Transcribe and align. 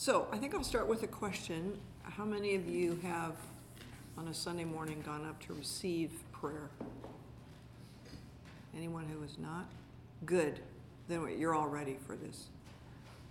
So 0.00 0.28
I 0.30 0.36
think 0.36 0.54
I'll 0.54 0.62
start 0.62 0.86
with 0.86 1.02
a 1.02 1.08
question. 1.08 1.76
How 2.04 2.24
many 2.24 2.54
of 2.54 2.68
you 2.68 3.00
have, 3.02 3.32
on 4.16 4.28
a 4.28 4.32
Sunday 4.32 4.62
morning, 4.62 5.02
gone 5.04 5.26
up 5.26 5.44
to 5.46 5.54
receive 5.54 6.12
prayer? 6.30 6.70
Anyone 8.76 9.06
who 9.12 9.20
has 9.22 9.36
not? 9.38 9.66
Good. 10.24 10.60
Then 11.08 11.26
you're 11.36 11.52
all 11.52 11.66
ready 11.66 11.96
for 12.06 12.14
this, 12.14 12.46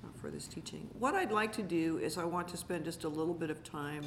uh, 0.04 0.10
for 0.20 0.30
this 0.30 0.46
teaching. 0.46 0.90
What 1.00 1.16
I'd 1.16 1.32
like 1.32 1.54
to 1.54 1.64
do 1.64 2.00
is 2.00 2.18
I 2.18 2.26
want 2.26 2.50
to 2.50 2.58
spend 2.58 2.84
just 2.84 3.06
a 3.06 3.10
little 3.10 3.34
bit 3.34 3.50
of 3.50 3.64
time 3.64 4.04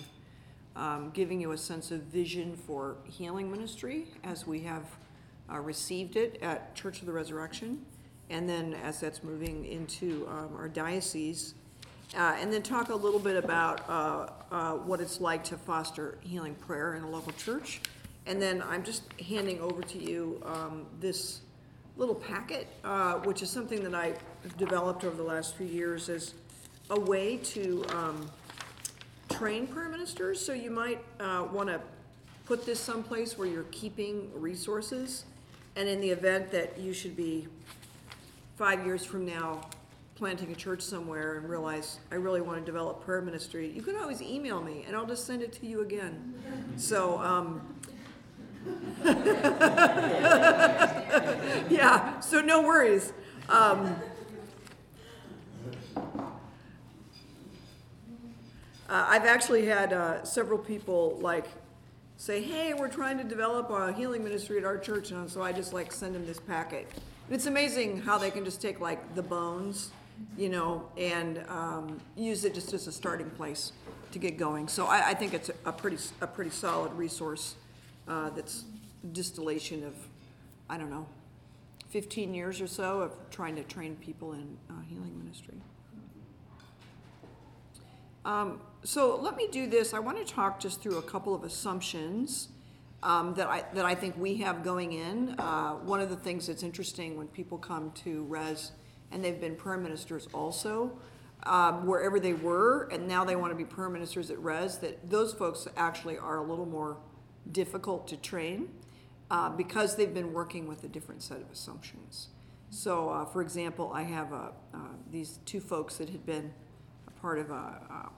um, 0.76 1.12
giving 1.14 1.40
you 1.40 1.52
a 1.52 1.58
sense 1.58 1.90
of 1.90 2.02
vision 2.02 2.54
for 2.56 2.98
healing 3.04 3.50
ministry 3.50 4.08
as 4.22 4.46
we 4.46 4.60
have 4.64 4.84
uh, 5.50 5.58
received 5.60 6.14
it 6.14 6.38
at 6.42 6.74
Church 6.74 7.00
of 7.00 7.06
the 7.06 7.12
Resurrection, 7.12 7.86
and 8.28 8.46
then 8.46 8.74
as 8.74 9.00
that's 9.00 9.22
moving 9.24 9.64
into 9.64 10.28
um, 10.28 10.50
our 10.58 10.68
diocese, 10.68 11.54
uh, 12.16 12.36
and 12.38 12.52
then 12.52 12.62
talk 12.62 12.88
a 12.88 12.94
little 12.94 13.20
bit 13.20 13.36
about 13.36 13.88
uh, 13.88 14.26
uh, 14.50 14.72
what 14.72 15.00
it's 15.00 15.20
like 15.20 15.44
to 15.44 15.56
foster 15.56 16.18
healing 16.22 16.54
prayer 16.54 16.94
in 16.94 17.02
a 17.02 17.08
local 17.08 17.32
church. 17.32 17.80
And 18.26 18.40
then 18.40 18.62
I'm 18.62 18.82
just 18.82 19.02
handing 19.20 19.60
over 19.60 19.82
to 19.82 19.98
you 19.98 20.42
um, 20.44 20.86
this 21.00 21.40
little 21.96 22.14
packet, 22.14 22.66
uh, 22.84 23.14
which 23.14 23.42
is 23.42 23.50
something 23.50 23.82
that 23.84 23.94
I 23.94 24.14
developed 24.58 25.04
over 25.04 25.16
the 25.16 25.22
last 25.22 25.56
few 25.56 25.66
years 25.66 26.08
as 26.08 26.34
a 26.90 26.98
way 26.98 27.36
to 27.36 27.84
um, 27.90 28.30
train 29.30 29.66
prayer 29.66 29.88
ministers. 29.88 30.44
So 30.44 30.52
you 30.52 30.70
might 30.70 31.02
uh, 31.20 31.46
want 31.52 31.68
to 31.68 31.80
put 32.44 32.66
this 32.66 32.80
someplace 32.80 33.38
where 33.38 33.46
you're 33.46 33.62
keeping 33.64 34.30
resources. 34.34 35.24
And 35.76 35.88
in 35.88 36.00
the 36.00 36.10
event 36.10 36.50
that 36.50 36.78
you 36.78 36.92
should 36.92 37.16
be 37.16 37.46
five 38.56 38.84
years 38.84 39.04
from 39.04 39.24
now 39.24 39.60
planting 40.20 40.52
a 40.52 40.54
church 40.54 40.82
somewhere 40.82 41.38
and 41.38 41.48
realize 41.48 41.98
I 42.12 42.16
really 42.16 42.42
want 42.42 42.58
to 42.58 42.64
develop 42.64 43.02
prayer 43.02 43.22
ministry, 43.22 43.70
you 43.70 43.80
can 43.80 43.96
always 43.96 44.20
email 44.20 44.60
me 44.60 44.84
and 44.86 44.94
I'll 44.94 45.06
just 45.06 45.26
send 45.26 45.40
it 45.40 45.50
to 45.54 45.66
you 45.66 45.80
again. 45.80 46.34
So, 46.76 47.18
um, 47.20 47.62
yeah, 51.70 52.20
so 52.20 52.42
no 52.42 52.60
worries. 52.60 53.14
Um, 53.48 53.96
uh, 55.96 56.26
I've 58.90 59.24
actually 59.24 59.64
had 59.64 59.94
uh, 59.94 60.22
several 60.22 60.58
people 60.58 61.16
like 61.22 61.46
say, 62.18 62.42
"Hey, 62.42 62.74
we're 62.74 62.88
trying 62.88 63.16
to 63.16 63.24
develop 63.24 63.70
a 63.70 63.94
healing 63.94 64.22
ministry 64.22 64.58
at 64.58 64.64
our 64.66 64.76
church," 64.76 65.12
and 65.12 65.30
so 65.30 65.40
I 65.40 65.52
just 65.52 65.72
like 65.72 65.90
send 65.90 66.14
them 66.14 66.26
this 66.26 66.38
packet. 66.38 66.86
And 67.26 67.34
it's 67.34 67.46
amazing 67.46 68.02
how 68.02 68.18
they 68.18 68.30
can 68.30 68.44
just 68.44 68.60
take 68.60 68.80
like 68.80 69.14
the 69.14 69.22
bones, 69.22 69.92
you 70.36 70.48
know, 70.48 70.88
and 70.96 71.44
um, 71.48 72.00
use 72.16 72.44
it 72.44 72.54
just 72.54 72.72
as 72.72 72.86
a 72.86 72.92
starting 72.92 73.30
place 73.30 73.72
to 74.12 74.18
get 74.18 74.36
going. 74.36 74.68
So 74.68 74.86
I, 74.86 75.10
I 75.10 75.14
think 75.14 75.34
it's 75.34 75.50
a, 75.64 75.72
pretty 75.72 75.98
a 76.20 76.26
pretty 76.26 76.50
solid 76.50 76.92
resource 76.94 77.56
uh, 78.08 78.30
that's 78.30 78.64
distillation 79.12 79.84
of, 79.84 79.94
I 80.68 80.76
don't 80.76 80.90
know, 80.90 81.06
15 81.90 82.34
years 82.34 82.60
or 82.60 82.66
so 82.66 83.00
of 83.00 83.12
trying 83.30 83.56
to 83.56 83.62
train 83.64 83.96
people 83.96 84.32
in 84.32 84.56
uh, 84.68 84.74
healing 84.88 85.18
ministry. 85.18 85.56
Um, 88.24 88.60
so 88.84 89.16
let 89.16 89.36
me 89.36 89.48
do 89.50 89.66
this. 89.66 89.94
I 89.94 89.98
want 89.98 90.24
to 90.24 90.32
talk 90.32 90.60
just 90.60 90.80
through 90.80 90.98
a 90.98 91.02
couple 91.02 91.34
of 91.34 91.42
assumptions 91.42 92.48
um, 93.02 93.34
that 93.34 93.48
I 93.48 93.64
that 93.74 93.86
I 93.86 93.94
think 93.94 94.16
we 94.18 94.36
have 94.36 94.62
going 94.62 94.92
in. 94.92 95.34
Uh, 95.38 95.72
one 95.72 96.00
of 96.00 96.10
the 96.10 96.16
things 96.16 96.46
that's 96.46 96.62
interesting 96.62 97.16
when 97.16 97.28
people 97.28 97.56
come 97.56 97.92
to 98.04 98.24
Res 98.24 98.72
and 99.12 99.24
they've 99.24 99.40
been 99.40 99.56
prayer 99.56 99.78
ministers 99.78 100.28
also, 100.32 100.98
um, 101.44 101.86
wherever 101.86 102.20
they 102.20 102.34
were, 102.34 102.88
and 102.92 103.08
now 103.08 103.24
they 103.24 103.36
want 103.36 103.50
to 103.52 103.56
be 103.56 103.64
prayer 103.64 103.88
ministers 103.88 104.30
at 104.30 104.42
Res. 104.42 104.78
That 104.78 105.10
those 105.10 105.32
folks 105.32 105.66
actually 105.76 106.18
are 106.18 106.38
a 106.38 106.42
little 106.42 106.66
more 106.66 106.98
difficult 107.50 108.06
to 108.08 108.16
train 108.16 108.68
uh, 109.30 109.48
because 109.50 109.96
they've 109.96 110.12
been 110.12 110.32
working 110.32 110.66
with 110.66 110.84
a 110.84 110.88
different 110.88 111.22
set 111.22 111.38
of 111.38 111.50
assumptions. 111.50 112.28
So, 112.70 113.10
uh, 113.10 113.24
for 113.24 113.42
example, 113.42 113.90
I 113.92 114.02
have 114.02 114.32
uh, 114.32 114.50
these 115.10 115.40
two 115.44 115.60
folks 115.60 115.96
that 115.96 116.08
had 116.08 116.24
been 116.24 116.52
a 117.08 117.10
part 117.20 117.38
of 117.38 117.50
a, 117.50 118.10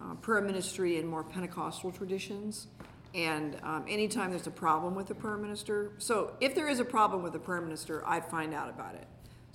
a, 0.00 0.04
a 0.10 0.14
prayer 0.16 0.42
ministry 0.42 0.98
in 0.98 1.06
more 1.06 1.24
Pentecostal 1.24 1.90
traditions. 1.90 2.66
And 3.14 3.56
um, 3.62 3.86
anytime 3.88 4.30
there's 4.30 4.46
a 4.46 4.50
problem 4.50 4.94
with 4.94 5.10
a 5.10 5.14
prayer 5.14 5.38
minister, 5.38 5.92
so 5.96 6.34
if 6.40 6.54
there 6.54 6.68
is 6.68 6.80
a 6.80 6.84
problem 6.84 7.22
with 7.22 7.34
a 7.34 7.38
prayer 7.38 7.62
minister, 7.62 8.06
I 8.06 8.20
find 8.20 8.52
out 8.52 8.68
about 8.68 8.94
it. 8.94 9.06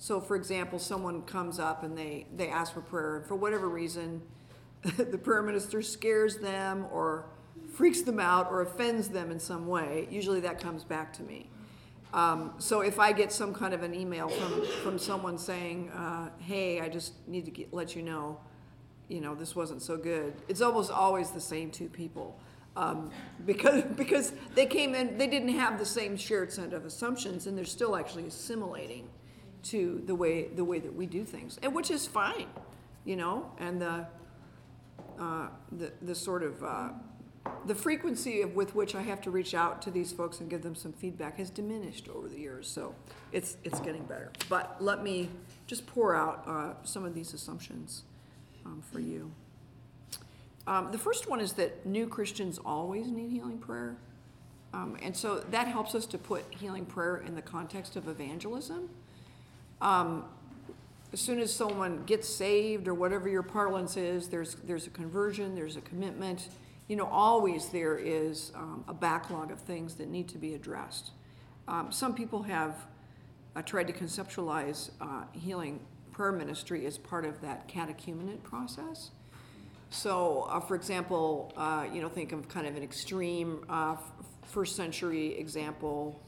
So, 0.04 0.20
for 0.20 0.36
example, 0.36 0.78
someone 0.78 1.22
comes 1.22 1.58
up 1.58 1.82
and 1.82 1.96
they, 1.96 2.26
they 2.36 2.48
ask 2.48 2.74
for 2.74 2.82
prayer, 2.82 3.16
and 3.16 3.26
for 3.26 3.36
whatever 3.36 3.70
reason, 3.70 4.20
the 4.98 5.16
prayer 5.16 5.40
minister 5.40 5.80
scares 5.80 6.36
them 6.36 6.84
or 6.92 7.24
freaks 7.72 8.02
them 8.02 8.20
out 8.20 8.50
or 8.50 8.60
offends 8.60 9.08
them 9.08 9.30
in 9.30 9.40
some 9.40 9.66
way, 9.66 10.06
usually 10.10 10.40
that 10.40 10.60
comes 10.60 10.84
back 10.84 11.10
to 11.14 11.22
me. 11.22 11.48
Um, 12.12 12.52
so 12.58 12.82
if 12.82 12.98
I 12.98 13.12
get 13.12 13.32
some 13.32 13.54
kind 13.54 13.72
of 13.72 13.82
an 13.82 13.94
email 13.94 14.28
from, 14.28 14.66
from 14.82 14.98
someone 14.98 15.38
saying, 15.38 15.88
uh, 15.88 16.28
hey, 16.38 16.82
I 16.82 16.90
just 16.90 17.14
need 17.26 17.46
to 17.46 17.50
get, 17.50 17.72
let 17.72 17.96
you 17.96 18.02
know, 18.02 18.38
you 19.08 19.22
know, 19.22 19.34
this 19.34 19.56
wasn't 19.56 19.80
so 19.80 19.96
good, 19.96 20.34
it's 20.48 20.60
almost 20.60 20.90
always 20.90 21.30
the 21.30 21.40
same 21.40 21.70
two 21.70 21.88
people. 21.88 22.38
Um, 22.76 23.10
because, 23.46 23.84
because 23.96 24.34
they 24.54 24.66
came 24.66 24.94
in, 24.94 25.16
they 25.16 25.28
didn't 25.28 25.56
have 25.56 25.78
the 25.78 25.86
same 25.86 26.14
shared 26.14 26.52
set 26.52 26.74
of 26.74 26.84
assumptions, 26.84 27.46
and 27.46 27.56
they're 27.56 27.64
still 27.64 27.96
actually 27.96 28.26
assimilating 28.26 29.08
to 29.64 30.02
the 30.06 30.14
way, 30.14 30.48
the 30.48 30.64
way 30.64 30.78
that 30.78 30.94
we 30.94 31.06
do 31.06 31.24
things, 31.24 31.58
and 31.62 31.74
which 31.74 31.90
is 31.90 32.06
fine, 32.06 32.46
you 33.04 33.16
know, 33.16 33.50
and 33.58 33.80
the, 33.80 34.06
uh, 35.18 35.48
the, 35.72 35.92
the 36.02 36.14
sort 36.14 36.42
of, 36.42 36.62
uh, 36.62 36.88
the 37.66 37.74
frequency 37.74 38.44
with 38.44 38.74
which 38.74 38.94
I 38.94 39.02
have 39.02 39.20
to 39.22 39.30
reach 39.30 39.54
out 39.54 39.82
to 39.82 39.90
these 39.90 40.12
folks 40.12 40.40
and 40.40 40.48
give 40.48 40.62
them 40.62 40.74
some 40.74 40.92
feedback 40.92 41.38
has 41.38 41.50
diminished 41.50 42.08
over 42.08 42.28
the 42.28 42.38
years, 42.38 42.68
so 42.68 42.94
it's, 43.32 43.56
it's 43.64 43.80
getting 43.80 44.04
better. 44.04 44.30
But 44.48 44.76
let 44.80 45.02
me 45.02 45.28
just 45.66 45.86
pour 45.86 46.14
out 46.14 46.44
uh, 46.46 46.84
some 46.84 47.04
of 47.04 47.14
these 47.14 47.34
assumptions 47.34 48.04
um, 48.64 48.82
for 48.92 49.00
you. 49.00 49.30
Um, 50.66 50.90
the 50.92 50.98
first 50.98 51.28
one 51.28 51.40
is 51.40 51.52
that 51.54 51.84
new 51.84 52.06
Christians 52.06 52.58
always 52.64 53.08
need 53.08 53.30
healing 53.30 53.58
prayer. 53.58 53.96
Um, 54.72 54.96
and 55.02 55.16
so 55.16 55.38
that 55.50 55.68
helps 55.68 55.94
us 55.94 56.06
to 56.06 56.18
put 56.18 56.44
healing 56.50 56.84
prayer 56.84 57.18
in 57.18 57.34
the 57.34 57.42
context 57.42 57.96
of 57.96 58.08
evangelism. 58.08 58.88
Um, 59.84 60.24
as 61.12 61.20
soon 61.20 61.38
as 61.38 61.52
someone 61.52 62.02
gets 62.06 62.28
saved 62.28 62.88
or 62.88 62.94
whatever 62.94 63.28
your 63.28 63.44
parlance 63.44 63.96
is, 63.96 64.28
there's, 64.28 64.56
there's 64.56 64.88
a 64.88 64.90
conversion, 64.90 65.54
there's 65.54 65.76
a 65.76 65.80
commitment 65.82 66.48
you 66.88 66.96
know, 66.96 67.06
always 67.06 67.68
there 67.68 67.96
is 67.96 68.52
um, 68.54 68.84
a 68.88 68.94
backlog 68.94 69.50
of 69.50 69.60
things 69.60 69.94
that 69.94 70.08
need 70.08 70.28
to 70.28 70.38
be 70.38 70.54
addressed. 70.54 71.12
Um, 71.66 71.90
some 71.90 72.14
people 72.14 72.42
have 72.42 72.76
uh, 73.56 73.62
tried 73.62 73.86
to 73.86 73.92
conceptualize 73.92 74.90
uh, 75.00 75.24
healing 75.32 75.80
prayer 76.12 76.32
ministry 76.32 76.84
as 76.86 76.98
part 76.98 77.24
of 77.24 77.40
that 77.40 77.68
catechumenate 77.68 78.42
process. 78.42 79.10
So, 79.90 80.46
uh, 80.50 80.60
for 80.60 80.74
example, 80.74 81.52
uh, 81.56 81.86
you 81.92 82.02
know, 82.02 82.08
think 82.08 82.32
of 82.32 82.48
kind 82.48 82.66
of 82.66 82.76
an 82.76 82.82
extreme 82.82 83.64
uh, 83.68 83.96
first 84.42 84.76
century 84.76 85.38
example. 85.38 86.20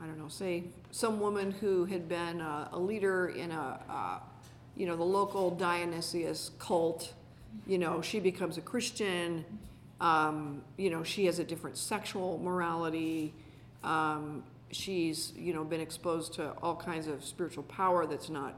I 0.00 0.06
don't 0.06 0.18
know, 0.18 0.28
say 0.28 0.64
some 0.90 1.20
woman 1.20 1.50
who 1.50 1.84
had 1.84 2.08
been 2.08 2.40
a, 2.40 2.68
a 2.72 2.78
leader 2.78 3.28
in 3.28 3.50
a, 3.50 3.80
uh, 3.88 4.18
you 4.76 4.86
know, 4.86 4.96
the 4.96 5.04
local 5.04 5.50
Dionysius 5.50 6.52
cult 6.58 7.14
you 7.66 7.78
know, 7.78 8.00
she 8.02 8.20
becomes 8.20 8.58
a 8.58 8.60
Christian. 8.60 9.44
Um, 10.00 10.62
you 10.76 10.90
know, 10.90 11.02
she 11.02 11.26
has 11.26 11.38
a 11.38 11.44
different 11.44 11.76
sexual 11.76 12.38
morality. 12.38 13.34
Um, 13.82 14.44
she's, 14.70 15.32
you 15.36 15.52
know, 15.52 15.64
been 15.64 15.80
exposed 15.80 16.34
to 16.34 16.50
all 16.62 16.76
kinds 16.76 17.06
of 17.06 17.24
spiritual 17.24 17.64
power 17.64 18.06
that's 18.06 18.28
not, 18.28 18.54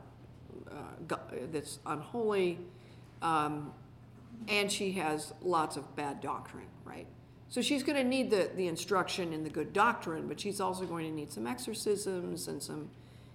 uh, 0.70 1.16
that's 1.52 1.78
unholy. 1.86 2.58
Um, 3.22 3.72
and 4.48 4.70
she 4.70 4.92
has 4.92 5.32
lots 5.42 5.76
of 5.76 5.96
bad 5.96 6.20
doctrine, 6.20 6.66
right? 6.84 7.06
So 7.50 7.60
she's 7.60 7.82
going 7.82 7.96
to 7.96 8.04
need 8.04 8.30
the, 8.30 8.48
the 8.54 8.68
instruction 8.68 9.32
in 9.32 9.42
the 9.42 9.50
good 9.50 9.72
doctrine, 9.72 10.28
but 10.28 10.38
she's 10.38 10.60
also 10.60 10.84
going 10.84 11.04
to 11.04 11.12
need 11.12 11.32
some 11.32 11.46
exorcisms 11.46 12.48
and 12.48 12.62
some 12.62 12.88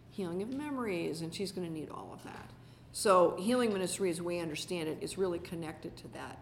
healing 0.09 0.41
of 0.41 0.53
memories, 0.53 1.21
and 1.21 1.33
she's 1.33 1.51
going 1.51 1.67
to 1.67 1.73
need 1.73 1.89
all 1.89 2.11
of 2.13 2.23
that. 2.23 2.49
So 2.93 3.35
healing 3.37 3.73
ministry, 3.73 4.09
as 4.09 4.21
we 4.21 4.39
understand 4.39 4.87
it, 4.87 4.97
is 5.01 5.17
really 5.17 5.39
connected 5.39 5.97
to 5.97 6.07
that, 6.13 6.39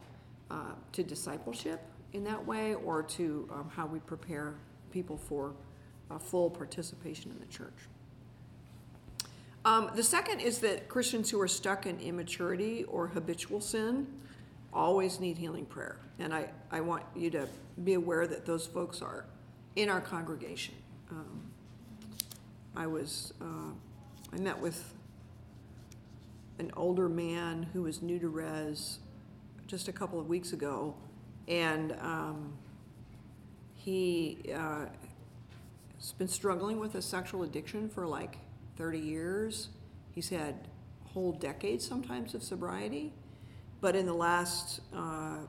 uh, 0.52 0.74
to 0.92 1.04
discipleship 1.04 1.82
in 2.14 2.24
that 2.26 2.46
way, 2.46 2.76
or 2.76 3.02
to 3.02 3.50
um, 3.52 3.72
how 3.76 3.88
we 3.88 3.98
prepare 4.00 4.54
people 4.92 5.18
for 5.18 5.54
full 6.20 6.52
participation 6.52 7.32
in 7.32 7.40
the 7.40 7.48
church. 7.48 7.74
Um, 9.66 9.90
the 9.96 10.04
second 10.04 10.42
is 10.42 10.60
that 10.60 10.90
Christians 10.90 11.32
who 11.32 11.42
are 11.42 11.48
stuck 11.48 11.88
in 11.88 12.00
immaturity 12.00 12.84
or 12.84 13.08
habitual 13.08 13.62
sin 13.62 14.06
always 14.74 15.20
need 15.20 15.38
healing 15.38 15.66
prayer. 15.66 15.98
And 16.20 16.34
I, 16.34 16.50
I 16.72 16.82
want 16.82 17.04
you 17.16 17.30
to 17.32 17.48
be 17.84 17.94
aware 17.94 18.28
that 18.28 18.46
those 18.46 18.66
folks 18.66 19.02
are 19.02 19.26
in 19.76 19.90
our 19.90 20.02
congregation. 20.02 20.76
Um, 21.10 21.42
I 22.76 22.88
was, 22.88 23.34
uh, 23.42 23.72
I 24.32 24.38
met 24.40 24.60
with 24.60 24.94
an 26.60 26.72
older 26.76 27.10
man 27.10 27.68
who 27.74 27.84
was 27.84 28.02
new 28.02 28.20
to 28.20 28.30
res 28.30 29.00
just 29.68 29.88
a 29.88 29.92
couple 29.92 30.20
of 30.20 30.28
weeks 30.28 30.54
ago, 30.54 30.96
and 31.48 31.94
um, 32.02 32.54
he 33.76 34.38
uh, 34.54 34.86
has 35.98 36.12
been 36.14 36.28
struggling 36.28 36.80
with 36.80 36.96
a 36.96 37.02
sexual 37.02 37.44
addiction 37.44 37.90
for 37.90 38.06
like 38.06 38.38
30 38.78 39.00
years. 39.00 39.70
He's 40.12 40.30
had 40.30 40.68
whole 41.14 41.32
decades 41.32 41.88
sometimes 41.88 42.34
of 42.34 42.44
sobriety, 42.44 43.14
but 43.84 43.98
in 43.98 44.06
the 44.06 44.14
last 44.14 44.80
uh, 44.96 45.40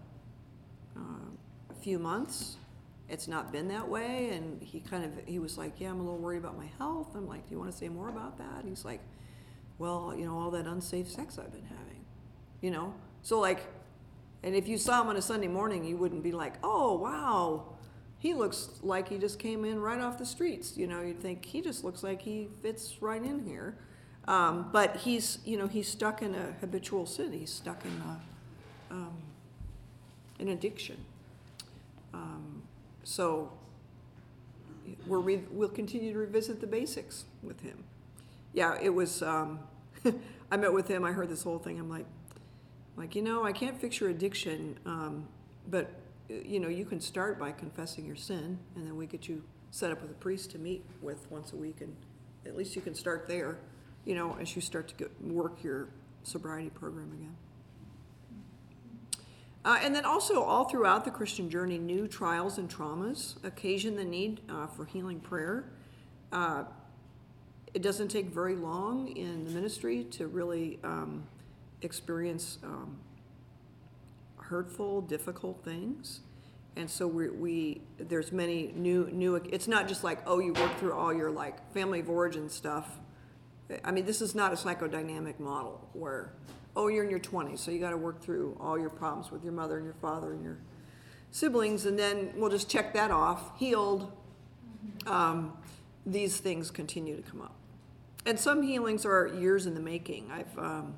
uh, 0.96 1.00
few 1.80 2.00
months, 2.00 2.56
it's 3.08 3.28
not 3.28 3.52
been 3.52 3.68
that 3.68 3.88
way. 3.88 4.30
And 4.30 4.60
he 4.60 4.80
kind 4.80 5.04
of 5.04 5.12
he 5.24 5.38
was 5.38 5.56
like, 5.56 5.80
"Yeah, 5.80 5.90
I'm 5.90 6.00
a 6.00 6.02
little 6.02 6.18
worried 6.18 6.38
about 6.38 6.56
my 6.58 6.68
health." 6.76 7.14
I'm 7.14 7.28
like, 7.28 7.46
"Do 7.46 7.54
you 7.54 7.60
want 7.60 7.70
to 7.70 7.78
say 7.78 7.88
more 7.88 8.08
about 8.08 8.36
that?" 8.38 8.58
And 8.58 8.68
he's 8.68 8.84
like, 8.84 9.00
"Well, 9.78 10.12
you 10.18 10.26
know, 10.26 10.36
all 10.36 10.50
that 10.50 10.66
unsafe 10.66 11.08
sex 11.08 11.38
I've 11.38 11.52
been 11.52 11.66
having, 11.66 12.04
you 12.60 12.72
know." 12.72 12.92
So 13.22 13.38
like, 13.38 13.60
and 14.42 14.56
if 14.56 14.66
you 14.66 14.78
saw 14.78 15.02
him 15.02 15.10
on 15.10 15.16
a 15.16 15.22
Sunday 15.22 15.46
morning, 15.46 15.84
you 15.84 15.96
wouldn't 15.96 16.24
be 16.24 16.32
like, 16.32 16.54
"Oh, 16.64 16.98
wow." 16.98 17.76
He 18.18 18.34
looks 18.34 18.80
like 18.82 19.08
he 19.08 19.18
just 19.18 19.38
came 19.38 19.64
in 19.64 19.78
right 19.78 20.00
off 20.00 20.18
the 20.18 20.26
streets. 20.26 20.76
You 20.76 20.88
know, 20.88 21.02
you'd 21.02 21.20
think 21.20 21.44
he 21.44 21.60
just 21.60 21.84
looks 21.84 22.02
like 22.02 22.22
he 22.22 22.48
fits 22.62 23.00
right 23.00 23.22
in 23.22 23.46
here. 23.46 23.78
Um, 24.26 24.70
but 24.72 24.96
he's, 24.96 25.38
you 25.44 25.56
know, 25.56 25.66
he's 25.66 25.88
stuck 25.88 26.22
in 26.22 26.34
a 26.34 26.54
habitual 26.60 27.06
sin. 27.06 27.32
He's 27.32 27.52
stuck 27.52 27.84
in 27.84 28.02
a, 28.02 28.94
um, 28.94 29.16
an 30.40 30.48
addiction. 30.48 30.96
Um, 32.14 32.62
so 33.02 33.52
we're 35.06 35.18
re- 35.18 35.44
we'll 35.50 35.68
continue 35.68 36.12
to 36.12 36.18
revisit 36.18 36.60
the 36.60 36.66
basics 36.66 37.24
with 37.42 37.60
him. 37.60 37.84
Yeah, 38.52 38.78
it 38.80 38.90
was. 38.90 39.22
Um, 39.22 39.60
I 40.50 40.56
met 40.56 40.72
with 40.72 40.88
him. 40.88 41.04
I 41.04 41.12
heard 41.12 41.28
this 41.28 41.42
whole 41.42 41.58
thing. 41.58 41.78
I'm 41.78 41.90
like, 41.90 42.06
like 42.96 43.14
you 43.14 43.22
know, 43.22 43.44
I 43.44 43.52
can't 43.52 43.78
fix 43.80 44.00
your 44.00 44.10
addiction, 44.10 44.78
um, 44.86 45.26
but 45.68 45.90
you 46.28 46.60
know, 46.60 46.68
you 46.68 46.84
can 46.84 47.00
start 47.00 47.38
by 47.38 47.52
confessing 47.52 48.06
your 48.06 48.16
sin, 48.16 48.58
and 48.76 48.86
then 48.86 48.96
we 48.96 49.06
get 49.06 49.28
you 49.28 49.42
set 49.70 49.90
up 49.90 50.00
with 50.00 50.10
a 50.10 50.14
priest 50.14 50.50
to 50.52 50.58
meet 50.58 50.84
with 51.02 51.30
once 51.30 51.52
a 51.52 51.56
week, 51.56 51.80
and 51.80 51.94
at 52.46 52.56
least 52.56 52.76
you 52.76 52.82
can 52.82 52.94
start 52.94 53.26
there. 53.26 53.58
You 54.04 54.14
know, 54.14 54.36
as 54.40 54.54
you 54.54 54.62
start 54.62 54.88
to 54.88 54.94
get, 54.94 55.10
work 55.22 55.62
your 55.62 55.88
sobriety 56.22 56.70
program 56.70 57.12
again. 57.12 57.36
Uh, 59.64 59.78
and 59.82 59.94
then 59.94 60.04
also, 60.04 60.42
all 60.42 60.64
throughout 60.64 61.06
the 61.06 61.10
Christian 61.10 61.48
journey, 61.48 61.78
new 61.78 62.06
trials 62.06 62.58
and 62.58 62.68
traumas 62.68 63.42
occasion 63.44 63.96
the 63.96 64.04
need 64.04 64.42
uh, 64.50 64.66
for 64.66 64.84
healing 64.84 65.20
prayer. 65.20 65.64
Uh, 66.30 66.64
it 67.72 67.80
doesn't 67.80 68.08
take 68.08 68.26
very 68.26 68.56
long 68.56 69.08
in 69.16 69.44
the 69.44 69.50
ministry 69.50 70.04
to 70.04 70.26
really 70.28 70.78
um, 70.84 71.24
experience 71.82 72.58
um, 72.62 72.98
hurtful, 74.36 75.00
difficult 75.00 75.64
things. 75.64 76.20
And 76.76 76.90
so 76.90 77.06
we, 77.06 77.30
we 77.30 77.80
there's 77.98 78.32
many 78.32 78.72
new 78.74 79.08
new. 79.12 79.36
It's 79.36 79.68
not 79.68 79.88
just 79.88 80.02
like 80.04 80.18
oh 80.26 80.40
you 80.40 80.52
work 80.52 80.76
through 80.78 80.92
all 80.92 81.14
your 81.14 81.30
like 81.30 81.72
family 81.72 82.00
of 82.00 82.10
origin 82.10 82.48
stuff. 82.48 82.88
I 83.84 83.90
mean 83.90 84.04
this 84.04 84.20
is 84.20 84.34
not 84.34 84.52
a 84.52 84.56
psychodynamic 84.56 85.40
model 85.40 85.88
where 85.92 86.32
oh, 86.76 86.88
you're 86.88 87.04
in 87.04 87.10
your 87.10 87.20
20s, 87.20 87.58
so 87.58 87.70
you 87.70 87.78
got 87.78 87.90
to 87.90 87.96
work 87.96 88.20
through 88.20 88.56
all 88.60 88.78
your 88.78 88.90
problems 88.90 89.30
with 89.30 89.44
your 89.44 89.52
mother 89.52 89.76
and 89.76 89.84
your 89.84 89.94
father 89.94 90.32
and 90.32 90.42
your 90.42 90.58
siblings, 91.30 91.86
and 91.86 91.98
then 91.98 92.32
we'll 92.36 92.50
just 92.50 92.68
check 92.68 92.92
that 92.94 93.10
off, 93.10 93.58
healed. 93.58 94.12
Um, 95.06 95.52
these 96.06 96.38
things 96.38 96.70
continue 96.70 97.16
to 97.16 97.22
come 97.22 97.42
up. 97.42 97.54
And 98.26 98.38
some 98.38 98.62
healings 98.62 99.04
are 99.04 99.26
years 99.26 99.66
in 99.66 99.74
the 99.74 99.80
making. 99.80 100.30
I've 100.30 100.58
um, 100.58 100.94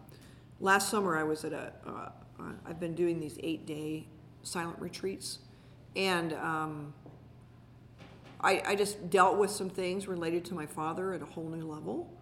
last 0.61 0.89
summer 0.89 1.17
I 1.17 1.23
was 1.23 1.45
at 1.45 1.53
a. 1.53 1.73
have 2.39 2.53
uh, 2.69 2.73
been 2.75 2.95
doing 2.95 3.21
these 3.21 3.39
eight 3.43 3.67
day 3.67 4.07
silent 4.43 4.79
retreats, 4.79 5.41
and 5.95 6.33
um, 6.35 6.95
I, 8.41 8.63
I, 8.67 8.75
just 8.77 9.11
dealt 9.11 9.39
with 9.39 9.51
some 9.51 9.69
things 9.69 10.07
related 10.07 10.45
to 10.47 10.55
my 10.55 10.67
father 10.67 11.15
at 11.15 11.23
a 11.23 11.25
whole 11.25 11.49
new 11.49 11.67
level. 11.67 12.16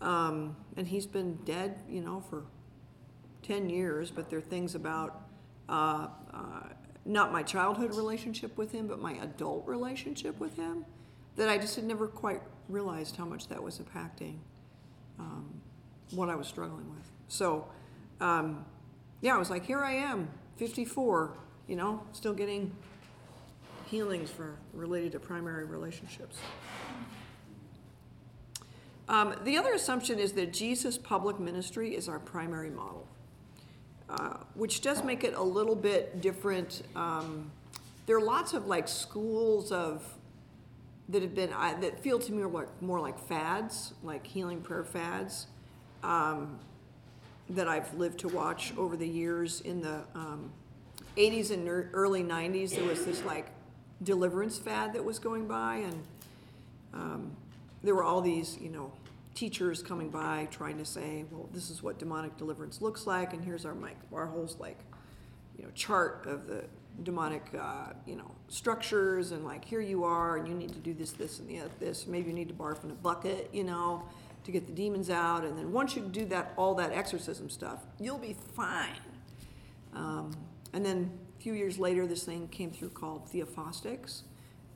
Um, 0.00 0.56
and 0.76 0.86
he's 0.88 1.06
been 1.06 1.36
dead, 1.44 1.82
you 1.88 2.00
know, 2.00 2.20
for 2.30 2.44
10 3.42 3.68
years, 3.68 4.10
but 4.10 4.30
there 4.30 4.38
are 4.38 4.42
things 4.42 4.74
about 4.74 5.22
uh, 5.68 6.08
uh, 6.32 6.68
not 7.04 7.32
my 7.32 7.42
childhood 7.42 7.94
relationship 7.94 8.56
with 8.56 8.72
him, 8.72 8.86
but 8.86 9.00
my 9.00 9.12
adult 9.14 9.66
relationship 9.66 10.38
with 10.38 10.56
him 10.56 10.84
that 11.36 11.48
I 11.48 11.58
just 11.58 11.76
had 11.76 11.84
never 11.84 12.06
quite 12.06 12.42
realized 12.68 13.16
how 13.16 13.24
much 13.24 13.48
that 13.48 13.62
was 13.62 13.78
impacting 13.78 14.36
um, 15.18 15.60
what 16.12 16.28
I 16.28 16.34
was 16.34 16.46
struggling 16.46 16.88
with. 16.90 17.10
So, 17.28 17.66
um, 18.20 18.64
yeah, 19.20 19.34
I 19.34 19.38
was 19.38 19.50
like, 19.50 19.64
here 19.64 19.80
I 19.80 19.92
am, 19.92 20.28
54, 20.56 21.36
you 21.66 21.76
know, 21.76 22.02
still 22.12 22.34
getting 22.34 22.74
healings 23.86 24.30
for 24.30 24.56
related 24.72 25.12
to 25.12 25.20
primary 25.20 25.64
relationships. 25.64 26.36
Um, 29.10 29.34
the 29.42 29.58
other 29.58 29.74
assumption 29.74 30.20
is 30.20 30.32
that 30.34 30.52
Jesus' 30.52 30.96
public 30.96 31.38
ministry 31.40 31.96
is 31.96 32.08
our 32.08 32.20
primary 32.20 32.70
model. 32.70 33.06
Uh, 34.08 34.36
which 34.54 34.80
does 34.80 35.04
make 35.04 35.22
it 35.22 35.34
a 35.34 35.42
little 35.42 35.76
bit 35.76 36.20
different. 36.20 36.82
Um, 36.96 37.50
there 38.06 38.16
are 38.16 38.22
lots 38.22 38.54
of 38.54 38.66
like 38.66 38.88
schools 38.88 39.70
of 39.70 40.02
that 41.08 41.22
have 41.22 41.34
been 41.34 41.52
uh, 41.52 41.76
that 41.80 42.00
feel 42.00 42.18
to 42.18 42.32
me 42.32 42.44
like 42.44 42.68
more 42.82 42.98
like 42.98 43.16
fads, 43.28 43.94
like 44.02 44.26
healing 44.26 44.62
prayer 44.62 44.82
fads, 44.82 45.46
um, 46.02 46.58
that 47.50 47.68
I've 47.68 47.92
lived 47.94 48.18
to 48.20 48.28
watch 48.28 48.72
over 48.76 48.96
the 48.96 49.08
years. 49.08 49.60
In 49.60 49.80
the 49.80 50.02
um, 50.16 50.50
80s 51.16 51.52
and 51.52 51.68
early 51.68 52.24
90s, 52.24 52.74
there 52.74 52.84
was 52.84 53.04
this 53.04 53.24
like 53.24 53.46
deliverance 54.02 54.58
fad 54.58 54.92
that 54.94 55.04
was 55.04 55.20
going 55.20 55.46
by, 55.46 55.76
and 55.76 56.02
um, 56.94 57.36
there 57.84 57.94
were 57.94 58.04
all 58.04 58.20
these, 58.20 58.58
you 58.60 58.70
know, 58.70 58.90
teachers 59.40 59.82
coming 59.82 60.10
by 60.10 60.46
trying 60.50 60.76
to 60.76 60.84
say, 60.84 61.24
well, 61.30 61.48
this 61.50 61.70
is 61.70 61.82
what 61.82 61.98
demonic 61.98 62.36
deliverance 62.36 62.82
looks 62.82 63.06
like, 63.06 63.32
and 63.32 63.42
here's 63.42 63.64
our 63.64 63.74
our 64.12 64.26
whole 64.26 64.46
like, 64.58 64.78
you 65.56 65.64
know, 65.64 65.70
chart 65.74 66.26
of 66.26 66.46
the 66.46 66.62
demonic, 67.04 67.46
uh, 67.58 67.94
you 68.04 68.16
know, 68.16 68.30
structures, 68.48 69.32
and 69.32 69.42
like 69.42 69.64
here 69.64 69.80
you 69.80 70.04
are, 70.04 70.36
and 70.36 70.46
you 70.46 70.52
need 70.52 70.74
to 70.74 70.78
do 70.80 70.92
this, 70.92 71.12
this, 71.12 71.38
and 71.38 71.48
the 71.48 71.58
other, 71.58 71.70
this. 71.80 72.06
Maybe 72.06 72.28
you 72.28 72.34
need 72.34 72.48
to 72.48 72.54
barf 72.54 72.84
in 72.84 72.90
a 72.90 72.94
bucket, 72.94 73.48
you 73.50 73.64
know, 73.64 74.02
to 74.44 74.52
get 74.52 74.66
the 74.66 74.74
demons 74.74 75.08
out, 75.08 75.42
and 75.44 75.56
then 75.56 75.72
once 75.72 75.96
you 75.96 76.02
do 76.02 76.26
that, 76.26 76.52
all 76.58 76.74
that 76.74 76.92
exorcism 76.92 77.48
stuff, 77.48 77.78
you'll 77.98 78.18
be 78.18 78.36
fine. 78.54 79.00
Um, 79.94 80.32
and 80.74 80.84
then 80.84 81.10
a 81.38 81.42
few 81.42 81.54
years 81.54 81.78
later, 81.78 82.06
this 82.06 82.24
thing 82.24 82.46
came 82.48 82.70
through 82.70 82.90
called 82.90 83.32
Theophostics, 83.32 84.24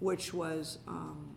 which 0.01 0.33
was 0.33 0.79
um, 0.89 1.37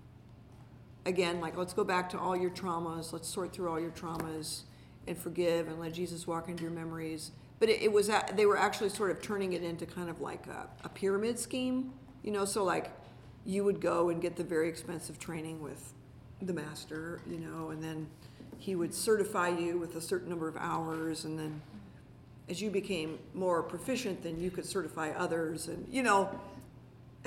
again, 1.07 1.39
like 1.39 1.57
let's 1.57 1.73
go 1.73 1.83
back 1.83 2.09
to 2.11 2.19
all 2.19 2.35
your 2.35 2.51
traumas, 2.51 3.13
let's 3.13 3.27
sort 3.27 3.53
through 3.53 3.69
all 3.69 3.79
your 3.79 3.91
traumas 3.91 4.61
and 5.07 5.17
forgive 5.17 5.67
and 5.67 5.79
let 5.79 5.93
Jesus 5.93 6.27
walk 6.27 6.49
into 6.49 6.63
your 6.63 6.71
memories. 6.71 7.31
But 7.59 7.69
it, 7.69 7.81
it 7.81 7.91
was 7.91 8.11
they 8.35 8.45
were 8.45 8.57
actually 8.57 8.89
sort 8.89 9.09
of 9.09 9.21
turning 9.21 9.53
it 9.53 9.63
into 9.63 9.85
kind 9.85 10.09
of 10.09 10.21
like 10.21 10.45
a, 10.47 10.67
a 10.83 10.89
pyramid 10.89 11.39
scheme, 11.39 11.93
you 12.23 12.31
know. 12.31 12.45
So 12.45 12.63
like 12.63 12.91
you 13.45 13.63
would 13.63 13.79
go 13.79 14.09
and 14.09 14.21
get 14.21 14.35
the 14.35 14.43
very 14.43 14.67
expensive 14.69 15.17
training 15.17 15.61
with 15.61 15.93
the 16.41 16.53
master, 16.53 17.21
you 17.27 17.39
know, 17.39 17.69
and 17.69 17.83
then 17.83 18.07
he 18.59 18.75
would 18.75 18.93
certify 18.93 19.47
you 19.47 19.77
with 19.77 19.95
a 19.95 20.01
certain 20.01 20.29
number 20.29 20.47
of 20.47 20.57
hours, 20.57 21.25
and 21.25 21.39
then 21.39 21.61
as 22.49 22.61
you 22.61 22.69
became 22.69 23.17
more 23.33 23.63
proficient, 23.63 24.23
then 24.23 24.39
you 24.39 24.51
could 24.51 24.65
certify 24.65 25.11
others, 25.11 25.67
and 25.67 25.87
you 25.89 26.03
know, 26.03 26.29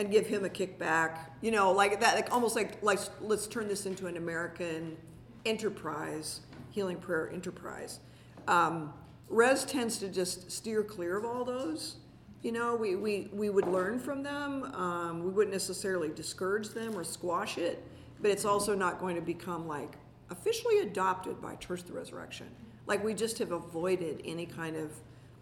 and 0.00 0.10
give 0.10 0.26
him 0.26 0.44
a 0.44 0.48
kickback. 0.48 1.18
You 1.42 1.50
know, 1.50 1.72
like 1.72 2.00
that, 2.00 2.14
like 2.14 2.32
almost 2.32 2.56
like 2.56 2.82
like 2.82 2.98
let's 3.20 3.46
turn 3.46 3.68
this 3.68 3.86
into 3.86 4.06
an 4.06 4.16
American 4.16 4.96
enterprise, 5.44 6.40
healing 6.70 6.96
prayer 6.98 7.30
enterprise. 7.32 8.00
Um, 8.48 8.92
Res 9.28 9.64
tends 9.64 9.98
to 9.98 10.08
just 10.08 10.50
steer 10.50 10.82
clear 10.82 11.16
of 11.16 11.24
all 11.24 11.44
those. 11.44 11.96
You 12.42 12.52
know, 12.52 12.74
we, 12.74 12.96
we, 12.96 13.28
we 13.32 13.50
would 13.50 13.68
learn 13.68 13.98
from 13.98 14.22
them. 14.22 14.64
Um, 14.74 15.22
we 15.22 15.30
wouldn't 15.30 15.52
necessarily 15.52 16.08
discourage 16.08 16.70
them 16.70 16.96
or 16.96 17.04
squash 17.04 17.58
it, 17.58 17.86
but 18.20 18.30
it's 18.30 18.46
also 18.46 18.74
not 18.74 18.98
going 18.98 19.14
to 19.14 19.22
become 19.22 19.68
like 19.68 19.96
officially 20.30 20.80
adopted 20.80 21.40
by 21.40 21.54
Church 21.56 21.80
of 21.80 21.88
the 21.88 21.92
Resurrection. 21.92 22.46
Like 22.86 23.04
we 23.04 23.12
just 23.12 23.38
have 23.38 23.52
avoided 23.52 24.22
any 24.24 24.46
kind 24.46 24.76
of 24.76 24.90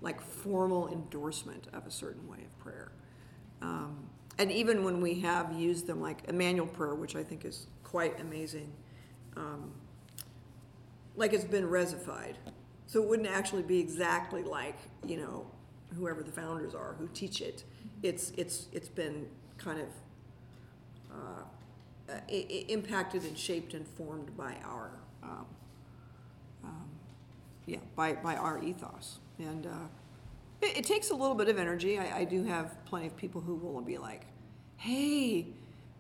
like 0.01 0.21
formal 0.21 0.89
endorsement 0.93 1.69
of 1.73 1.87
a 1.87 1.91
certain 1.91 2.29
way 2.29 2.39
of 2.39 2.59
prayer. 2.59 2.93
Um, 3.63 4.08
and 4.39 4.53
even 4.53 4.85
when 4.85 5.01
we 5.01 5.21
have 5.21 5.53
used 5.53 5.87
them 5.87 6.01
like 6.01 6.29
Emmanuel 6.29 6.67
prayer, 6.67 6.95
which 6.95 7.17
I 7.17 7.25
think 7.25 7.45
is 7.45 7.67
quite 7.83 8.21
amazing, 8.21 8.73
um, 9.37 9.73
like 11.17 11.33
it's 11.33 11.45
been 11.45 11.65
resified. 11.65 12.35
So 12.87 13.03
it 13.03 13.09
wouldn't 13.09 13.29
actually 13.29 13.65
be 13.65 13.79
exactly 13.81 14.43
like, 14.43 14.79
you 15.05 15.17
know, 15.17 15.51
whoever 15.97 16.23
the 16.23 16.31
founders 16.31 16.75
are 16.75 16.95
who 16.99 17.09
teach 17.09 17.41
it. 17.41 17.65
It's, 18.03 18.31
it's, 18.37 18.69
it's 18.73 18.89
been 18.89 19.27
kind 19.57 19.81
of 19.81 19.89
uh, 21.13 22.21
impacted 22.69 23.25
and 23.25 23.37
shaped 23.37 23.75
and 23.75 23.87
formed 23.87 24.37
by 24.37 24.55
our 24.65 24.93
um, 25.23 25.47
um, 26.65 26.89
yeah, 27.67 27.79
by, 27.97 28.15
by 28.15 28.37
our 28.37 28.63
ethos. 28.63 29.19
And 29.39 29.67
uh, 29.67 29.89
it, 30.61 30.79
it 30.79 30.85
takes 30.85 31.11
a 31.11 31.15
little 31.15 31.35
bit 31.35 31.49
of 31.49 31.59
energy. 31.59 31.99
I, 31.99 32.19
I 32.19 32.25
do 32.25 32.45
have 32.45 32.85
plenty 32.85 33.07
of 33.07 33.17
people 33.17 33.41
who 33.41 33.55
will 33.57 33.81
be 33.81 33.99
like, 33.99 34.27
hey, 34.77 35.47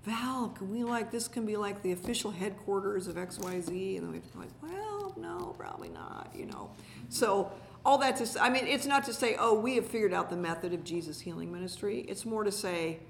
Val, 0.05 0.49
can 0.51 0.71
we 0.71 0.85
like, 0.85 1.11
this 1.11 1.29
can 1.29 1.45
be 1.45 1.57
like 1.57 1.83
the 1.83 1.93
official 1.93 2.31
headquarters 2.31 3.07
of 3.09 3.17
XYZ? 3.17 3.99
And 3.99 4.07
then 4.07 4.23
we're 4.35 4.41
like, 4.41 4.51
well, 4.63 5.15
no, 5.17 5.55
probably 5.59 5.89
not, 5.89 6.31
you 6.35 6.47
know. 6.47 6.71
So 7.09 7.53
all 7.85 7.99
that 7.99 8.17
to 8.17 8.27
say, 8.27 8.41
I 8.41 8.49
mean, 8.49 8.67
it's 8.67 8.87
not 8.87 9.05
to 9.05 9.13
say, 9.13 9.37
oh, 9.39 9.59
we 9.59 9.77
have 9.77 9.87
figured 9.87 10.13
out 10.15 10.31
the 10.31 10.37
method 10.37 10.73
of 10.73 10.85
Jesus 10.85 11.21
healing 11.21 11.53
ministry. 11.53 12.01
It's 12.09 12.25
more 12.25 12.45
to 12.45 12.53
say, 12.53 13.01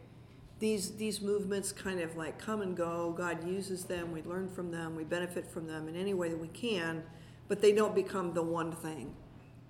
these 0.61 0.97
these 0.97 1.21
movements 1.21 1.71
kind 1.71 2.01
of 2.01 2.17
like 2.17 2.39
come 2.39 2.63
and 2.63 2.77
go. 2.77 3.15
God 3.17 3.47
uses 3.47 3.85
them. 3.85 4.11
We 4.11 4.23
learn 4.23 4.49
from 4.49 4.73
them. 4.73 4.97
We 4.97 5.05
benefit 5.05 5.47
from 5.47 5.69
them 5.69 5.87
in 5.89 5.95
any 5.95 6.15
way 6.15 6.29
that 6.31 6.39
we 6.39 6.49
can, 6.49 7.05
but 7.47 7.61
they 7.63 7.71
don't 7.71 7.95
become 7.95 8.35
the 8.35 8.43
one 8.43 8.73
thing 8.73 9.15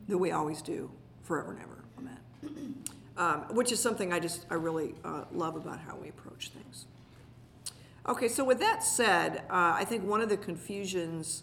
that 0.09 0.17
we 0.17 0.31
always 0.31 0.63
do 0.63 0.91
forever 1.29 1.53
and 1.53 1.61
ever. 1.61 1.85
Amen. 1.99 2.85
Um, 3.17 3.55
which 3.55 3.71
is 3.71 3.81
something 3.81 4.13
I 4.13 4.19
just 4.19 4.47
I 4.51 4.55
really 4.55 4.95
uh, 5.05 5.25
love 5.31 5.57
about 5.57 5.79
how 5.81 5.97
we 5.97 6.09
approach 6.09 6.49
things. 6.49 6.87
Okay, 8.09 8.29
so 8.29 8.43
with 8.43 8.59
that 8.61 8.83
said, 8.83 9.43
uh, 9.51 9.75
I 9.77 9.85
think 9.85 10.05
one 10.05 10.23
of 10.23 10.31
the 10.31 10.39
confusions, 10.39 11.43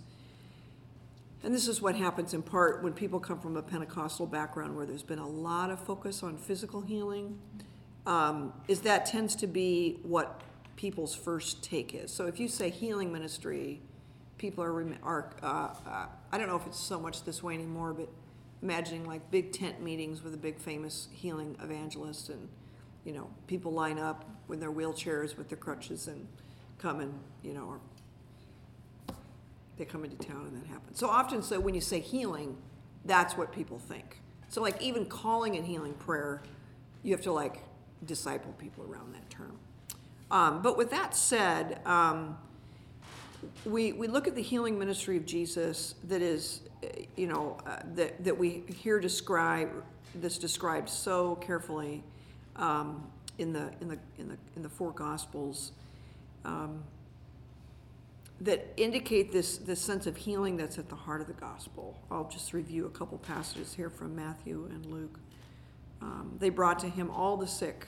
and 1.44 1.54
this 1.54 1.68
is 1.68 1.82
what 1.82 1.96
happens 1.96 2.34
in 2.34 2.42
part 2.42 2.82
when 2.84 2.94
people 2.94 3.20
come 3.20 3.39
from 3.39 3.56
a 3.56 3.62
Pentecostal 3.62 4.25
background 4.25 4.75
where 4.75 4.88
there's 4.88 5.04
been 5.04 5.20
a 5.20 5.27
lot 5.27 5.70
of 5.70 5.80
focus 5.80 6.24
on 6.24 6.38
physical 6.38 6.82
healing 6.82 7.38
um, 8.08 8.51
is 8.68 8.82
that 8.82 9.06
tends 9.06 9.36
to 9.36 9.48
be 9.48 10.00
what 10.01 10.42
people's 10.75 11.13
first 11.13 11.63
take 11.63 11.94
is. 11.94 12.12
So 12.12 12.25
if 12.25 12.39
you 12.39 12.48
say 12.48 12.72
healing 12.72 13.13
ministry, 13.13 13.82
people 14.39 14.63
are, 14.63 14.86
are 15.04 15.34
uh, 15.44 15.46
uh, 15.88 16.06
I 16.32 16.38
don't 16.39 16.48
know 16.48 16.56
if 16.56 16.65
it's 16.65 16.80
so 16.80 17.00
much 17.00 17.24
this 17.24 17.44
way 17.44 17.54
anymore, 17.54 17.94
but 17.94 18.10
imagining 18.62 19.05
like 19.05 19.29
big 19.31 19.51
tent 19.51 19.81
meetings 19.81 20.24
with 20.24 20.33
a 20.33 20.38
big 20.38 20.59
famous 20.59 21.07
healing 21.12 21.55
evangelist 21.62 22.29
and, 22.29 22.47
you 23.03 23.13
know, 23.13 23.29
people 23.47 23.71
line 23.71 24.00
up 24.00 24.25
with 24.47 24.59
their 24.59 24.71
wheelchairs 24.71 25.38
with 25.38 25.50
their 25.50 25.57
crutches 25.57 26.07
and 26.07 26.27
come 26.79 27.00
and, 27.00 27.13
you 27.43 27.53
know, 27.53 27.65
or 27.65 27.79
they 29.77 29.85
come 29.85 30.05
into 30.05 30.17
town 30.25 30.45
and 30.47 30.62
that 30.62 30.67
happens. 30.67 30.97
So 31.00 31.07
often, 31.07 31.43
so 31.43 31.59
when 31.59 31.75
you 31.75 31.81
say 31.81 32.00
healing, 32.00 32.57
that's 33.03 33.35
what 33.35 33.51
people 33.51 33.77
think. 33.77 34.19
So 34.47 34.62
like 34.62 34.81
even 34.81 35.05
calling 35.05 35.55
it 35.55 35.65
healing 35.65 35.93
prayer, 35.93 36.41
you 37.03 37.12
have 37.12 37.24
to 37.24 37.31
like 37.31 37.63
disciple 38.05 38.53
people 38.57 38.85
around 38.89 39.13
that 39.13 39.29
term. 39.29 39.57
Um, 40.31 40.62
but 40.62 40.77
with 40.77 40.89
that 40.91 41.15
said, 41.15 41.79
um, 41.85 42.38
we, 43.65 43.91
we 43.91 44.07
look 44.07 44.27
at 44.27 44.35
the 44.35 44.41
healing 44.41 44.79
ministry 44.79 45.17
of 45.17 45.25
Jesus 45.25 45.95
that 46.05 46.21
is, 46.21 46.62
you 47.15 47.27
know, 47.27 47.58
uh, 47.65 47.77
that, 47.96 48.24
that 48.24 48.38
we 48.38 48.63
hear 48.82 49.00
describe, 49.00 49.70
that's 50.15 50.38
described 50.38 50.89
so 50.89 51.36
carefully 51.36 52.04
um, 52.56 53.06
in, 53.38 53.54
the, 53.54 53.72
in, 53.82 53.88
the, 53.88 54.00
in, 54.18 54.30
the, 54.30 54.38
in 54.56 54.63
the 54.63 54.70
four 54.70 54.92
Gospels 54.92 55.72
um, 56.46 56.84
that 58.42 58.68
indicate 58.77 59.32
this, 59.32 59.58
this 59.58 59.82
sense 59.82 60.08
of 60.08 60.18
healing 60.18 60.58
that's 60.58 60.77
at 60.77 60.89
the 60.89 60.96
heart 60.96 61.22
of 61.22 61.27
the 61.27 61.34
gospel. 61.34 61.98
I'll 62.12 62.30
just 62.30 62.54
review 62.54 62.86
a 62.86 62.89
couple 62.89 63.18
passages 63.18 63.74
here 63.74 63.89
from 63.89 64.15
Matthew 64.15 64.70
and 64.72 64.86
Luke. 64.88 65.20
Um, 66.01 66.36
they 66.39 66.50
brought 66.50 66.80
to 66.80 66.89
him 66.89 67.10
all 67.10 67.38
the 67.38 67.48
sick, 67.48 67.88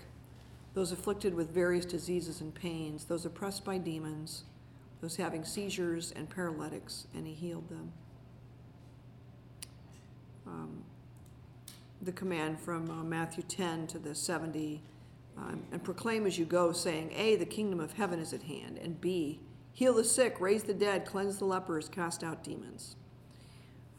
those 0.73 0.91
afflicted 0.91 1.35
with 1.35 1.53
various 1.53 1.85
diseases 1.85 2.39
and 2.39 2.55
pains, 2.55 3.05
those 3.05 3.25
oppressed 3.25 3.65
by 3.65 3.77
demons, 3.77 4.43
those 5.01 5.17
having 5.17 5.43
seizures 5.43 6.13
and 6.15 6.29
paralytics, 6.29 7.07
and 7.13 7.27
he 7.27 7.33
healed 7.33 7.69
them. 7.69 7.91
Um, 10.47 10.83
the 12.01 12.11
command 12.11 12.59
from 12.59 12.89
uh, 12.89 13.03
Matthew 13.03 13.43
10 13.43 13.87
to 13.87 13.99
the 13.99 14.15
70 14.15 14.81
um, 15.37 15.63
and 15.71 15.83
proclaim 15.83 16.25
as 16.25 16.39
you 16.39 16.45
go, 16.45 16.71
saying, 16.71 17.11
A, 17.15 17.35
the 17.35 17.45
kingdom 17.45 17.79
of 17.79 17.93
heaven 17.93 18.19
is 18.19 18.33
at 18.33 18.43
hand, 18.43 18.79
and 18.81 18.99
B, 18.99 19.39
heal 19.71 19.93
the 19.93 20.03
sick, 20.03 20.39
raise 20.39 20.63
the 20.63 20.73
dead, 20.73 21.05
cleanse 21.05 21.37
the 21.37 21.45
lepers, 21.45 21.87
cast 21.89 22.23
out 22.23 22.43
demons. 22.43 22.95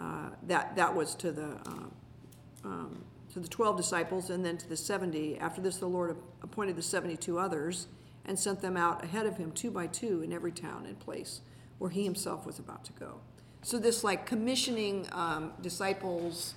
Uh, 0.01 0.31
that, 0.47 0.75
that 0.75 0.95
was 0.95 1.15
to 1.17 1.31
the 1.31 1.59
uh, 1.67 2.65
um, 2.65 3.05
to 3.33 3.41
the 3.41 3.49
12 3.49 3.77
disciples 3.77 4.31
and 4.31 4.45
then 4.45 4.57
to 4.57 4.69
the 4.69 4.77
70. 4.77 5.39
After 5.39 5.61
this, 5.61 5.77
the 5.77 5.87
Lord 5.87 6.17
appointed 6.43 6.77
the 6.77 6.83
72 6.83 7.39
others 7.39 7.87
and 8.25 8.39
sent 8.39 8.61
them 8.61 8.77
out 8.77 9.05
ahead 9.05 9.27
of 9.27 9.37
him, 9.37 9.53
two 9.53 9.71
by 9.71 9.87
two, 9.87 10.23
in 10.23 10.33
every 10.33 10.53
town 10.53 10.87
and 10.87 10.99
place 10.99 11.41
where 11.79 11.91
he 11.91 12.05
himself 12.05 12.45
was 12.45 12.59
about 12.59 12.85
to 12.85 12.93
go. 12.93 13.21
So, 13.69 13.79
this 13.79 14.03
like 14.03 14.25
commissioning 14.25 15.07
um, 15.13 15.53
disciples, 15.61 16.55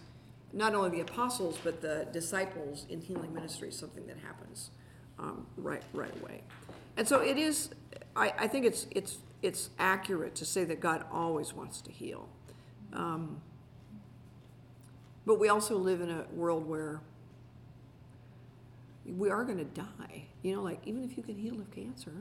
not 0.53 0.73
only 0.73 0.91
the 0.91 1.01
apostles, 1.01 1.59
but 1.61 1.81
the 1.81 2.07
disciples 2.13 2.85
in 2.87 3.01
healing 3.01 3.33
ministry 3.33 3.67
is 3.67 3.77
something 3.77 4.07
that 4.07 4.15
happens 4.19 4.69
um, 5.19 5.45
right, 5.57 5.83
right 5.91 6.13
away. 6.21 6.41
And 6.95 7.05
so 7.05 7.19
it 7.19 7.37
is, 7.37 7.71
I, 8.15 8.31
I 8.39 8.47
think 8.47 8.65
it's, 8.65 8.87
it's, 8.91 9.17
it's 9.41 9.71
accurate 9.77 10.35
to 10.35 10.45
say 10.45 10.63
that 10.63 10.79
God 10.79 11.03
always 11.11 11.53
wants 11.53 11.81
to 11.81 11.91
heal. 11.91 12.29
Um, 12.93 13.41
but 15.25 15.37
we 15.37 15.49
also 15.49 15.77
live 15.77 15.99
in 15.99 16.11
a 16.11 16.23
world 16.31 16.65
where 16.65 17.01
we 19.05 19.29
are 19.29 19.43
going 19.43 19.57
to 19.57 19.65
die. 19.65 20.27
You 20.43 20.55
know, 20.55 20.61
like 20.61 20.79
even 20.85 21.03
if 21.03 21.17
you 21.17 21.23
can 21.23 21.37
heal 21.37 21.59
of 21.59 21.69
cancer, 21.71 22.13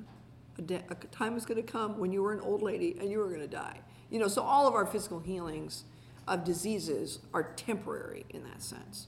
a, 0.59 0.63
de- 0.63 0.83
a 0.91 0.95
time 1.13 1.37
is 1.37 1.47
going 1.47 1.65
to 1.65 1.73
come 1.73 1.97
when 1.97 2.11
you 2.11 2.25
were 2.25 2.33
an 2.33 2.41
old 2.41 2.61
lady 2.61 2.97
and 2.99 3.09
you 3.09 3.21
were 3.21 3.29
going 3.29 3.39
to 3.39 3.47
die. 3.47 3.79
You 4.11 4.19
know, 4.19 4.29
so 4.29 4.43
all 4.43 4.67
of 4.67 4.75
our 4.75 4.87
physical 4.87 5.21
healings 5.21 5.85
of 6.27 6.45
diseases 6.45 7.21
are 7.33 7.53
temporary 7.55 8.27
in 8.31 8.45
that 8.45 8.63
sense. 8.63 9.07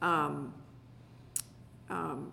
Um, 0.00 0.54
um, 1.90 2.32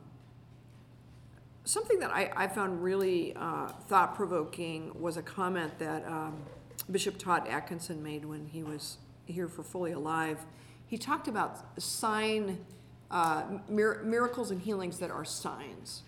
something 1.65 2.00
that 2.00 2.12
I, 2.12 2.32
I 2.36 2.48
found 2.48 2.84
really 2.84 3.36
uh, 3.36 3.67
thought 3.67 4.15
provoking 4.15 4.91
was 5.00 5.17
a 5.17 5.22
comment 5.22 5.79
that 5.79 6.05
um, 6.05 6.43
Bishop 6.89 7.17
Todd 7.17 7.48
Atkinson 7.48 8.03
made 8.03 8.25
when 8.25 8.48
he 8.48 8.63
was 8.63 8.98
here 9.25 9.48
for 9.48 9.63
Fully 9.63 9.91
Alive 9.91 10.46
he 10.93 10.98
talked 11.00 11.27
about 11.27 11.82
sign 11.82 12.63
uh, 13.10 13.46
mir- 13.67 14.03
miracles 14.03 14.51
and 14.51 14.62
healings 14.62 15.00
that 15.00 15.10
are 15.10 15.25
signs. 15.25 16.03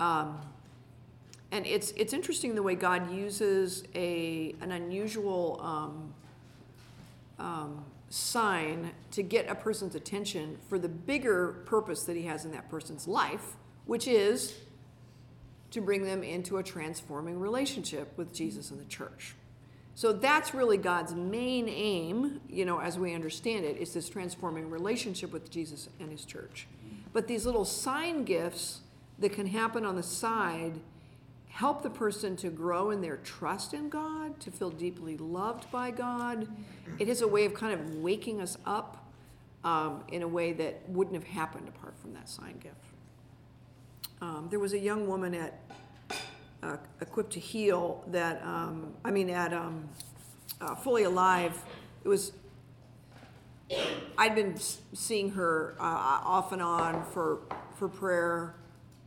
Um, 0.00 0.40
and 1.52 1.66
it's 1.66 1.92
it's 1.92 2.12
interesting 2.12 2.54
the 2.54 2.62
way 2.62 2.74
God 2.74 3.12
uses 3.12 3.84
a 3.94 4.54
an 4.60 4.72
unusual 4.72 5.60
um, 5.62 6.14
um, 7.38 7.84
sign 8.08 8.92
to 9.12 9.22
get 9.22 9.48
a 9.48 9.54
person's 9.54 9.94
attention 9.94 10.58
for 10.68 10.78
the 10.78 10.88
bigger 10.88 11.62
purpose 11.66 12.04
that 12.04 12.16
He 12.16 12.22
has 12.22 12.44
in 12.44 12.52
that 12.52 12.68
person's 12.70 13.06
life, 13.06 13.56
which 13.86 14.08
is 14.08 14.54
to 15.70 15.80
bring 15.80 16.04
them 16.04 16.22
into 16.22 16.58
a 16.58 16.62
transforming 16.62 17.38
relationship 17.38 18.16
with 18.16 18.32
Jesus 18.32 18.70
and 18.70 18.80
the 18.80 18.84
church. 18.84 19.34
So 19.94 20.12
that's 20.12 20.52
really 20.52 20.76
God's 20.76 21.14
main 21.14 21.68
aim, 21.68 22.40
you 22.50 22.66
know, 22.66 22.80
as 22.80 22.98
we 22.98 23.14
understand 23.14 23.64
it, 23.64 23.78
is 23.78 23.94
this 23.94 24.08
transforming 24.10 24.68
relationship 24.68 25.32
with 25.32 25.50
Jesus 25.50 25.88
and 25.98 26.10
his 26.10 26.24
church. 26.24 26.66
But 27.14 27.26
these 27.28 27.46
little 27.46 27.64
sign 27.64 28.24
gifts 28.24 28.80
that 29.18 29.32
can 29.32 29.46
happen 29.46 29.86
on 29.86 29.96
the 29.96 30.02
side 30.02 30.80
help 31.56 31.82
the 31.82 31.88
person 31.88 32.36
to 32.36 32.50
grow 32.50 32.90
in 32.90 33.00
their 33.00 33.16
trust 33.16 33.72
in 33.72 33.88
God, 33.88 34.38
to 34.38 34.50
feel 34.50 34.68
deeply 34.68 35.16
loved 35.16 35.70
by 35.70 35.90
God. 35.90 36.46
It 36.98 37.08
is 37.08 37.22
a 37.22 37.28
way 37.28 37.46
of 37.46 37.54
kind 37.54 37.72
of 37.72 37.94
waking 37.94 38.42
us 38.42 38.58
up 38.66 39.10
um, 39.64 40.04
in 40.12 40.20
a 40.20 40.28
way 40.28 40.52
that 40.52 40.86
wouldn't 40.86 41.16
have 41.16 41.24
happened 41.24 41.66
apart 41.66 41.94
from 41.98 42.12
that 42.12 42.28
sign 42.28 42.58
gift. 42.58 42.76
Um, 44.20 44.48
there 44.50 44.58
was 44.58 44.74
a 44.74 44.78
young 44.78 45.08
woman 45.08 45.34
at 45.34 45.58
uh, 46.62 46.76
equipped 47.00 47.32
to 47.32 47.40
heal 47.40 48.04
that 48.08 48.42
um, 48.42 48.92
I 49.02 49.10
mean 49.10 49.30
at 49.30 49.54
um, 49.54 49.88
uh, 50.60 50.74
fully 50.74 51.04
alive. 51.04 51.58
It 52.04 52.08
was 52.08 52.32
I'd 54.18 54.34
been 54.34 54.58
seeing 54.92 55.30
her 55.30 55.74
uh, 55.80 56.20
off 56.22 56.52
and 56.52 56.60
on 56.60 57.02
for 57.12 57.38
for 57.76 57.88
prayer 57.88 58.56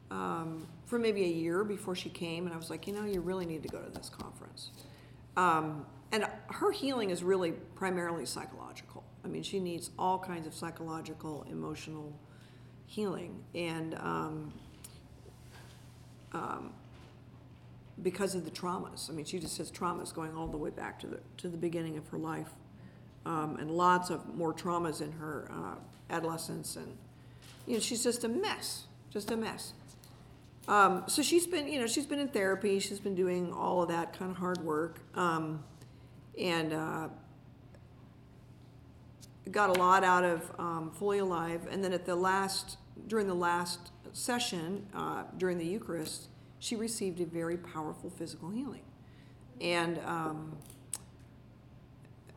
um, 0.10 0.66
for 0.90 0.98
maybe 0.98 1.24
a 1.24 1.28
year 1.28 1.64
before 1.64 1.96
she 1.96 2.10
came, 2.10 2.48
and 2.48 2.54
I 2.54 2.58
was 2.58 2.72
like, 2.72 2.88
you 2.88 2.94
know, 2.94 3.06
you 3.06 3.22
really 3.22 3.46
need 3.46 3.62
to 3.62 3.70
go 3.70 3.80
to 3.80 3.92
this 3.92 4.10
conference. 4.10 4.72
Um, 5.38 5.86
and 6.12 6.26
her 6.48 6.72
healing 6.72 7.12
is 7.12 7.24
really 7.24 7.52
primarily 7.52 8.26
psychological. 8.26 9.04
I 9.24 9.28
mean, 9.28 9.44
she 9.44 9.60
needs 9.60 9.92
all 10.00 10.18
kinds 10.18 10.48
of 10.48 10.56
psychological, 10.56 11.46
emotional 11.48 12.12
healing, 12.88 13.44
and 13.54 13.94
um, 14.00 14.54
um, 16.34 16.74
because 18.02 18.34
of 18.34 18.44
the 18.44 18.52
traumas. 18.52 19.12
I 19.12 19.14
mean, 19.14 19.26
she 19.26 19.38
just 19.38 19.60
has 19.60 19.72
traumas 19.72 20.12
going 20.12 20.36
all 20.36 20.48
the 20.48 20.58
way 20.58 20.72
back 20.72 21.00
to 21.02 21.08
the 21.08 21.20
to 21.38 21.50
the 21.50 21.58
beginning 21.58 21.98
of 21.98 22.08
her 22.08 22.18
life, 22.18 22.50
um, 23.28 23.58
and 23.60 23.70
lots 23.70 24.10
of 24.10 24.36
more 24.36 24.56
traumas 24.56 25.02
in 25.02 25.12
her 25.12 25.52
uh, 25.52 25.76
adolescence, 26.10 26.76
and 26.78 26.98
you 27.68 27.76
know, 27.76 27.80
she's 27.80 28.04
just 28.04 28.24
a 28.24 28.28
mess, 28.28 28.88
just 29.12 29.30
a 29.30 29.38
mess. 29.38 29.74
Um, 30.70 31.06
so 31.08 31.24
she's 31.24 31.48
been, 31.48 31.68
you 31.68 31.80
know, 31.80 31.88
she's 31.88 32.06
been 32.06 32.20
in 32.20 32.28
therapy. 32.28 32.80
She's 32.80 33.00
been 33.00 33.16
doing 33.16 33.52
all 33.52 33.82
of 33.82 33.90
that 33.90 34.18
kind 34.18 34.30
of 34.30 34.38
hard 34.38 34.64
work, 34.64 35.00
um, 35.16 35.64
and 36.40 36.74
uh, 36.74 37.08
got 39.50 39.76
a 39.76 39.80
lot 39.80 40.04
out 40.04 40.24
of 40.24 40.52
um, 40.60 40.92
Fully 40.92 41.18
Alive, 41.18 41.68
and 41.72 41.84
then 41.84 41.92
at 41.92 42.06
the 42.06 42.16
last, 42.16 42.78
during 43.08 43.26
the 43.26 43.34
last 43.34 43.92
session, 44.14 44.86
uh, 44.94 45.24
during 45.40 45.58
the 45.58 45.66
Eucharist, 45.66 46.28
she 46.60 46.76
received 46.76 47.20
a 47.20 47.26
very 47.26 47.58
powerful 47.58 48.12
physical 48.12 48.52
healing. 48.52 48.84
And, 49.60 49.98
um, 50.06 50.56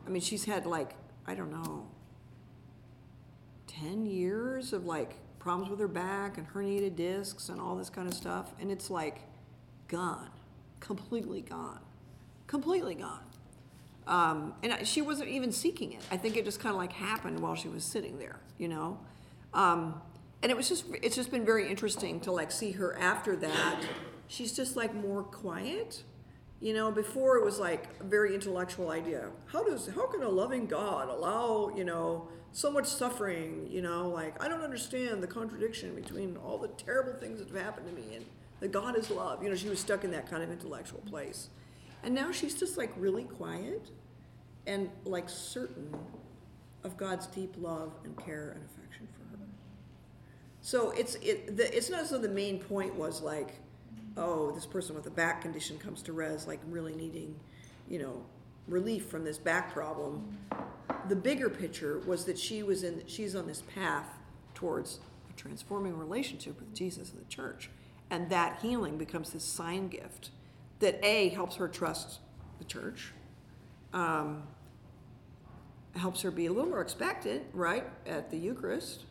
I 0.07 0.09
mean, 0.09 0.23
she's 0.23 0.45
had 0.45 0.65
like, 0.65 0.95
I 1.27 1.35
don't 1.35 1.51
know, 1.51 1.85
10 3.67 4.07
years 4.07 4.73
of 4.73 4.85
like 4.85 5.17
problems 5.43 5.69
with 5.69 5.79
her 5.81 5.89
back 5.89 6.37
and 6.37 6.47
herniated 6.53 6.95
discs 6.95 7.49
and 7.49 7.59
all 7.59 7.75
this 7.75 7.89
kind 7.89 8.07
of 8.07 8.13
stuff. 8.13 8.53
And 8.61 8.71
it's 8.71 8.89
like 8.89 9.19
gone, 9.89 10.29
completely 10.79 11.41
gone, 11.41 11.81
completely 12.47 12.95
gone. 12.95 13.19
Um, 14.07 14.53
and 14.63 14.87
she 14.87 15.01
wasn't 15.01 15.29
even 15.29 15.51
seeking 15.51 15.91
it. 15.91 16.01
I 16.09 16.17
think 16.17 16.37
it 16.37 16.45
just 16.45 16.61
kind 16.61 16.73
of 16.73 16.77
like 16.77 16.93
happened 16.93 17.41
while 17.41 17.55
she 17.55 17.67
was 17.67 17.83
sitting 17.83 18.17
there, 18.19 18.39
you 18.57 18.69
know? 18.69 18.97
Um, 19.53 20.01
and 20.41 20.49
it 20.49 20.55
was 20.55 20.69
just, 20.69 20.85
it's 21.01 21.15
just 21.15 21.29
been 21.29 21.45
very 21.45 21.69
interesting 21.69 22.21
to 22.21 22.31
like 22.31 22.49
see 22.51 22.71
her 22.71 22.97
after 22.97 23.35
that. 23.35 23.81
She's 24.27 24.55
just 24.55 24.77
like 24.77 24.95
more 24.95 25.23
quiet. 25.23 26.03
You 26.61 26.73
know, 26.73 26.89
before 26.89 27.35
it 27.35 27.43
was 27.43 27.59
like 27.59 27.89
a 27.99 28.05
very 28.05 28.33
intellectual 28.33 28.91
idea. 28.91 29.29
How 29.47 29.65
does, 29.65 29.89
how 29.93 30.07
can 30.07 30.23
a 30.23 30.29
loving 30.29 30.67
God 30.67 31.09
allow, 31.09 31.73
you 31.75 31.83
know, 31.83 32.29
so 32.53 32.71
much 32.71 32.87
suffering? 32.87 33.67
You 33.69 33.81
know, 33.81 34.07
like, 34.09 34.41
I 34.41 34.47
don't 34.47 34.61
understand 34.61 35.21
the 35.21 35.27
contradiction 35.27 35.93
between 35.95 36.37
all 36.37 36.57
the 36.57 36.69
terrible 36.69 37.13
things 37.19 37.39
that 37.39 37.49
have 37.49 37.61
happened 37.61 37.87
to 37.87 37.93
me 37.93 38.15
and 38.15 38.25
that 38.61 38.71
God 38.71 38.97
is 38.97 39.11
love. 39.11 39.43
You 39.43 39.49
know, 39.49 39.55
she 39.55 39.67
was 39.67 39.79
stuck 39.79 40.05
in 40.05 40.11
that 40.11 40.29
kind 40.29 40.41
of 40.41 40.49
intellectual 40.49 41.01
place. 41.01 41.49
And 42.03 42.15
now 42.15 42.31
she's 42.31 42.57
just 42.57 42.77
like 42.77 42.93
really 42.95 43.23
quiet 43.23 43.89
and 44.67 44.89
like 45.05 45.29
certain 45.29 45.93
of 46.83 46.97
God's 46.97 47.27
deep 47.27 47.55
love 47.57 47.93
and 48.03 48.17
care 48.17 48.51
and 48.55 48.63
affection 48.65 49.07
for 49.13 49.37
her. 49.37 49.43
So 50.61 50.91
it's 50.91 51.15
it 51.15 51.57
the, 51.57 51.75
it's 51.75 51.89
not 51.89 52.07
so 52.07 52.17
the 52.17 52.29
main 52.29 52.59
point 52.59 52.95
was 52.95 53.21
like, 53.21 53.55
oh, 54.17 54.51
this 54.51 54.65
person 54.65 54.95
with 54.95 55.07
a 55.07 55.11
back 55.11 55.41
condition 55.41 55.77
comes 55.77 56.01
to 56.03 56.13
res 56.13 56.45
like 56.45 56.59
really 56.69 56.95
needing, 56.95 57.35
you 57.89 57.99
know, 57.99 58.23
relief 58.67 59.07
from 59.07 59.23
this 59.23 59.37
back 59.37 59.73
problem. 59.73 60.37
The 61.09 61.15
bigger 61.15 61.49
picture 61.49 61.99
was 62.05 62.25
that 62.25 62.37
she 62.37 62.63
was 62.63 62.83
in 62.83 63.03
she's 63.07 63.35
on 63.35 63.47
this 63.47 63.61
path 63.61 64.07
towards 64.53 64.99
a 65.29 65.33
transforming 65.33 65.97
relationship 65.97 66.59
with 66.59 66.73
Jesus 66.73 67.11
and 67.11 67.19
the 67.19 67.29
church. 67.29 67.69
And 68.09 68.29
that 68.29 68.59
healing 68.61 68.97
becomes 68.97 69.31
this 69.31 69.43
sign 69.43 69.87
gift 69.87 70.29
that 70.79 71.03
A 71.03 71.29
helps 71.29 71.55
her 71.55 71.67
trust 71.67 72.19
the 72.59 72.65
church. 72.65 73.11
Um, 73.93 74.43
helps 75.95 76.21
her 76.21 76.31
be 76.31 76.47
a 76.47 76.51
little 76.51 76.69
more 76.69 76.81
expectant, 76.81 77.43
right, 77.53 77.85
at 78.05 78.31
the 78.31 78.37
Eucharist, 78.37 79.05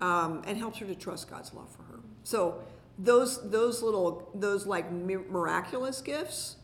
um, 0.00 0.42
and 0.46 0.56
helps 0.56 0.78
her 0.78 0.86
to 0.86 0.94
trust 0.94 1.28
God's 1.28 1.52
love 1.52 1.68
for 1.70 1.82
her. 1.82 2.00
So 2.24 2.62
those 2.98 3.50
those 3.50 3.82
little 3.82 4.28
those 4.34 4.66
like 4.66 4.90
miraculous 4.92 6.00
gifts 6.00 6.56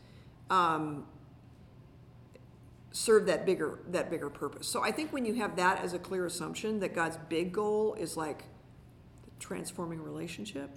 um, 0.49 1.05
serve 2.91 3.25
that 3.27 3.45
bigger 3.45 3.79
that 3.87 4.09
bigger 4.09 4.29
purpose. 4.29 4.67
So 4.67 4.81
I 4.83 4.91
think 4.91 5.13
when 5.13 5.25
you 5.25 5.35
have 5.35 5.55
that 5.57 5.83
as 5.83 5.93
a 5.93 5.99
clear 5.99 6.25
assumption 6.25 6.79
that 6.79 6.95
God's 6.95 7.17
big 7.29 7.51
goal 7.51 7.95
is 7.95 8.17
like 8.17 8.45
transforming 9.39 10.01
relationship, 10.01 10.71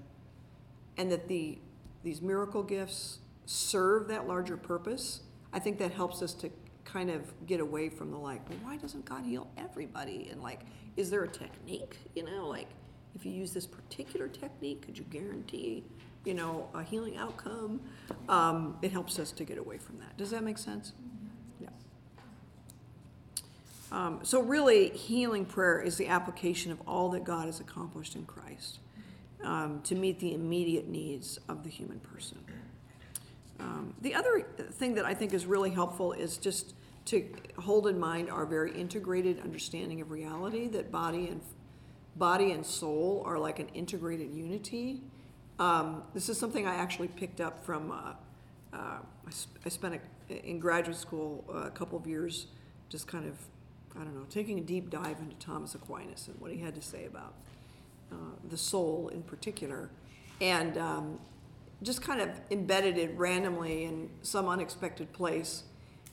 and 0.96 1.10
that 1.10 1.28
the 1.28 1.58
these 2.02 2.20
miracle 2.20 2.62
gifts 2.62 3.18
serve 3.46 4.08
that 4.08 4.26
larger 4.26 4.56
purpose, 4.56 5.22
I 5.52 5.58
think 5.58 5.78
that 5.78 5.92
helps 5.92 6.22
us 6.22 6.34
to 6.34 6.50
kind 6.84 7.10
of 7.10 7.32
get 7.46 7.60
away 7.60 7.88
from 7.88 8.10
the 8.10 8.18
like, 8.18 8.48
well, 8.48 8.58
why 8.62 8.76
doesn't 8.76 9.04
God 9.04 9.24
heal 9.24 9.48
everybody? 9.56 10.28
And 10.30 10.42
like, 10.42 10.60
is 10.96 11.10
there 11.10 11.22
a 11.22 11.28
technique? 11.28 11.96
You 12.14 12.24
know, 12.24 12.48
like 12.48 12.68
if 13.14 13.24
you 13.24 13.32
use 13.32 13.52
this 13.52 13.66
particular 13.66 14.28
technique, 14.28 14.82
could 14.82 14.98
you 14.98 15.04
guarantee, 15.04 15.84
you 16.24 16.34
know, 16.34 16.68
a 16.74 16.82
healing 16.82 17.16
outcome? 17.16 17.80
Um, 18.28 18.76
it 18.82 18.90
helps 18.90 19.18
us 19.18 19.32
to 19.32 19.44
get 19.44 19.58
away 19.58 19.78
from 19.78 19.98
that. 19.98 20.16
Does 20.16 20.30
that 20.30 20.42
make 20.42 20.58
sense? 20.58 20.92
Um, 23.92 24.20
so 24.22 24.40
really, 24.40 24.88
healing 24.88 25.44
prayer 25.44 25.80
is 25.80 25.96
the 25.98 26.08
application 26.08 26.72
of 26.72 26.80
all 26.86 27.10
that 27.10 27.24
God 27.24 27.46
has 27.46 27.60
accomplished 27.60 28.16
in 28.16 28.24
Christ 28.24 28.78
um, 29.44 29.82
to 29.82 29.94
meet 29.94 30.18
the 30.18 30.34
immediate 30.34 30.88
needs 30.88 31.38
of 31.48 31.62
the 31.62 31.70
human 31.70 32.00
person. 32.00 32.38
Um, 33.60 33.94
the 34.00 34.14
other 34.14 34.46
thing 34.72 34.94
that 34.94 35.04
I 35.04 35.14
think 35.14 35.34
is 35.34 35.46
really 35.46 35.70
helpful 35.70 36.12
is 36.12 36.38
just 36.38 36.74
to 37.04 37.28
hold 37.58 37.86
in 37.86 37.98
mind 37.98 38.30
our 38.30 38.46
very 38.46 38.72
integrated 38.72 39.40
understanding 39.40 40.00
of 40.00 40.10
reality 40.10 40.68
that 40.68 40.90
body 40.90 41.28
and 41.28 41.40
body 42.16 42.52
and 42.52 42.64
soul 42.64 43.22
are 43.26 43.38
like 43.38 43.58
an 43.58 43.68
integrated 43.74 44.32
unity. 44.32 45.02
Um, 45.58 46.02
this 46.14 46.28
is 46.28 46.38
something 46.38 46.66
I 46.66 46.74
actually 46.76 47.08
picked 47.08 47.40
up 47.40 47.64
from. 47.64 47.90
Uh, 47.90 48.76
uh, 48.76 48.98
I, 49.26 49.30
sp- 49.30 49.60
I 49.66 49.68
spent 49.68 50.00
a, 50.30 50.48
in 50.48 50.58
graduate 50.58 50.96
school 50.96 51.44
a 51.52 51.70
couple 51.70 51.98
of 51.98 52.06
years, 52.06 52.46
just 52.88 53.06
kind 53.06 53.26
of, 53.26 53.36
I 53.94 54.04
don't 54.04 54.14
know, 54.14 54.26
taking 54.30 54.58
a 54.58 54.62
deep 54.62 54.90
dive 54.90 55.18
into 55.20 55.36
Thomas 55.36 55.74
Aquinas 55.74 56.28
and 56.28 56.40
what 56.40 56.50
he 56.50 56.58
had 56.58 56.74
to 56.74 56.82
say 56.82 57.04
about 57.04 57.34
uh, 58.10 58.16
the 58.48 58.56
soul 58.56 59.10
in 59.12 59.22
particular, 59.22 59.90
and 60.40 60.78
um, 60.78 61.18
just 61.82 62.02
kind 62.02 62.20
of 62.20 62.30
embedded 62.50 62.96
it 62.98 63.16
randomly 63.16 63.84
in 63.84 64.08
some 64.22 64.48
unexpected 64.48 65.12
place. 65.12 65.64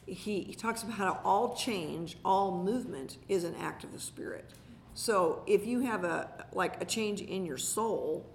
He, 0.06 0.42
he 0.42 0.56
talks 0.56 0.84
about 0.84 0.96
how 0.96 1.22
all 1.24 1.56
change, 1.56 2.18
all 2.26 2.64
movement 2.64 3.18
is 3.28 3.44
an 3.44 3.56
act 3.56 3.84
of 3.84 3.94
the 3.94 4.00
spirit. 4.00 4.50
So 4.94 5.44
if 5.48 5.66
you 5.66 5.82
have 5.82 6.04
a 6.04 6.46
like 6.52 6.82
a 6.82 6.86
change 6.86 7.22
in 7.22 7.46
your 7.46 7.58
soul, 7.58 8.26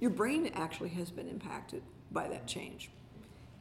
your 0.00 0.10
brain 0.10 0.50
actually 0.54 0.90
has 0.90 1.10
been 1.10 1.28
impacted 1.28 1.82
by 2.10 2.28
that 2.28 2.46
change. 2.46 2.90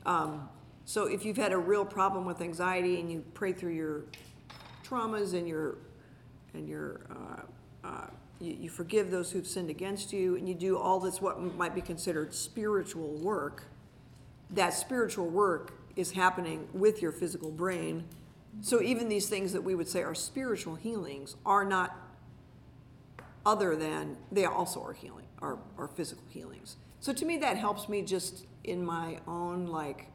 Um, 0.05 0.49
so 0.85 1.05
if 1.05 1.25
you've 1.25 1.37
had 1.37 1.51
a 1.51 1.57
real 1.57 1.85
problem 1.85 2.25
with 2.25 2.41
anxiety 2.41 2.99
and 2.99 3.11
you 3.11 3.23
pray 3.33 3.53
through 3.53 3.73
your 3.73 4.05
traumas 4.87 5.33
and 5.33 5.47
your 5.47 5.77
and 6.53 6.67
your 6.67 7.01
uh, 7.09 7.87
uh, 7.87 8.07
you, 8.39 8.57
you 8.61 8.69
forgive 8.69 9.11
those 9.11 9.31
who've 9.31 9.47
sinned 9.47 9.69
against 9.69 10.13
you, 10.13 10.35
and 10.35 10.47
you 10.47 10.55
do 10.55 10.77
all 10.77 10.99
this 10.99 11.21
what 11.21 11.39
might 11.55 11.75
be 11.75 11.81
considered 11.81 12.33
spiritual 12.33 13.09
work. 13.21 13.65
That 14.49 14.73
spiritual 14.73 15.27
work 15.27 15.73
is 15.95 16.11
happening 16.11 16.67
with 16.73 17.01
your 17.01 17.11
physical 17.11 17.51
brain. 17.51 18.05
So 18.61 18.81
even 18.81 19.09
these 19.09 19.27
things 19.27 19.53
that 19.53 19.63
we 19.63 19.75
would 19.75 19.87
say 19.87 20.03
are 20.03 20.15
spiritual 20.15 20.75
healings 20.75 21.35
are 21.45 21.65
not 21.65 21.95
other 23.45 23.75
than 23.75 24.17
they 24.31 24.45
also 24.45 24.83
are 24.83 24.93
healing, 24.93 25.25
are, 25.41 25.57
are 25.77 25.87
physical 25.87 26.23
healings. 26.29 26.77
So 26.99 27.13
to 27.13 27.25
me, 27.25 27.37
that 27.37 27.57
helps 27.57 27.87
me 27.87 28.01
just 28.01 28.45
in 28.63 28.85
my 28.85 29.19
own 29.27 29.67
like 29.67 30.07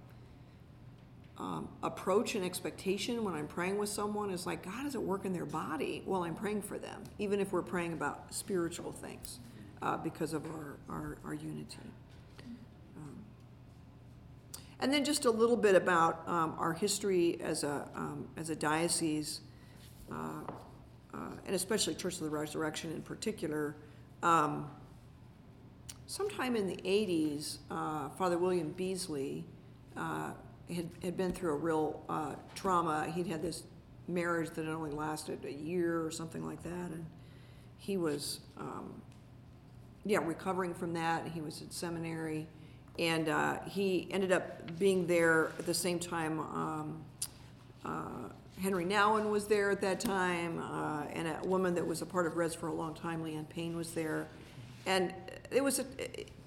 um, 1.38 1.68
approach 1.82 2.34
and 2.34 2.44
expectation 2.44 3.24
when 3.24 3.34
I'm 3.34 3.46
praying 3.46 3.78
with 3.78 3.88
someone 3.88 4.30
is 4.30 4.46
like, 4.46 4.64
God 4.64 4.86
is 4.86 4.94
at 4.94 5.02
work 5.02 5.24
in 5.24 5.32
their 5.32 5.46
body 5.46 6.02
while 6.04 6.22
I'm 6.22 6.34
praying 6.34 6.62
for 6.62 6.78
them, 6.78 7.02
even 7.18 7.40
if 7.40 7.52
we're 7.52 7.62
praying 7.62 7.94
about 7.94 8.32
spiritual 8.32 8.92
things 8.92 9.38
uh, 9.80 9.96
because 9.96 10.34
of 10.34 10.44
our, 10.46 10.76
our, 10.88 11.18
our 11.24 11.34
unity. 11.34 11.78
Um, 12.96 13.24
and 14.80 14.92
then 14.92 15.04
just 15.04 15.24
a 15.24 15.30
little 15.30 15.56
bit 15.56 15.74
about 15.74 16.22
um, 16.28 16.54
our 16.58 16.74
history 16.74 17.40
as 17.40 17.64
a, 17.64 17.88
um, 17.94 18.28
as 18.36 18.50
a 18.50 18.56
diocese, 18.56 19.40
uh, 20.10 20.42
uh, 21.14 21.18
and 21.46 21.54
especially 21.54 21.94
Church 21.94 22.14
of 22.14 22.20
the 22.20 22.30
Resurrection 22.30 22.92
in 22.92 23.02
particular. 23.02 23.74
Um, 24.22 24.70
sometime 26.06 26.56
in 26.56 26.66
the 26.66 26.76
80s, 26.76 27.58
uh, 27.70 28.10
Father 28.10 28.38
William 28.38 28.70
Beasley 28.72 29.44
uh, 29.96 30.32
had, 30.72 30.88
had 31.02 31.16
been 31.16 31.32
through 31.32 31.52
a 31.52 31.56
real 31.56 32.02
uh, 32.08 32.34
trauma. 32.54 33.10
He'd 33.14 33.26
had 33.26 33.42
this 33.42 33.64
marriage 34.08 34.50
that 34.50 34.64
had 34.64 34.74
only 34.74 34.90
lasted 34.90 35.44
a 35.44 35.52
year 35.52 36.04
or 36.04 36.10
something 36.10 36.44
like 36.44 36.62
that, 36.62 36.90
and 36.90 37.04
he 37.78 37.96
was, 37.96 38.40
um, 38.58 38.92
yeah, 40.04 40.18
recovering 40.18 40.74
from 40.74 40.92
that. 40.94 41.26
He 41.28 41.40
was 41.40 41.62
at 41.62 41.72
seminary, 41.72 42.46
and 42.98 43.28
uh, 43.28 43.58
he 43.66 44.08
ended 44.10 44.32
up 44.32 44.78
being 44.78 45.06
there 45.06 45.52
at 45.58 45.66
the 45.66 45.74
same 45.74 45.98
time. 45.98 46.40
Um, 46.40 47.04
uh, 47.84 48.28
Henri 48.62 48.84
Nouwen 48.84 49.30
was 49.30 49.46
there 49.46 49.70
at 49.70 49.80
that 49.80 49.98
time, 49.98 50.60
uh, 50.60 51.04
and 51.12 51.26
a 51.26 51.40
woman 51.46 51.74
that 51.74 51.86
was 51.86 52.02
a 52.02 52.06
part 52.06 52.26
of 52.26 52.36
Res 52.36 52.54
for 52.54 52.68
a 52.68 52.72
long 52.72 52.94
time, 52.94 53.24
Leanne 53.24 53.48
Payne, 53.48 53.76
was 53.76 53.92
there. 53.92 54.28
And 54.86 55.12
it 55.50 55.62
was 55.62 55.80
a, 55.80 55.84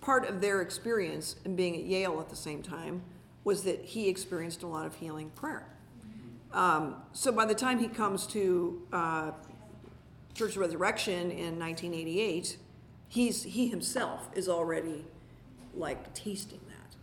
part 0.02 0.30
of 0.30 0.40
their 0.40 0.62
experience 0.62 1.36
in 1.46 1.56
being 1.56 1.76
at 1.76 1.84
Yale 1.84 2.20
at 2.20 2.30
the 2.30 2.36
same 2.36 2.62
time 2.62 3.02
was 3.46 3.64
that 3.64 3.86
he 3.86 4.10
experienced 4.10 4.64
a 4.64 4.68
lot 4.68 4.86
of 4.86 4.96
healing 4.96 5.30
prayer. 5.30 5.68
Um, 6.52 6.96
so 7.14 7.32
by 7.32 7.46
the 7.46 7.56
time 7.56 7.80
he 7.80 7.88
comes 7.88 8.28
to 8.28 8.82
uh, 8.92 9.32
Church 10.34 10.52
of 10.52 10.58
Resurrection 10.58 11.32
in 11.32 11.58
1988, 11.58 12.58
he's 13.08 13.44
he 13.44 13.68
himself 13.68 14.30
is 14.34 14.50
already 14.50 15.06
like 15.74 16.14
tasting 16.14 16.60
that. 16.68 16.96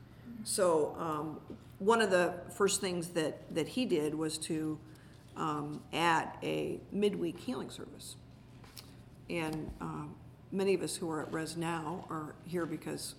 So 0.45 0.97
um, 0.99 1.41
one 1.79 2.03
of 2.03 2.11
the 2.11 2.35
first 2.57 2.81
things 2.81 3.09
that 3.11 3.55
that 3.55 3.69
he 3.69 3.87
did 3.87 4.15
was 4.15 4.37
to 4.39 4.79
um, 5.37 5.81
a 5.93 6.81
midweek 6.91 7.39
healing 7.39 7.71
service. 7.71 8.17
And 9.31 9.71
um, 9.81 10.15
many 10.51 10.75
of 10.75 10.83
us 10.83 10.97
who 10.97 11.11
are 11.11 11.23
at 11.23 11.33
Res 11.33 11.57
now 11.57 12.07
are 12.11 12.35
here 12.45 12.67
because 12.67 13.15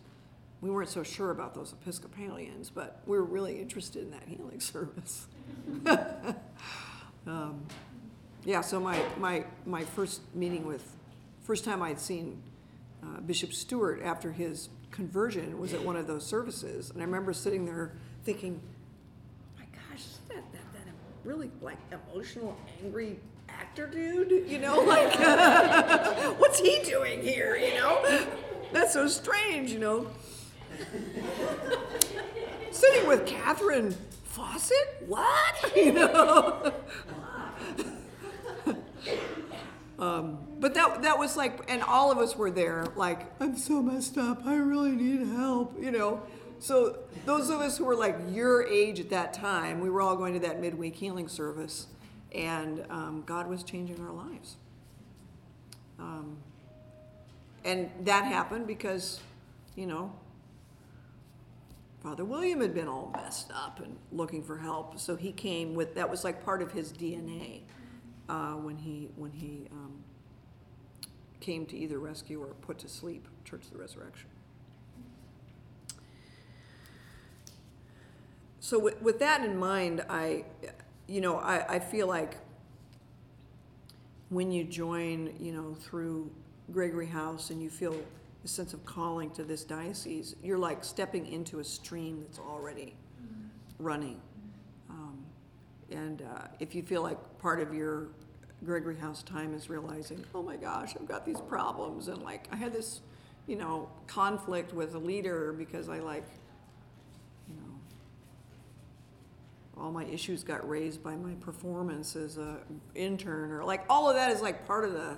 we 0.63 0.71
weren't 0.71 0.87
so 0.87 1.03
sure 1.03 1.31
about 1.31 1.53
those 1.53 1.73
Episcopalians, 1.73 2.69
but 2.69 3.01
we 3.05 3.17
were 3.17 3.25
really 3.25 3.59
interested 3.59 4.01
in 4.01 4.11
that 4.11 4.23
healing 4.25 4.59
service. 4.61 5.27
um, 7.27 7.65
yeah, 8.45 8.61
so 8.61 8.79
my, 8.79 9.03
my, 9.19 9.43
my 9.65 9.83
first 9.83 10.21
meeting 10.33 10.65
with, 10.65 10.95
first 11.41 11.65
time 11.65 11.83
I'd 11.83 11.99
seen 11.99 12.41
uh, 13.03 13.19
Bishop 13.19 13.51
Stewart 13.51 14.01
after 14.01 14.31
his 14.31 14.69
conversion 14.89 15.59
was 15.59 15.73
at 15.73 15.83
one 15.83 15.97
of 15.97 16.07
those 16.07 16.25
services. 16.25 16.91
And 16.91 17.01
I 17.01 17.05
remember 17.05 17.33
sitting 17.33 17.65
there 17.65 17.91
thinking, 18.23 18.61
oh 18.61 19.59
my 19.59 19.65
gosh, 19.65 19.99
is 19.99 20.19
that, 20.29 20.49
that, 20.53 20.73
that 20.73 20.93
really 21.25 21.51
like 21.61 21.77
emotional, 21.91 22.55
angry 22.81 23.19
actor 23.49 23.87
dude? 23.87 24.47
You 24.49 24.59
know, 24.59 24.79
like, 24.79 25.13
what's 26.39 26.59
he 26.59 26.81
doing 26.85 27.21
here? 27.21 27.57
You 27.57 27.73
know? 27.73 28.25
That's 28.71 28.93
so 28.93 29.07
strange, 29.07 29.71
you 29.71 29.79
know? 29.79 30.07
Sitting 32.71 33.07
with 33.07 33.25
Catherine 33.25 33.95
Fawcett? 34.23 35.03
What? 35.07 35.73
You 35.75 35.93
know? 35.93 36.73
um, 39.99 40.37
but 40.59 40.73
that 40.75 41.01
that 41.01 41.17
was 41.17 41.35
like, 41.35 41.59
and 41.67 41.81
all 41.81 42.11
of 42.11 42.19
us 42.19 42.35
were 42.35 42.51
there. 42.51 42.85
Like, 42.95 43.31
I'm 43.41 43.57
so 43.57 43.81
messed 43.81 44.17
up. 44.17 44.45
I 44.45 44.55
really 44.55 44.91
need 44.91 45.27
help. 45.27 45.75
You 45.81 45.91
know. 45.91 46.21
So 46.59 46.99
those 47.25 47.49
of 47.49 47.59
us 47.59 47.77
who 47.77 47.85
were 47.85 47.95
like 47.95 48.15
your 48.29 48.63
age 48.65 48.99
at 48.99 49.09
that 49.09 49.33
time, 49.33 49.81
we 49.81 49.89
were 49.89 50.01
all 50.01 50.15
going 50.15 50.33
to 50.35 50.39
that 50.41 50.61
midweek 50.61 50.95
healing 50.95 51.27
service, 51.27 51.87
and 52.33 52.85
um, 52.89 53.23
God 53.25 53.47
was 53.47 53.63
changing 53.63 53.99
our 53.99 54.13
lives. 54.13 54.55
Um, 55.99 56.37
and 57.65 57.89
that 58.01 58.25
happened 58.25 58.67
because, 58.67 59.19
you 59.75 59.85
know, 59.85 60.11
Father 62.03 62.25
William 62.25 62.59
had 62.59 62.73
been 62.73 62.89
all 62.89 63.11
messed 63.15 63.49
up 63.53 63.79
and 63.79 63.95
looking 64.11 64.43
for 64.43 64.57
help, 64.57 64.99
so 64.99 65.15
he 65.15 65.31
came 65.31 65.73
with 65.73 65.95
that 65.95 66.09
was 66.09 66.25
like 66.25 66.43
part 66.43 66.61
of 66.61 66.69
his 66.73 66.91
DNA 66.91 67.61
uh, 68.27 68.53
when 68.55 68.75
he 68.75 69.09
when 69.15 69.31
he 69.31 69.67
um, 69.71 70.03
came 71.39 71.65
to 71.65 71.77
either 71.77 71.99
rescue 71.99 72.41
or 72.41 72.47
put 72.61 72.77
to 72.79 72.89
sleep 72.89 73.27
Church 73.45 73.65
of 73.65 73.71
the 73.71 73.77
Resurrection. 73.77 74.27
So 78.59 78.79
with, 78.79 79.01
with 79.01 79.19
that 79.19 79.43
in 79.43 79.57
mind, 79.57 80.05
I, 80.09 80.45
you 81.07 81.19
know, 81.19 81.37
I, 81.37 81.75
I 81.75 81.79
feel 81.79 82.07
like 82.07 82.37
when 84.29 84.51
you 84.51 84.63
join, 84.63 85.33
you 85.39 85.51
know, 85.51 85.75
through 85.75 86.31
Gregory 86.71 87.07
House 87.07 87.49
and 87.49 87.61
you 87.61 87.69
feel 87.69 87.95
a 88.43 88.47
sense 88.47 88.73
of 88.73 88.85
calling 88.85 89.31
to 89.31 89.43
this 89.43 89.63
diocese, 89.63 90.35
you're 90.43 90.57
like 90.57 90.83
stepping 90.83 91.27
into 91.27 91.59
a 91.59 91.63
stream 91.63 92.21
that's 92.21 92.39
already 92.39 92.95
running. 93.79 94.19
Um, 94.89 95.17
and 95.91 96.21
uh, 96.21 96.47
if 96.59 96.75
you 96.75 96.83
feel 96.83 97.01
like 97.01 97.17
part 97.39 97.61
of 97.61 97.73
your 97.73 98.07
Gregory 98.65 98.97
House 98.97 99.23
time 99.23 99.53
is 99.53 99.69
realizing, 99.69 100.23
oh 100.33 100.41
my 100.41 100.55
gosh, 100.55 100.95
I've 100.95 101.07
got 101.07 101.25
these 101.25 101.41
problems, 101.41 102.07
and 102.07 102.21
like 102.21 102.47
I 102.51 102.55
had 102.55 102.73
this, 102.73 103.01
you 103.47 103.55
know, 103.55 103.89
conflict 104.07 104.73
with 104.73 104.95
a 104.95 104.99
leader 104.99 105.53
because 105.53 105.89
I 105.89 105.99
like, 105.99 106.25
you 107.47 107.55
know, 107.55 107.79
all 109.77 109.91
my 109.91 110.05
issues 110.05 110.43
got 110.43 110.67
raised 110.67 111.03
by 111.03 111.15
my 111.15 111.33
performance 111.35 112.15
as 112.15 112.37
a 112.37 112.59
intern, 112.95 113.51
or 113.51 113.63
like 113.63 113.83
all 113.89 114.09
of 114.09 114.15
that 114.15 114.31
is 114.31 114.41
like 114.41 114.65
part 114.65 114.85
of 114.85 114.93
the. 114.93 115.17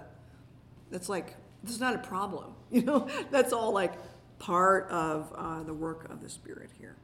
It's 0.92 1.10
like 1.10 1.36
it's 1.70 1.80
not 1.80 1.96
a 1.96 2.00
problem. 2.00 2.54
You 2.72 2.82
know, 2.82 3.08
that's 3.32 3.54
all 3.54 3.72
like 3.72 3.94
part 4.38 4.90
of 4.90 5.32
uh, 5.34 5.64
the 5.64 5.74
work 5.74 6.12
of 6.12 6.22
the 6.22 6.30
Spirit 6.30 6.72
here. 6.78 6.98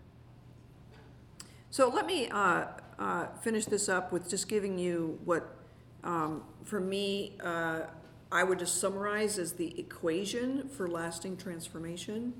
So 1.69 1.87
let 1.87 2.05
me 2.05 2.27
uh, 2.27 2.65
uh, 2.99 3.27
finish 3.41 3.65
this 3.65 3.87
up 3.87 4.11
with 4.11 4.29
just 4.29 4.49
giving 4.49 4.77
you 4.77 5.17
what, 5.23 5.55
um, 6.03 6.43
for 6.65 6.81
me, 6.81 7.37
uh, 7.41 7.81
I 8.31 8.43
would 8.43 8.59
just 8.59 8.81
summarize 8.81 9.37
as 9.37 9.53
the 9.53 9.79
equation 9.79 10.67
for 10.67 10.89
lasting 10.89 11.37
transformation. 11.37 12.33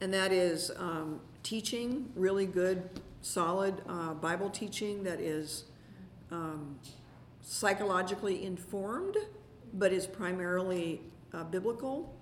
And 0.00 0.14
that 0.14 0.32
is 0.32 0.70
um, 0.76 1.20
teaching, 1.42 2.10
really 2.14 2.46
good, 2.46 2.88
solid 3.22 3.82
uh, 3.88 4.14
Bible 4.14 4.50
teaching 4.50 5.02
that 5.04 5.20
is 5.20 5.64
um, 6.30 6.78
psychologically 7.42 8.44
informed 8.44 9.16
but 9.74 9.92
is 9.92 10.06
primarily 10.06 11.00
uh, 11.32 11.44
biblical. 11.44 12.14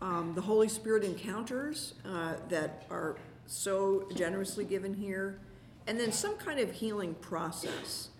Um, 0.00 0.32
the 0.34 0.40
Holy 0.40 0.68
Spirit 0.68 1.04
encounters 1.04 1.94
uh, 2.04 2.34
that 2.48 2.86
are 2.90 3.16
so 3.46 4.06
generously 4.14 4.64
given 4.64 4.94
here, 4.94 5.40
and 5.86 5.98
then 5.98 6.12
some 6.12 6.36
kind 6.36 6.60
of 6.60 6.72
healing 6.72 7.14
process. 7.14 8.10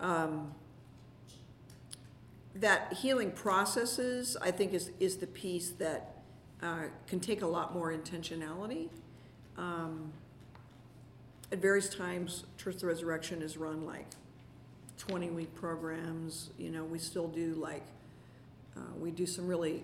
Um, 0.00 0.54
that 2.54 2.94
healing 2.94 3.30
processes, 3.30 4.36
I 4.40 4.50
think, 4.50 4.72
is, 4.72 4.90
is 4.98 5.16
the 5.18 5.26
piece 5.26 5.70
that 5.70 6.16
uh, 6.62 6.84
can 7.06 7.20
take 7.20 7.42
a 7.42 7.46
lot 7.46 7.74
more 7.74 7.92
intentionality. 7.92 8.88
Um, 9.56 10.12
at 11.52 11.58
various 11.58 11.88
times, 11.88 12.44
Church 12.56 12.74
of 12.74 12.80
the 12.80 12.86
Resurrection 12.86 13.42
is 13.42 13.56
run 13.56 13.86
like 13.86 14.06
20 14.98 15.30
week 15.30 15.54
programs. 15.54 16.50
You 16.58 16.70
know, 16.70 16.84
we 16.84 16.98
still 16.98 17.28
do 17.28 17.54
like 17.54 17.84
uh, 18.78 18.94
we 18.98 19.10
do 19.10 19.26
some 19.26 19.46
really, 19.46 19.82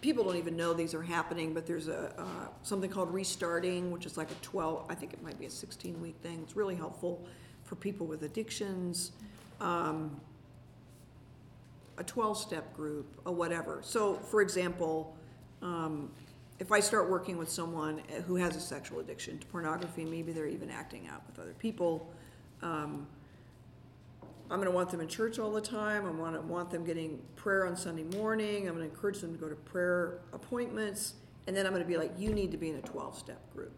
people 0.00 0.24
don't 0.24 0.36
even 0.36 0.56
know 0.56 0.72
these 0.72 0.94
are 0.94 1.02
happening, 1.02 1.54
but 1.54 1.66
there's 1.66 1.88
a, 1.88 2.12
uh, 2.18 2.48
something 2.62 2.90
called 2.90 3.12
restarting, 3.12 3.90
which 3.90 4.06
is 4.06 4.16
like 4.16 4.30
a 4.30 4.36
12, 4.42 4.86
I 4.88 4.94
think 4.94 5.12
it 5.12 5.22
might 5.22 5.38
be 5.38 5.46
a 5.46 5.50
16 5.50 6.00
week 6.00 6.16
thing. 6.22 6.40
It's 6.42 6.56
really 6.56 6.76
helpful 6.76 7.24
for 7.64 7.76
people 7.76 8.06
with 8.06 8.22
addictions. 8.22 9.12
Um, 9.60 10.20
a 11.98 12.04
12 12.04 12.38
step 12.38 12.74
group, 12.74 13.20
or 13.24 13.32
whatever. 13.32 13.80
So, 13.82 14.14
for 14.14 14.40
example, 14.40 15.16
um, 15.60 16.10
if 16.58 16.72
I 16.72 16.80
start 16.80 17.10
working 17.10 17.38
with 17.38 17.50
someone 17.50 17.98
who 18.26 18.36
has 18.36 18.56
a 18.56 18.60
sexual 18.60 19.00
addiction 19.00 19.38
to 19.38 19.46
pornography, 19.48 20.04
maybe 20.04 20.32
they're 20.32 20.46
even 20.46 20.70
acting 20.70 21.08
out 21.08 21.22
with 21.26 21.38
other 21.38 21.54
people. 21.58 22.12
Um, 22.62 23.06
I'm 24.52 24.58
going 24.58 24.70
to 24.70 24.76
want 24.76 24.90
them 24.90 25.00
in 25.00 25.08
church 25.08 25.38
all 25.38 25.50
the 25.50 25.62
time. 25.62 26.04
I 26.04 26.10
want 26.10 26.34
to 26.34 26.42
want 26.42 26.70
them 26.70 26.84
getting 26.84 27.18
prayer 27.36 27.66
on 27.66 27.74
Sunday 27.74 28.02
morning. 28.18 28.68
I'm 28.68 28.74
going 28.74 28.86
to 28.86 28.94
encourage 28.94 29.18
them 29.20 29.32
to 29.32 29.38
go 29.38 29.48
to 29.48 29.54
prayer 29.54 30.18
appointments, 30.34 31.14
and 31.46 31.56
then 31.56 31.64
I'm 31.64 31.72
going 31.72 31.82
to 31.82 31.88
be 31.88 31.96
like, 31.96 32.12
you 32.18 32.34
need 32.34 32.50
to 32.50 32.58
be 32.58 32.68
in 32.68 32.76
a 32.76 32.82
12-step 32.82 33.50
group, 33.54 33.72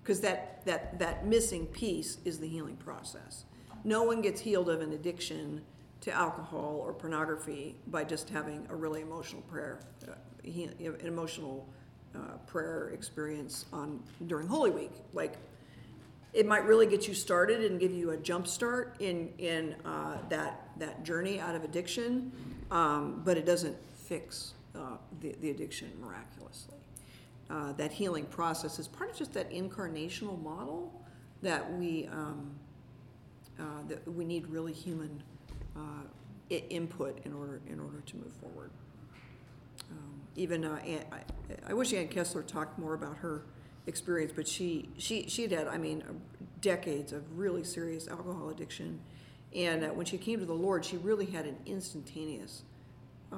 because 0.00 0.20
that 0.20 0.64
that 0.66 1.00
that 1.00 1.26
missing 1.26 1.66
piece 1.66 2.18
is 2.24 2.38
the 2.38 2.46
healing 2.46 2.76
process. 2.76 3.44
No 3.82 4.04
one 4.04 4.22
gets 4.22 4.40
healed 4.40 4.70
of 4.70 4.82
an 4.82 4.92
addiction 4.92 5.62
to 6.02 6.12
alcohol 6.12 6.80
or 6.80 6.92
pornography 6.92 7.74
by 7.88 8.04
just 8.04 8.28
having 8.28 8.68
a 8.70 8.76
really 8.76 9.00
emotional 9.00 9.42
prayer, 9.42 9.80
uh, 10.06 10.12
an 10.44 10.96
emotional 11.02 11.68
uh, 12.14 12.36
prayer 12.46 12.90
experience 12.94 13.66
on 13.72 14.00
during 14.28 14.46
Holy 14.46 14.70
Week, 14.70 14.92
like 15.12 15.38
it 16.32 16.46
might 16.46 16.64
really 16.64 16.86
get 16.86 17.08
you 17.08 17.14
started 17.14 17.64
and 17.64 17.80
give 17.80 17.92
you 17.92 18.10
a 18.10 18.16
jump 18.16 18.46
start 18.46 18.96
in 19.00 19.32
in 19.38 19.74
uh, 19.84 20.18
that 20.28 20.68
that 20.78 21.04
journey 21.04 21.40
out 21.40 21.54
of 21.54 21.64
addiction, 21.64 22.32
um, 22.70 23.22
but 23.24 23.36
it 23.36 23.46
doesn't 23.46 23.76
fix 23.94 24.54
uh, 24.74 24.96
the, 25.20 25.34
the 25.40 25.50
addiction 25.50 25.90
miraculously. 26.00 26.74
Uh, 27.50 27.72
that 27.72 27.90
healing 27.90 28.26
process 28.26 28.78
is 28.78 28.86
part 28.86 29.10
of 29.10 29.16
just 29.16 29.32
that 29.32 29.50
incarnational 29.50 30.40
model 30.42 30.92
that 31.42 31.72
we 31.78 32.06
um, 32.12 32.50
uh, 33.58 33.62
that 33.88 34.06
we 34.12 34.24
need 34.24 34.46
really 34.48 34.72
human 34.72 35.22
uh, 35.76 35.80
input 36.50 37.18
in 37.24 37.32
order 37.32 37.60
in 37.68 37.80
order 37.80 38.00
to 38.02 38.16
move 38.16 38.32
forward. 38.34 38.70
Um, 39.90 40.20
even 40.36 40.64
uh, 40.64 40.78
I, 40.84 41.04
I 41.66 41.72
wish 41.72 41.94
Ann 41.94 42.08
Kessler 42.08 42.42
talked 42.42 42.78
more 42.78 42.94
about 42.94 43.16
her 43.16 43.44
experience, 43.88 44.32
but 44.34 44.46
she 44.46 44.88
she 44.98 45.28
she'd 45.28 45.52
had 45.52 45.66
I 45.66 45.78
mean 45.78 46.04
decades 46.60 47.12
of 47.12 47.38
really 47.38 47.64
serious 47.64 48.06
alcohol 48.08 48.50
addiction, 48.50 49.00
and 49.54 49.84
uh, 49.84 49.88
when 49.88 50.06
she 50.06 50.18
came 50.18 50.38
to 50.40 50.46
the 50.46 50.52
Lord, 50.52 50.84
she 50.84 50.96
really 50.98 51.26
had 51.26 51.46
an 51.46 51.56
instantaneous 51.66 52.62
uh, 53.32 53.36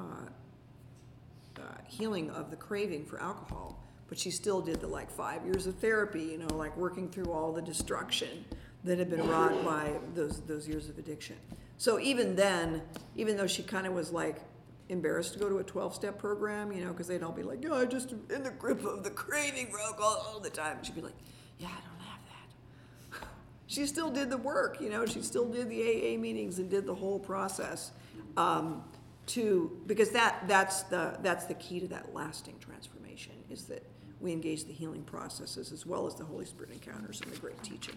uh, 1.57 1.63
healing 1.87 2.31
of 2.31 2.51
the 2.51 2.57
craving 2.57 3.05
for 3.07 3.21
alcohol. 3.21 3.83
But 4.09 4.19
she 4.19 4.33
still 4.33 4.61
did 4.61 4.81
the 4.81 4.89
like 4.89 5.09
five 5.09 5.45
years 5.47 5.69
of 5.69 5.77
therapy, 5.77 6.23
you 6.23 6.39
know, 6.39 6.53
like 6.57 6.77
working 6.77 7.09
through 7.09 7.33
all 7.33 7.53
the 7.53 7.63
destruction 7.63 8.45
that 8.83 8.99
had 8.99 9.09
been 9.09 9.27
wrought 9.29 9.65
by 9.65 9.93
those 10.15 10.41
those 10.43 10.67
years 10.67 10.89
of 10.89 10.99
addiction. 10.99 11.37
So 11.79 12.01
even 12.01 12.35
then, 12.35 12.83
even 13.17 13.37
though 13.37 13.47
she 13.47 13.63
kind 13.63 13.87
of 13.87 13.93
was 13.93 14.13
like 14.13 14.43
embarrassed 14.91 15.33
to 15.35 15.39
go 15.39 15.49
to 15.49 15.59
a 15.59 15.65
12 15.65 15.95
step 15.95 16.19
program, 16.19 16.73
you 16.73 16.85
know, 16.85 16.91
because 16.91 17.07
they'd 17.07 17.23
all 17.23 17.33
be 17.33 17.43
like, 17.43 17.63
yeah, 17.63 17.75
I 17.75 17.85
just 17.87 18.13
in 18.13 18.43
the 18.43 18.51
grip 18.51 18.85
of 18.85 19.05
the 19.05 19.11
craving 19.11 19.73
rogue 19.73 20.01
all, 20.01 20.27
all 20.27 20.41
the 20.41 20.51
time. 20.51 20.83
She'd 20.83 20.97
be 20.97 21.01
like, 21.01 21.15
yeah, 21.59 21.69
I 21.69 21.81
don't 21.89 22.07
have 22.07 23.21
that. 23.21 23.29
she 23.67 23.87
still 23.87 24.11
did 24.11 24.29
the 24.31 24.37
work, 24.37 24.81
you 24.81 24.91
know, 24.91 25.07
she 25.07 25.23
still 25.23 25.49
did 25.49 25.71
the 25.71 25.81
AA 25.83 26.19
meetings 26.19 26.59
and 26.59 26.69
did 26.69 26.87
the 26.87 26.95
whole 26.95 27.19
process. 27.19 27.93
Um, 28.37 28.85
to, 29.27 29.81
because 29.87 30.11
that, 30.11 30.43
that's 30.49 30.83
the, 30.85 31.17
that's 31.23 31.45
the 31.45 31.55
key 31.55 31.79
to 31.81 31.87
that 31.89 32.13
lasting 32.13 32.57
transformation, 32.59 33.35
is 33.49 33.65
that 33.67 33.85
we 34.21 34.33
engage 34.33 34.65
the 34.65 34.73
healing 34.73 35.03
processes 35.03 35.73
as 35.73 35.87
well 35.87 36.07
as 36.07 36.15
the 36.15 36.25
Holy 36.25 36.45
Spirit 36.45 36.73
encounters 36.73 37.21
and 37.21 37.33
the 37.33 37.39
great 37.39 37.63
teaching. 37.63 37.95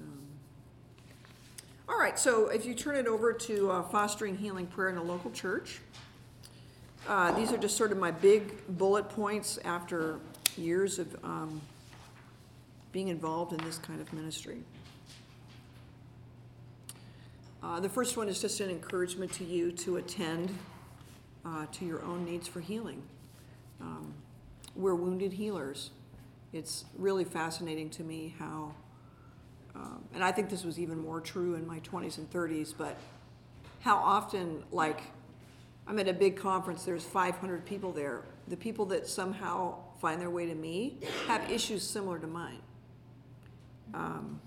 Um, 0.00 0.22
All 1.90 1.98
right, 1.98 2.16
so 2.16 2.46
if 2.46 2.64
you 2.64 2.72
turn 2.72 2.94
it 2.94 3.08
over 3.08 3.32
to 3.32 3.68
uh, 3.72 3.82
fostering 3.82 4.36
healing 4.36 4.68
prayer 4.68 4.90
in 4.90 4.96
a 4.96 5.02
local 5.02 5.28
church, 5.32 5.80
uh, 7.08 7.32
these 7.32 7.52
are 7.52 7.58
just 7.58 7.76
sort 7.76 7.90
of 7.90 7.98
my 7.98 8.12
big 8.12 8.64
bullet 8.78 9.08
points 9.08 9.58
after 9.64 10.20
years 10.56 11.00
of 11.00 11.12
um, 11.24 11.60
being 12.92 13.08
involved 13.08 13.52
in 13.52 13.58
this 13.64 13.76
kind 13.78 14.00
of 14.00 14.12
ministry. 14.12 14.58
Uh, 17.60 17.80
the 17.80 17.88
first 17.88 18.16
one 18.16 18.28
is 18.28 18.40
just 18.40 18.60
an 18.60 18.70
encouragement 18.70 19.32
to 19.32 19.44
you 19.44 19.72
to 19.72 19.96
attend 19.96 20.56
uh, 21.44 21.66
to 21.72 21.84
your 21.84 22.04
own 22.04 22.24
needs 22.24 22.46
for 22.46 22.60
healing. 22.60 23.02
Um, 23.80 24.14
we're 24.76 24.94
wounded 24.94 25.32
healers. 25.32 25.90
It's 26.52 26.84
really 26.96 27.24
fascinating 27.24 27.90
to 27.90 28.04
me 28.04 28.32
how, 28.38 28.76
um, 29.74 30.04
and 30.14 30.24
I 30.24 30.32
think 30.32 30.50
this 30.50 30.64
was 30.64 30.78
even 30.78 30.98
more 30.98 31.20
true 31.20 31.54
in 31.54 31.66
my 31.66 31.80
20s 31.80 32.18
and 32.18 32.30
30s, 32.30 32.74
but 32.76 32.96
how 33.80 33.96
often, 33.96 34.62
like, 34.70 35.00
I'm 35.86 35.98
at 35.98 36.08
a 36.08 36.12
big 36.12 36.36
conference, 36.36 36.84
there's 36.84 37.04
500 37.04 37.64
people 37.64 37.92
there. 37.92 38.24
The 38.48 38.56
people 38.56 38.84
that 38.86 39.06
somehow 39.06 39.76
find 40.00 40.20
their 40.20 40.30
way 40.30 40.46
to 40.46 40.54
me 40.54 40.98
have 41.26 41.50
issues 41.50 41.82
similar 41.82 42.18
to 42.18 42.26
mine. 42.26 42.60
Um, 43.94 44.40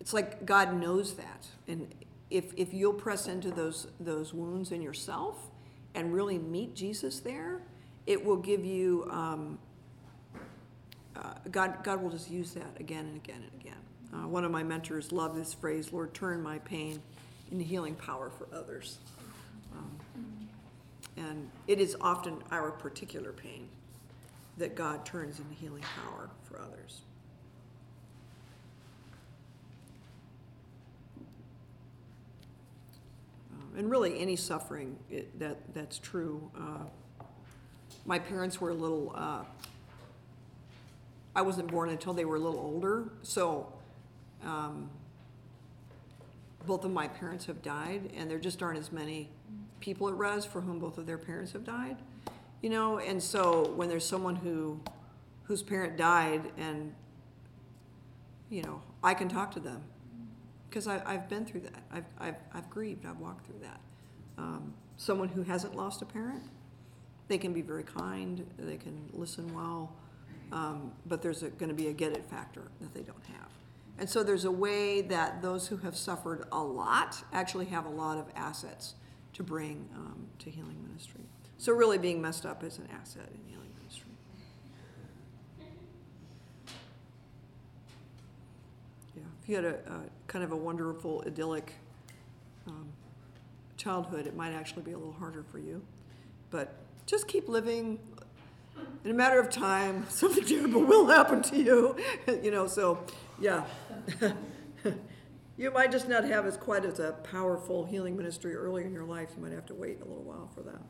it's 0.00 0.12
like 0.12 0.44
God 0.44 0.78
knows 0.78 1.14
that. 1.14 1.46
And 1.66 1.94
if, 2.30 2.52
if 2.56 2.74
you'll 2.74 2.92
press 2.92 3.26
into 3.26 3.50
those, 3.50 3.86
those 4.00 4.34
wounds 4.34 4.72
in 4.72 4.82
yourself 4.82 5.38
and 5.94 6.12
really 6.12 6.38
meet 6.38 6.74
Jesus 6.74 7.20
there, 7.20 7.62
it 8.06 8.22
will 8.22 8.36
give 8.36 8.64
you, 8.64 9.08
um, 9.10 9.58
uh, 11.16 11.34
God, 11.50 11.82
God 11.82 12.02
will 12.02 12.10
just 12.10 12.30
use 12.30 12.52
that 12.52 12.80
again 12.80 13.06
and 13.06 13.16
again 13.16 13.42
and 13.42 13.60
again. 13.60 13.76
Uh, 14.12 14.28
one 14.28 14.44
of 14.44 14.50
my 14.50 14.62
mentors 14.62 15.12
loved 15.12 15.36
this 15.36 15.52
phrase, 15.54 15.92
Lord, 15.92 16.14
turn 16.14 16.42
my 16.42 16.58
pain 16.60 17.00
into 17.50 17.64
healing 17.64 17.94
power 17.94 18.30
for 18.30 18.48
others. 18.54 18.98
Um, 19.72 19.90
and 21.16 21.50
it 21.66 21.80
is 21.80 21.96
often 22.00 22.42
our 22.50 22.70
particular 22.70 23.32
pain 23.32 23.68
that 24.58 24.74
God 24.74 25.04
turns 25.04 25.38
into 25.38 25.54
healing 25.54 25.84
power 26.02 26.30
for 26.44 26.60
others. 26.60 27.00
Um, 33.52 33.78
and 33.78 33.90
really, 33.90 34.18
any 34.18 34.36
suffering 34.36 34.96
it, 35.10 35.38
that 35.38 35.58
that's 35.74 35.98
true. 35.98 36.50
Uh, 36.56 37.24
my 38.04 38.18
parents 38.18 38.60
were 38.60 38.70
a 38.70 38.74
little. 38.74 39.12
I 41.36 41.42
wasn't 41.42 41.68
born 41.68 41.90
until 41.90 42.12
they 42.12 42.24
were 42.24 42.36
a 42.36 42.40
little 42.40 42.60
older, 42.60 43.10
so 43.22 43.72
um, 44.44 44.90
both 46.66 46.84
of 46.84 46.92
my 46.92 47.08
parents 47.08 47.46
have 47.46 47.62
died, 47.62 48.12
and 48.16 48.30
there 48.30 48.38
just 48.38 48.62
aren't 48.62 48.78
as 48.78 48.92
many 48.92 49.30
people 49.80 50.08
at 50.08 50.16
Res 50.16 50.44
for 50.44 50.60
whom 50.60 50.78
both 50.78 50.98
of 50.98 51.06
their 51.06 51.18
parents 51.18 51.52
have 51.52 51.64
died. 51.64 51.96
You 52.62 52.70
know, 52.70 52.98
and 52.98 53.22
so 53.22 53.72
when 53.76 53.88
there's 53.88 54.06
someone 54.06 54.36
who 54.36 54.80
whose 55.44 55.62
parent 55.62 55.96
died, 55.96 56.42
and 56.56 56.94
you 58.48 58.62
know, 58.62 58.80
I 59.02 59.14
can 59.14 59.28
talk 59.28 59.50
to 59.52 59.60
them 59.60 59.82
because 60.68 60.86
I've 60.88 61.28
been 61.28 61.44
through 61.44 61.60
that. 61.60 61.82
I've, 61.92 62.04
I've, 62.18 62.36
I've 62.52 62.68
grieved. 62.68 63.06
I've 63.06 63.18
walked 63.18 63.46
through 63.46 63.60
that. 63.60 63.80
Um, 64.38 64.74
someone 64.96 65.28
who 65.28 65.42
hasn't 65.42 65.76
lost 65.76 66.02
a 66.02 66.04
parent, 66.04 66.42
they 67.28 67.38
can 67.38 67.52
be 67.52 67.62
very 67.62 67.84
kind. 67.84 68.44
They 68.58 68.76
can 68.76 69.08
listen 69.12 69.54
well, 69.54 69.92
um, 70.54 70.92
but 71.06 71.20
there's 71.20 71.42
going 71.42 71.68
to 71.68 71.74
be 71.74 71.88
a 71.88 71.92
get 71.92 72.12
it 72.12 72.24
factor 72.24 72.62
that 72.80 72.94
they 72.94 73.02
don't 73.02 73.24
have. 73.26 73.48
And 73.98 74.08
so 74.08 74.22
there's 74.22 74.44
a 74.44 74.50
way 74.50 75.02
that 75.02 75.42
those 75.42 75.66
who 75.66 75.76
have 75.78 75.96
suffered 75.96 76.46
a 76.52 76.62
lot 76.62 77.22
actually 77.32 77.66
have 77.66 77.86
a 77.86 77.90
lot 77.90 78.18
of 78.18 78.26
assets 78.36 78.94
to 79.34 79.42
bring 79.42 79.88
um, 79.96 80.26
to 80.38 80.50
healing 80.50 80.80
ministry. 80.86 81.22
So 81.58 81.72
really 81.72 81.98
being 81.98 82.22
messed 82.22 82.46
up 82.46 82.62
is 82.62 82.78
an 82.78 82.88
asset 82.92 83.28
in 83.34 83.50
healing 83.50 83.70
ministry. 83.80 84.10
Yeah, 89.16 89.22
if 89.42 89.48
you 89.48 89.56
had 89.56 89.64
a, 89.64 89.74
a 89.74 90.00
kind 90.28 90.44
of 90.44 90.52
a 90.52 90.56
wonderful, 90.56 91.24
idyllic 91.26 91.72
um, 92.68 92.86
childhood, 93.76 94.26
it 94.26 94.36
might 94.36 94.52
actually 94.52 94.82
be 94.82 94.92
a 94.92 94.98
little 94.98 95.12
harder 95.12 95.42
for 95.50 95.58
you. 95.58 95.82
But 96.50 96.76
just 97.06 97.28
keep 97.28 97.48
living. 97.48 97.98
In 99.04 99.10
a 99.10 99.14
matter 99.14 99.38
of 99.38 99.50
time, 99.50 100.06
something 100.08 100.44
terrible 100.44 100.82
will 100.82 101.06
happen 101.06 101.42
to 101.42 101.56
you. 101.56 101.96
you 102.42 102.50
know, 102.50 102.66
so 102.66 103.04
yeah. 103.38 103.64
you 105.56 105.70
might 105.70 105.92
just 105.92 106.08
not 106.08 106.24
have 106.24 106.46
as 106.46 106.56
quite 106.56 106.84
as 106.84 106.98
a 106.98 107.12
powerful 107.12 107.84
healing 107.84 108.16
ministry 108.16 108.54
early 108.54 108.84
in 108.84 108.92
your 108.92 109.04
life. 109.04 109.30
You 109.36 109.42
might 109.42 109.52
have 109.52 109.66
to 109.66 109.74
wait 109.74 110.00
a 110.00 110.04
little 110.04 110.24
while 110.24 110.50
for 110.54 110.62
that. 110.62 110.80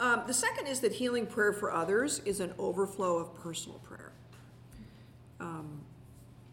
Um, 0.00 0.22
the 0.26 0.34
second 0.34 0.68
is 0.68 0.80
that 0.80 0.92
healing 0.92 1.26
prayer 1.26 1.52
for 1.52 1.72
others 1.72 2.20
is 2.24 2.40
an 2.40 2.54
overflow 2.58 3.18
of 3.18 3.34
personal 3.34 3.80
prayer. 3.80 4.12
Um, 5.40 5.80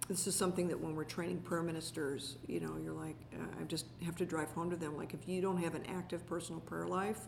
this 0.08 0.26
is 0.28 0.36
something 0.36 0.67
that 0.67 0.80
when 0.80 0.95
we're 0.95 1.04
training 1.04 1.39
prayer 1.39 1.62
ministers, 1.62 2.38
you 2.48 2.60
know, 2.60 2.76
you're 2.84 2.93
like, 2.93 3.15
uh, 3.34 3.62
I 3.62 3.63
just 3.65 3.86
have 4.04 4.15
to 4.17 4.26
drive 4.26 4.50
home 4.52 4.69
to 4.71 4.76
them. 4.76 4.98
Like, 4.98 5.13
if 5.13 5.28
you 5.28 5.41
don't 5.41 5.58
have 5.58 5.76
an 5.76 5.84
active 5.88 6.26
personal 6.28 6.60
prayer 6.62 6.88
life, 6.88 7.19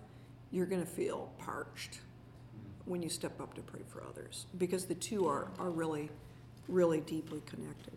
you're 0.51 0.65
going 0.65 0.81
to 0.81 0.87
feel 0.87 1.31
parched 1.39 1.99
when 2.85 3.01
you 3.01 3.09
step 3.09 3.39
up 3.41 3.53
to 3.53 3.61
pray 3.61 3.81
for 3.87 4.03
others 4.03 4.45
because 4.57 4.85
the 4.85 4.95
two 4.95 5.27
are, 5.27 5.51
are 5.59 5.69
really, 5.69 6.09
really 6.67 7.01
deeply 7.01 7.41
connected. 7.45 7.93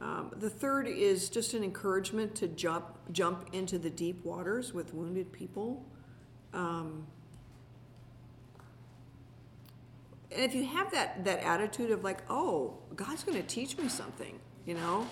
Um, 0.00 0.32
the 0.36 0.50
third 0.50 0.88
is 0.88 1.28
just 1.28 1.54
an 1.54 1.62
encouragement 1.62 2.34
to 2.36 2.48
jump 2.48 2.98
jump 3.12 3.50
into 3.52 3.78
the 3.78 3.90
deep 3.90 4.24
waters 4.24 4.72
with 4.72 4.92
wounded 4.92 5.32
people. 5.32 5.84
Um, 6.52 7.06
and 10.32 10.42
if 10.42 10.56
you 10.56 10.66
have 10.66 10.90
that 10.90 11.24
that 11.24 11.40
attitude 11.44 11.92
of 11.92 12.02
like, 12.02 12.22
oh, 12.28 12.78
God's 12.96 13.22
going 13.22 13.40
to 13.40 13.46
teach 13.46 13.78
me 13.78 13.88
something, 13.88 14.40
you 14.66 14.74
know. 14.74 15.06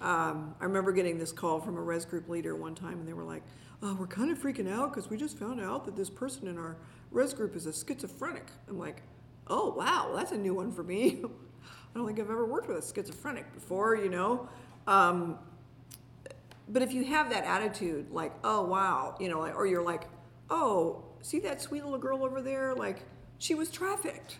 Um, 0.00 0.54
I 0.60 0.64
remember 0.64 0.92
getting 0.92 1.18
this 1.18 1.32
call 1.32 1.58
from 1.58 1.76
a 1.76 1.80
res 1.80 2.04
group 2.04 2.28
leader 2.28 2.54
one 2.54 2.76
time, 2.76 3.00
and 3.00 3.08
they 3.08 3.14
were 3.14 3.24
like, 3.24 3.42
"Oh, 3.82 3.94
we're 3.94 4.06
kind 4.06 4.30
of 4.30 4.38
freaking 4.38 4.70
out 4.70 4.90
because 4.92 5.10
we 5.10 5.16
just 5.16 5.38
found 5.38 5.60
out 5.60 5.84
that 5.84 5.96
this 5.96 6.10
person 6.10 6.46
in 6.46 6.58
our 6.58 6.76
res 7.10 7.34
group 7.34 7.56
is 7.56 7.66
a 7.66 7.72
schizophrenic." 7.72 8.50
I'm 8.68 8.78
like, 8.78 9.02
"Oh, 9.46 9.70
wow, 9.70 10.12
that's 10.14 10.32
a 10.32 10.38
new 10.38 10.54
one 10.54 10.72
for 10.72 10.82
me." 10.82 11.22
I 11.94 11.98
don't 11.98 12.06
think 12.06 12.20
I've 12.20 12.30
ever 12.30 12.44
worked 12.44 12.68
with 12.68 12.78
a 12.78 12.94
schizophrenic 12.94 13.52
before, 13.54 13.96
you 13.96 14.08
know. 14.08 14.48
Um, 14.86 15.38
but 16.68 16.82
if 16.82 16.92
you 16.92 17.04
have 17.04 17.30
that 17.30 17.44
attitude, 17.44 18.10
like, 18.10 18.32
"Oh, 18.44 18.64
wow," 18.64 19.16
you 19.20 19.28
know, 19.28 19.46
or 19.46 19.66
you're 19.66 19.82
like, 19.82 20.04
"Oh, 20.50 21.04
see 21.22 21.40
that 21.40 21.60
sweet 21.60 21.84
little 21.84 21.98
girl 21.98 22.24
over 22.24 22.40
there? 22.40 22.74
Like, 22.74 23.04
she 23.38 23.54
was 23.54 23.70
trafficked." 23.70 24.38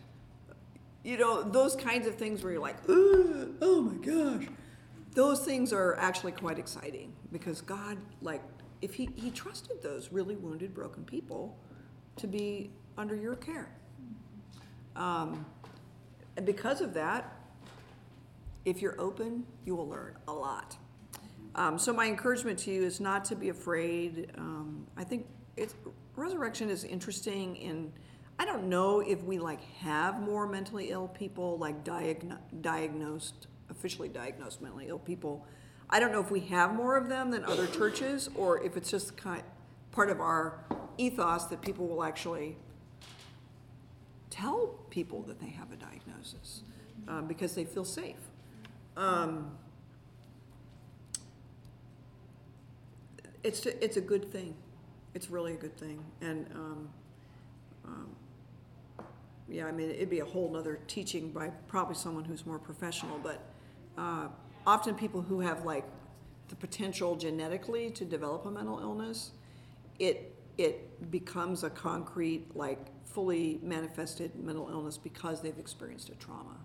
You 1.05 1.17
know, 1.17 1.43
those 1.43 1.77
kinds 1.77 2.07
of 2.07 2.17
things 2.17 2.43
where 2.43 2.53
you're 2.53 2.63
like, 2.63 2.77
"Oh 2.89 3.83
my 3.83 4.05
gosh." 4.05 4.49
those 5.19 5.41
things 5.41 5.73
are 5.73 5.97
actually 5.97 6.31
quite 6.31 6.61
exciting 6.61 7.13
because 7.33 7.61
God, 7.61 7.99
like, 8.23 8.41
if 8.81 8.95
he, 8.95 9.09
he 9.15 9.31
trusted 9.31 9.83
those 9.83 10.13
really 10.13 10.37
wounded, 10.37 10.75
broken 10.75 11.05
people 11.05 11.59
to 12.17 12.27
be 12.27 12.71
under 12.97 13.15
your 13.15 13.37
care. 13.37 13.71
Um, 14.97 15.47
and 16.37 16.45
because 16.45 16.81
of 16.81 16.95
that, 16.95 17.35
if 18.65 18.83
you're 18.83 19.01
open, 19.01 19.45
you 19.65 19.75
will 19.75 19.89
learn 19.89 20.17
a 20.29 20.33
lot. 20.33 20.77
Um, 21.55 21.79
so 21.79 21.93
my 21.93 22.07
encouragement 22.07 22.59
to 22.61 22.71
you 22.71 22.85
is 22.85 23.01
not 23.01 23.25
to 23.27 23.37
be 23.37 23.49
afraid. 23.49 24.31
Um, 24.37 24.87
I 24.97 25.05
think 25.05 25.27
it's 25.57 25.75
resurrection 26.15 26.71
is 26.71 26.85
interesting 26.85 27.57
in. 27.57 27.93
I 28.41 28.45
don't 28.45 28.69
know 28.69 29.01
if 29.01 29.21
we 29.25 29.41
like 29.41 29.61
have 29.79 30.21
more 30.21 30.47
mentally 30.47 30.91
ill 30.91 31.09
people 31.09 31.59
like 31.59 31.83
diagno- 31.83 32.39
diagnosed 32.61 33.49
officially 33.71 34.09
diagnosed 34.09 34.63
mentally 34.63 34.87
ill 34.89 34.99
people. 34.99 35.47
I 35.91 36.01
don't 36.01 36.13
know 36.13 36.21
if 36.21 36.31
we 36.31 36.41
have 36.41 36.75
more 36.75 36.97
of 36.97 37.09
them 37.09 37.31
than 37.31 37.45
other 37.45 37.67
churches, 37.67 38.29
or 38.35 38.63
if 38.63 38.77
it's 38.77 38.91
just 38.91 39.17
kind 39.17 39.43
part 39.91 40.11
of 40.11 40.21
our 40.21 40.65
ethos 40.99 41.45
that 41.45 41.63
people 41.63 41.87
will 41.89 42.05
actually 42.05 42.57
tell 44.31 44.79
people 44.91 45.23
that 45.23 45.41
they 45.41 45.49
have 45.49 45.73
a 45.73 45.77
diagnosis 45.77 46.63
um, 47.09 47.27
because 47.27 47.55
they 47.55 47.65
feel 47.65 47.85
safe. 47.85 48.17
Um, 48.97 49.57
it's 53.43 53.65
it's 53.65 53.97
a 53.97 54.01
good 54.01 54.31
thing. 54.31 54.55
It's 55.15 55.31
really 55.31 55.55
a 55.55 55.57
good 55.57 55.77
thing, 55.77 56.05
and 56.21 56.47
um, 56.55 56.89
um 57.85 58.17
yeah, 59.51 59.67
I 59.67 59.73
mean, 59.73 59.91
it'd 59.91 60.11
be 60.11 60.21
a 60.21 60.25
whole 60.25 60.51
nother 60.51 60.79
teaching 60.87 61.31
by 61.31 61.49
probably 61.69 61.95
someone 61.95 62.25
who's 62.25 62.45
more 62.45 62.59
professional, 62.59 63.19
but 63.23 63.41
uh, 63.97 64.29
often 64.69 64.95
people 64.95 65.23
who 65.23 65.41
have 65.41 65.65
like 65.65 65.87
the 66.51 66.57
potential 66.57 67.17
genetically 67.17 67.91
to 67.91 68.05
develop 68.05 68.45
a 68.45 68.51
mental 68.51 68.79
illness, 68.81 69.31
it 69.99 70.35
it 70.59 71.11
becomes 71.11 71.65
a 71.65 71.71
concrete, 71.71 72.55
like 72.55 72.79
fully 73.07 73.59
manifested 73.63 74.35
mental 74.37 74.69
illness 74.69 74.99
because 74.99 75.41
they've 75.41 75.59
experienced 75.59 76.11
a 76.11 76.15
trauma 76.17 76.57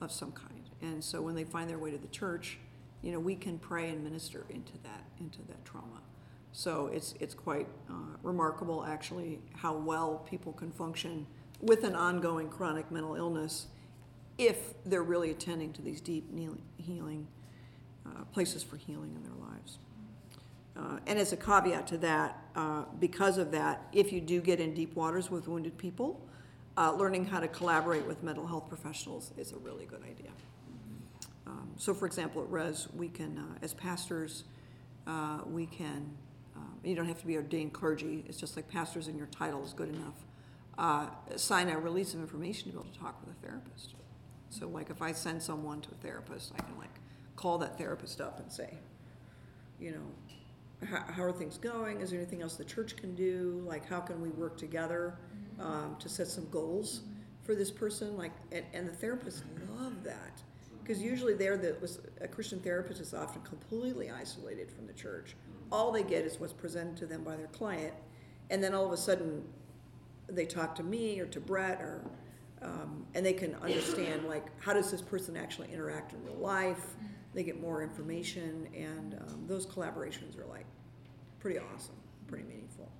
of 0.00 0.12
some 0.12 0.30
kind. 0.30 0.70
And 0.82 1.02
so 1.02 1.22
when 1.22 1.34
they 1.34 1.44
find 1.44 1.68
their 1.68 1.78
way 1.78 1.90
to 1.90 1.98
the 1.98 2.08
church, 2.08 2.58
you 3.02 3.10
know, 3.10 3.18
we 3.18 3.34
can 3.34 3.58
pray 3.58 3.88
and 3.88 4.04
minister 4.04 4.46
into 4.48 4.74
that 4.84 5.04
into 5.18 5.42
that 5.48 5.64
trauma. 5.64 6.02
So 6.52 6.86
it's 6.86 7.14
it's 7.18 7.34
quite 7.34 7.66
uh, 7.88 8.14
remarkable, 8.22 8.84
actually, 8.84 9.40
how 9.56 9.74
well 9.76 10.24
people 10.30 10.52
can 10.52 10.70
function 10.70 11.26
with 11.60 11.82
an 11.82 11.96
ongoing 11.96 12.48
chronic 12.48 12.92
mental 12.92 13.16
illness 13.16 13.66
if 14.38 14.58
they're 14.86 15.02
really 15.02 15.30
attending 15.32 15.72
to 15.72 15.82
these 15.82 16.00
deep 16.00 16.24
healing 16.78 17.26
uh, 18.16 18.24
places 18.32 18.62
for 18.62 18.76
healing 18.76 19.14
in 19.14 19.22
their 19.22 19.48
lives. 19.48 19.78
Uh, 20.76 20.98
and 21.06 21.18
as 21.18 21.32
a 21.32 21.36
caveat 21.36 21.86
to 21.86 21.98
that, 21.98 22.42
uh, 22.56 22.84
because 22.98 23.38
of 23.38 23.50
that, 23.50 23.86
if 23.92 24.12
you 24.12 24.20
do 24.20 24.40
get 24.40 24.60
in 24.60 24.72
deep 24.74 24.94
waters 24.94 25.30
with 25.30 25.46
wounded 25.46 25.76
people, 25.76 26.26
uh, 26.76 26.92
learning 26.92 27.26
how 27.26 27.40
to 27.40 27.48
collaborate 27.48 28.06
with 28.06 28.22
mental 28.22 28.46
health 28.46 28.68
professionals 28.68 29.32
is 29.36 29.52
a 29.52 29.56
really 29.58 29.84
good 29.84 30.02
idea. 30.02 30.30
Um, 31.46 31.70
so, 31.76 31.92
for 31.92 32.06
example, 32.06 32.42
at 32.42 32.50
Res, 32.50 32.88
we 32.94 33.08
can, 33.08 33.36
uh, 33.38 33.58
as 33.62 33.74
pastors, 33.74 34.44
we 35.46 35.66
can, 35.66 36.08
um, 36.56 36.78
you 36.84 36.94
don't 36.94 37.06
have 37.06 37.20
to 37.20 37.26
be 37.26 37.36
ordained 37.36 37.72
clergy, 37.72 38.24
it's 38.28 38.38
just 38.38 38.54
like 38.54 38.68
pastors 38.68 39.08
and 39.08 39.18
your 39.18 39.26
title 39.26 39.64
is 39.64 39.72
good 39.72 39.88
enough. 39.88 40.14
Sign 41.36 41.68
a 41.68 41.78
release 41.78 42.14
of 42.14 42.20
information 42.20 42.70
to 42.70 42.76
be 42.76 42.78
able 42.78 42.90
to 42.90 42.98
talk 42.98 43.20
with 43.20 43.34
a 43.36 43.46
therapist. 43.46 43.94
So, 44.50 44.68
like, 44.68 44.88
if 44.88 45.02
I 45.02 45.12
send 45.12 45.42
someone 45.42 45.80
to 45.80 45.90
a 45.90 45.94
therapist, 45.94 46.52
I 46.56 46.62
can, 46.62 46.78
like, 46.78 46.99
call 47.40 47.56
that 47.56 47.78
therapist 47.78 48.20
up 48.20 48.38
and 48.38 48.52
say, 48.52 48.74
you 49.80 49.92
know, 49.92 50.86
how, 50.86 51.02
how 51.10 51.22
are 51.22 51.32
things 51.32 51.56
going? 51.56 52.02
Is 52.02 52.10
there 52.10 52.20
anything 52.20 52.42
else 52.42 52.56
the 52.56 52.64
church 52.64 52.96
can 52.96 53.14
do? 53.14 53.62
Like, 53.66 53.88
how 53.88 54.00
can 54.00 54.20
we 54.20 54.28
work 54.28 54.58
together 54.58 55.16
um, 55.58 55.96
to 56.00 56.08
set 56.08 56.26
some 56.26 56.46
goals 56.50 57.00
for 57.42 57.54
this 57.54 57.70
person? 57.70 58.18
Like, 58.18 58.32
and, 58.52 58.64
and 58.74 58.86
the 58.86 58.92
therapists 58.92 59.40
love 59.74 60.04
that 60.04 60.42
because 60.82 61.02
usually 61.02 61.32
they're 61.32 61.56
the 61.56 61.76
a 62.20 62.28
Christian 62.28 62.60
therapist 62.60 63.00
is 63.00 63.14
often 63.14 63.40
completely 63.40 64.10
isolated 64.10 64.70
from 64.70 64.86
the 64.86 64.92
church. 64.92 65.34
All 65.72 65.90
they 65.90 66.02
get 66.02 66.26
is 66.26 66.38
what's 66.38 66.52
presented 66.52 66.98
to 66.98 67.06
them 67.06 67.24
by 67.24 67.36
their 67.36 67.46
client, 67.46 67.94
and 68.50 68.62
then 68.62 68.74
all 68.74 68.84
of 68.84 68.92
a 68.92 68.96
sudden, 68.98 69.42
they 70.28 70.44
talk 70.44 70.74
to 70.74 70.82
me 70.82 71.20
or 71.20 71.26
to 71.26 71.40
Brett 71.40 71.80
or. 71.80 72.02
Um, 72.62 73.06
and 73.14 73.24
they 73.24 73.32
can 73.32 73.54
understand 73.62 74.28
like 74.28 74.44
how 74.62 74.74
does 74.74 74.90
this 74.90 75.00
person 75.00 75.34
actually 75.34 75.72
interact 75.72 76.12
in 76.12 76.22
real 76.22 76.36
life 76.36 76.94
they 77.34 77.42
get 77.42 77.60
more 77.60 77.82
information, 77.82 78.68
and 78.74 79.14
um, 79.14 79.44
those 79.46 79.66
collaborations 79.66 80.38
are 80.38 80.46
like 80.46 80.66
pretty 81.38 81.58
awesome, 81.58 81.94
pretty 82.26 82.44
meaningful. 82.44 82.90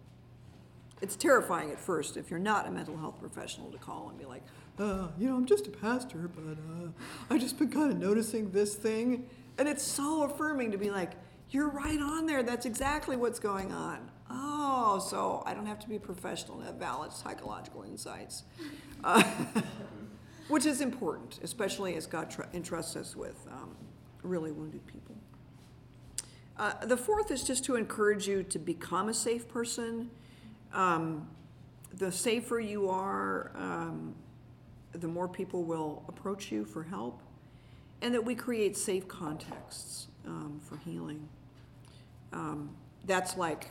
It's 1.03 1.17
terrifying 1.17 1.71
at 1.71 1.81
first 1.81 2.17
if 2.17 2.31
you're 2.31 2.39
not 2.39 2.67
a 2.67 2.71
mental 2.71 2.97
health 2.97 3.19
professional 3.19 3.71
to 3.73 3.79
call 3.79 4.11
and 4.11 4.19
be 4.19 4.27
like, 4.27 4.43
uh, 4.79 5.09
you 5.19 5.29
know, 5.29 5.37
I'm 5.37 5.47
just 5.47 5.67
a 5.67 5.71
pastor, 5.71 6.31
but 6.35 6.53
uh, 6.53 6.89
I've 7.31 7.41
just 7.41 7.59
been 7.59 7.71
kind 7.71 7.91
of 7.91 7.99
noticing 7.99 8.51
this 8.51 8.75
thing. 8.75 9.27
And 9.59 9.69
it's 9.69 9.83
so 9.83 10.25
affirming 10.25 10.71
to 10.73 10.79
be 10.79 10.91
like, 10.91 11.13
you're 11.51 11.69
right 11.69 12.01
on 12.01 12.27
there. 12.27 12.43
That's 12.43 12.67
exactly 12.67 13.17
what's 13.17 13.39
going 13.39 13.73
on. 13.73 14.11
Oh, 14.31 15.05
so 15.05 15.43
I 15.45 15.55
don't 15.55 15.67
have 15.67 15.81
to 15.81 15.89
be 15.89 15.97
a 15.97 16.01
professional 16.01 16.59
to 16.59 16.65
have 16.67 16.77
valid 16.77 17.13
psychological 17.13 17.83
insights. 17.83 18.45
Uh, 19.03 19.23
which 20.51 20.67
is 20.67 20.81
important, 20.81 21.39
especially 21.43 21.95
as 21.95 22.07
God 22.07 22.31
tr- 22.31 22.43
entrusts 22.53 22.97
us 22.97 23.15
with 23.15 23.47
um, 23.51 23.77
really 24.23 24.53
wounded 24.53 24.87
people. 24.87 25.15
Uh, 26.57 26.75
the 26.85 26.97
fourth 26.97 27.31
is 27.31 27.43
just 27.43 27.65
to 27.65 27.77
encourage 27.77 28.29
you 28.29 28.43
to 28.43 28.59
become 28.59 29.09
a 29.09 29.15
safe 29.15 29.49
person. 29.49 30.11
Um, 30.75 31.27
the 31.95 32.13
safer 32.13 32.61
you 32.61 32.89
are, 32.91 33.51
um, 33.55 34.15
the 34.93 35.09
more 35.09 35.27
people 35.29 35.65
will 35.65 36.05
approach 36.09 36.53
you 36.53 36.65
for 36.65 36.83
help, 36.83 37.21
and 38.03 38.15
that 38.15 38.25
we 38.25 38.35
create 38.35 38.77
safe 38.77 39.09
contexts 39.09 40.09
um, 40.27 40.61
for 40.63 40.77
healing. 40.79 41.29
Um, 42.33 42.71
that's 43.07 43.37
like 43.37 43.69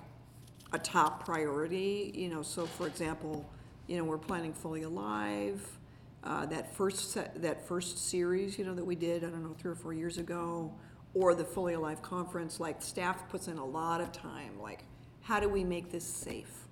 a 0.74 0.80
top 0.80 1.24
priority, 1.24 2.12
you 2.16 2.30
know. 2.30 2.42
So, 2.42 2.66
for 2.66 2.88
example, 2.88 3.48
you 3.88 3.98
know, 3.98 4.04
we're 4.04 4.18
planning 4.18 4.54
Fully 4.54 4.84
Alive. 4.84 5.79
Uh, 6.24 6.46
that 6.48 6.76
first 6.76 7.12
set, 7.12 7.42
that 7.42 7.66
first 7.68 8.10
series, 8.10 8.60
you 8.60 8.66
know, 8.66 8.76
that 8.76 8.86
we 8.86 8.96
did, 8.96 9.24
I 9.24 9.28
don't 9.28 9.44
know, 9.44 9.56
three 9.58 9.72
or 9.72 9.76
four 9.76 9.94
years 9.94 10.18
ago, 10.18 10.74
or 11.14 11.34
the 11.34 11.46
Fully 11.46 11.74
Alive 11.74 12.02
conference, 12.02 12.60
like 12.60 12.82
staff 12.82 13.30
puts 13.30 13.48
in 13.48 13.58
a 13.58 13.66
lot 13.66 14.02
of 14.02 14.12
time. 14.12 14.60
Like, 14.60 14.84
how 15.22 15.40
do 15.40 15.48
we 15.48 15.64
make 15.64 15.92
this 15.92 16.04
safe? 16.04 16.68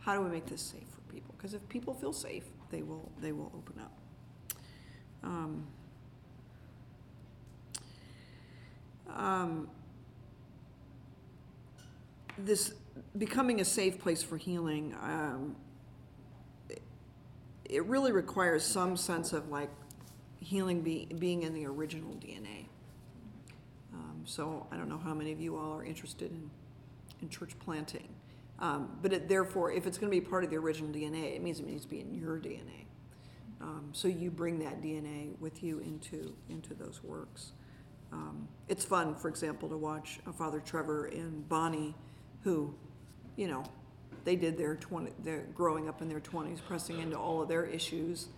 How 0.00 0.14
do 0.14 0.22
we 0.22 0.30
make 0.30 0.46
this 0.46 0.60
safe 0.60 0.88
for 0.88 1.12
people? 1.12 1.34
Because 1.36 1.54
if 1.54 1.66
people 1.68 1.94
feel 1.94 2.12
safe, 2.12 2.44
they 2.70 2.82
will 2.82 3.10
they 3.20 3.32
will 3.32 3.50
open 3.56 3.80
up. 3.80 3.92
Um, 5.22 5.66
um, 9.14 9.68
this 12.38 12.74
becoming 13.16 13.60
a 13.60 13.64
safe 13.64 13.98
place 13.98 14.22
for 14.22 14.36
healing. 14.36 14.94
Um, 15.00 15.56
it 17.72 17.84
really 17.86 18.12
requires 18.12 18.64
some 18.64 18.96
sense 18.96 19.32
of 19.32 19.48
like 19.48 19.70
healing 20.40 20.82
be, 20.82 21.08
being 21.18 21.42
in 21.42 21.54
the 21.54 21.66
original 21.66 22.12
DNA. 22.14 22.66
Um, 23.94 24.22
so 24.24 24.66
I 24.70 24.76
don't 24.76 24.88
know 24.88 24.98
how 24.98 25.14
many 25.14 25.32
of 25.32 25.40
you 25.40 25.56
all 25.56 25.78
are 25.78 25.84
interested 25.84 26.30
in, 26.30 26.50
in 27.22 27.28
church 27.28 27.52
planting. 27.58 28.08
Um, 28.58 28.96
but 29.00 29.12
it, 29.12 29.28
therefore, 29.28 29.72
if 29.72 29.86
it's 29.86 29.98
going 29.98 30.12
to 30.12 30.20
be 30.20 30.24
part 30.24 30.44
of 30.44 30.50
the 30.50 30.56
original 30.56 30.90
DNA, 30.92 31.34
it 31.34 31.42
means 31.42 31.60
it 31.60 31.66
needs 31.66 31.82
to 31.82 31.88
be 31.88 32.00
in 32.00 32.14
your 32.14 32.38
DNA. 32.38 32.86
Um, 33.60 33.88
so 33.92 34.08
you 34.08 34.30
bring 34.30 34.58
that 34.60 34.82
DNA 34.82 35.38
with 35.38 35.62
you 35.62 35.78
into 35.80 36.34
into 36.48 36.74
those 36.74 37.02
works. 37.02 37.52
Um, 38.12 38.48
it's 38.68 38.84
fun, 38.84 39.14
for 39.14 39.28
example, 39.28 39.68
to 39.68 39.76
watch 39.76 40.20
Father 40.36 40.60
Trevor 40.60 41.06
and 41.06 41.48
Bonnie, 41.48 41.94
who, 42.42 42.74
you 43.36 43.48
know, 43.48 43.64
they 44.24 44.36
did 44.36 44.56
their 44.56 44.76
20, 44.76 45.12
they're 45.22 45.46
growing 45.54 45.88
up 45.88 46.02
in 46.02 46.08
their 46.08 46.20
20s, 46.20 46.58
pressing 46.66 47.00
into 47.00 47.16
all 47.16 47.42
of 47.42 47.48
their 47.48 47.64
issues, 47.64 48.28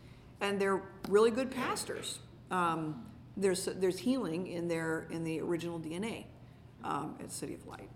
and 0.40 0.60
they're 0.60 0.82
really 1.08 1.30
good 1.30 1.50
pastors. 1.50 2.18
Um, 2.50 3.04
there's 3.36 3.64
there's 3.64 3.98
healing 3.98 4.46
in 4.46 4.68
their 4.68 5.06
in 5.10 5.24
the 5.24 5.40
original 5.40 5.80
DNA 5.80 6.26
um, 6.84 7.16
at 7.20 7.32
City 7.32 7.54
of 7.54 7.66
Light, 7.66 7.88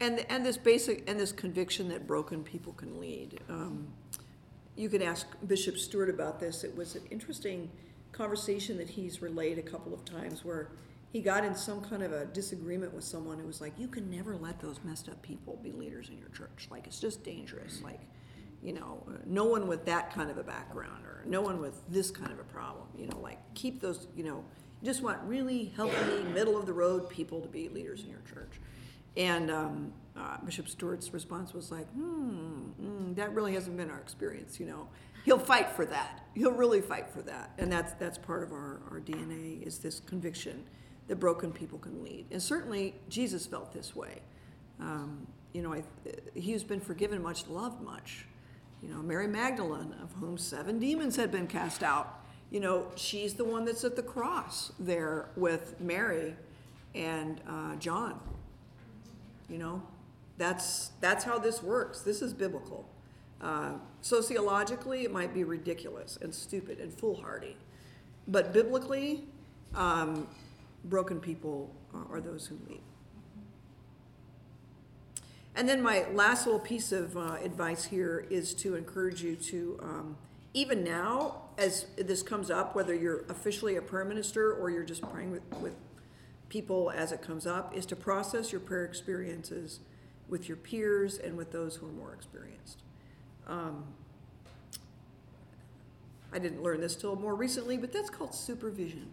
and 0.00 0.24
and 0.28 0.46
this 0.46 0.56
basic 0.56 1.08
and 1.08 1.18
this 1.18 1.32
conviction 1.32 1.88
that 1.88 2.06
broken 2.06 2.44
people 2.44 2.72
can 2.72 3.00
lead. 3.00 3.40
Um, 3.48 3.88
you 4.76 4.88
can 4.88 5.02
ask 5.02 5.26
Bishop 5.46 5.78
Stewart 5.78 6.10
about 6.10 6.38
this. 6.38 6.62
It 6.62 6.76
was 6.76 6.94
an 6.94 7.02
interesting 7.10 7.70
conversation 8.12 8.78
that 8.78 8.90
he's 8.90 9.20
relayed 9.20 9.58
a 9.58 9.62
couple 9.62 9.92
of 9.92 10.04
times 10.04 10.44
where 10.44 10.68
he 11.16 11.22
got 11.22 11.46
in 11.46 11.54
some 11.54 11.80
kind 11.80 12.02
of 12.02 12.12
a 12.12 12.26
disagreement 12.26 12.92
with 12.92 13.02
someone 13.02 13.38
who 13.38 13.46
was 13.46 13.58
like, 13.58 13.72
you 13.78 13.88
can 13.88 14.10
never 14.10 14.36
let 14.36 14.60
those 14.60 14.78
messed 14.84 15.08
up 15.08 15.22
people 15.22 15.58
be 15.62 15.72
leaders 15.72 16.10
in 16.10 16.18
your 16.18 16.28
church. 16.28 16.68
Like, 16.70 16.86
it's 16.86 17.00
just 17.00 17.24
dangerous. 17.24 17.80
Like, 17.82 18.00
you 18.62 18.74
know, 18.74 19.02
no 19.24 19.44
one 19.44 19.66
with 19.66 19.86
that 19.86 20.12
kind 20.12 20.30
of 20.30 20.36
a 20.36 20.42
background 20.42 21.06
or 21.06 21.22
no 21.24 21.40
one 21.40 21.58
with 21.58 21.80
this 21.88 22.10
kind 22.10 22.30
of 22.30 22.38
a 22.38 22.44
problem. 22.44 22.86
You 22.94 23.06
know, 23.06 23.18
like, 23.20 23.38
keep 23.54 23.80
those, 23.80 24.08
you 24.14 24.24
know, 24.24 24.44
you 24.82 24.84
just 24.84 25.02
want 25.02 25.18
really 25.22 25.72
healthy, 25.74 26.22
middle 26.34 26.58
of 26.58 26.66
the 26.66 26.74
road 26.74 27.08
people 27.08 27.40
to 27.40 27.48
be 27.48 27.70
leaders 27.70 28.02
in 28.02 28.10
your 28.10 28.22
church. 28.30 28.60
And 29.16 29.50
um, 29.50 29.94
uh, 30.14 30.36
Bishop 30.44 30.68
Stewart's 30.68 31.14
response 31.14 31.54
was 31.54 31.72
like, 31.72 31.90
hmm, 31.94 32.60
mm, 32.78 33.16
that 33.16 33.32
really 33.32 33.54
hasn't 33.54 33.78
been 33.78 33.90
our 33.90 34.00
experience, 34.00 34.60
you 34.60 34.66
know. 34.66 34.86
He'll 35.24 35.38
fight 35.38 35.70
for 35.70 35.86
that. 35.86 36.26
He'll 36.34 36.52
really 36.52 36.82
fight 36.82 37.08
for 37.08 37.22
that. 37.22 37.52
And 37.56 37.72
that's, 37.72 37.94
that's 37.94 38.18
part 38.18 38.42
of 38.42 38.52
our, 38.52 38.82
our 38.90 39.00
DNA 39.00 39.66
is 39.66 39.78
this 39.78 40.00
conviction 40.00 40.66
that 41.08 41.16
broken 41.16 41.52
people 41.52 41.78
can 41.78 42.02
lead. 42.02 42.26
And 42.30 42.42
certainly 42.42 42.94
Jesus 43.08 43.46
felt 43.46 43.72
this 43.72 43.94
way. 43.94 44.20
Um, 44.80 45.26
you 45.52 45.62
know, 45.62 45.72
I, 45.72 45.82
he's 46.34 46.64
been 46.64 46.80
forgiven 46.80 47.22
much, 47.22 47.46
loved 47.46 47.80
much. 47.80 48.26
You 48.82 48.90
know, 48.90 49.02
Mary 49.02 49.26
Magdalene, 49.26 49.94
of 50.02 50.12
whom 50.20 50.36
seven 50.36 50.78
demons 50.78 51.16
had 51.16 51.30
been 51.32 51.46
cast 51.46 51.82
out, 51.82 52.20
you 52.50 52.60
know, 52.60 52.86
she's 52.94 53.34
the 53.34 53.44
one 53.44 53.64
that's 53.64 53.84
at 53.84 53.96
the 53.96 54.02
cross 54.02 54.72
there 54.78 55.30
with 55.36 55.80
Mary 55.80 56.36
and 56.94 57.40
uh, 57.48 57.76
John. 57.76 58.20
You 59.48 59.58
know, 59.58 59.82
that's 60.38 60.90
that's 61.00 61.24
how 61.24 61.38
this 61.38 61.62
works. 61.62 62.02
This 62.02 62.22
is 62.22 62.32
biblical. 62.32 62.88
Uh, 63.40 63.72
sociologically, 64.00 65.04
it 65.04 65.12
might 65.12 65.34
be 65.34 65.44
ridiculous 65.44 66.18
and 66.20 66.34
stupid 66.34 66.78
and 66.80 66.92
foolhardy, 66.92 67.56
but 68.26 68.52
biblically, 68.52 69.24
um, 69.74 70.26
broken 70.88 71.20
people 71.20 71.74
are 72.10 72.20
those 72.20 72.46
who 72.46 72.58
lead. 72.68 72.82
And 75.54 75.66
then 75.66 75.82
my 75.82 76.04
last 76.12 76.44
little 76.44 76.60
piece 76.60 76.92
of 76.92 77.16
uh, 77.16 77.38
advice 77.42 77.84
here 77.86 78.26
is 78.28 78.52
to 78.54 78.74
encourage 78.74 79.22
you 79.22 79.36
to, 79.36 79.78
um, 79.82 80.16
even 80.52 80.84
now, 80.84 81.42
as 81.56 81.86
this 81.96 82.22
comes 82.22 82.50
up, 82.50 82.76
whether 82.76 82.94
you're 82.94 83.24
officially 83.30 83.76
a 83.76 83.82
prayer 83.82 84.04
minister 84.04 84.52
or 84.52 84.68
you're 84.68 84.84
just 84.84 85.00
praying 85.10 85.30
with, 85.30 85.42
with 85.62 85.74
people 86.50 86.92
as 86.94 87.10
it 87.10 87.22
comes 87.22 87.46
up, 87.46 87.74
is 87.74 87.86
to 87.86 87.96
process 87.96 88.52
your 88.52 88.60
prayer 88.60 88.84
experiences 88.84 89.80
with 90.28 90.46
your 90.46 90.58
peers 90.58 91.16
and 91.16 91.36
with 91.38 91.52
those 91.52 91.76
who 91.76 91.86
are 91.86 91.92
more 91.92 92.12
experienced. 92.12 92.82
Um, 93.46 93.84
I 96.32 96.38
didn't 96.38 96.62
learn 96.62 96.82
this 96.82 96.96
till 96.96 97.16
more 97.16 97.34
recently, 97.34 97.78
but 97.78 97.94
that's 97.94 98.10
called 98.10 98.34
supervision. 98.34 99.08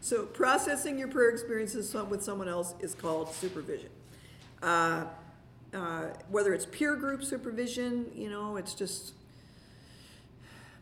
So 0.00 0.24
processing 0.24 0.98
your 0.98 1.08
prayer 1.08 1.30
experiences 1.30 1.94
with 2.08 2.22
someone 2.22 2.48
else 2.48 2.74
is 2.80 2.94
called 2.94 3.32
supervision. 3.32 3.90
Uh, 4.62 5.04
uh, 5.74 6.06
whether 6.30 6.54
it's 6.54 6.66
peer 6.66 6.96
group 6.96 7.22
supervision, 7.22 8.06
you 8.14 8.30
know, 8.30 8.56
it's 8.56 8.74
just 8.74 9.12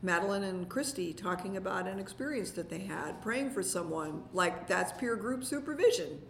Madeline 0.03 0.45
and 0.45 0.69
Christy 0.69 1.13
talking 1.13 1.57
about 1.57 1.89
an 1.89 1.99
experience 1.99 2.53
that 2.53 2.71
they 2.71 2.79
had, 2.81 3.21
praying 3.23 3.51
for 3.51 3.63
someone, 3.63 4.23
like 4.33 4.69
that's 4.69 4.93
peer 4.93 5.17
group 5.17 5.43
supervision. 5.45 6.21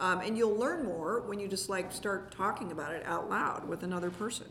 Um, 0.00 0.20
and 0.20 0.36
you'll 0.36 0.56
learn 0.56 0.84
more 0.84 1.20
when 1.20 1.38
you 1.38 1.46
just 1.46 1.68
like 1.68 1.92
start 1.92 2.32
talking 2.32 2.72
about 2.72 2.94
it 2.94 3.04
out 3.06 3.28
loud 3.28 3.68
with 3.68 3.82
another 3.82 4.10
person. 4.10 4.46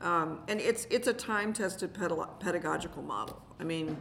Um, 0.00 0.40
and 0.48 0.60
it's 0.60 0.86
it's 0.90 1.08
a 1.08 1.12
time 1.12 1.52
tested 1.52 1.94
pedagogical 1.94 3.02
model. 3.02 3.40
I 3.58 3.64
mean, 3.64 3.96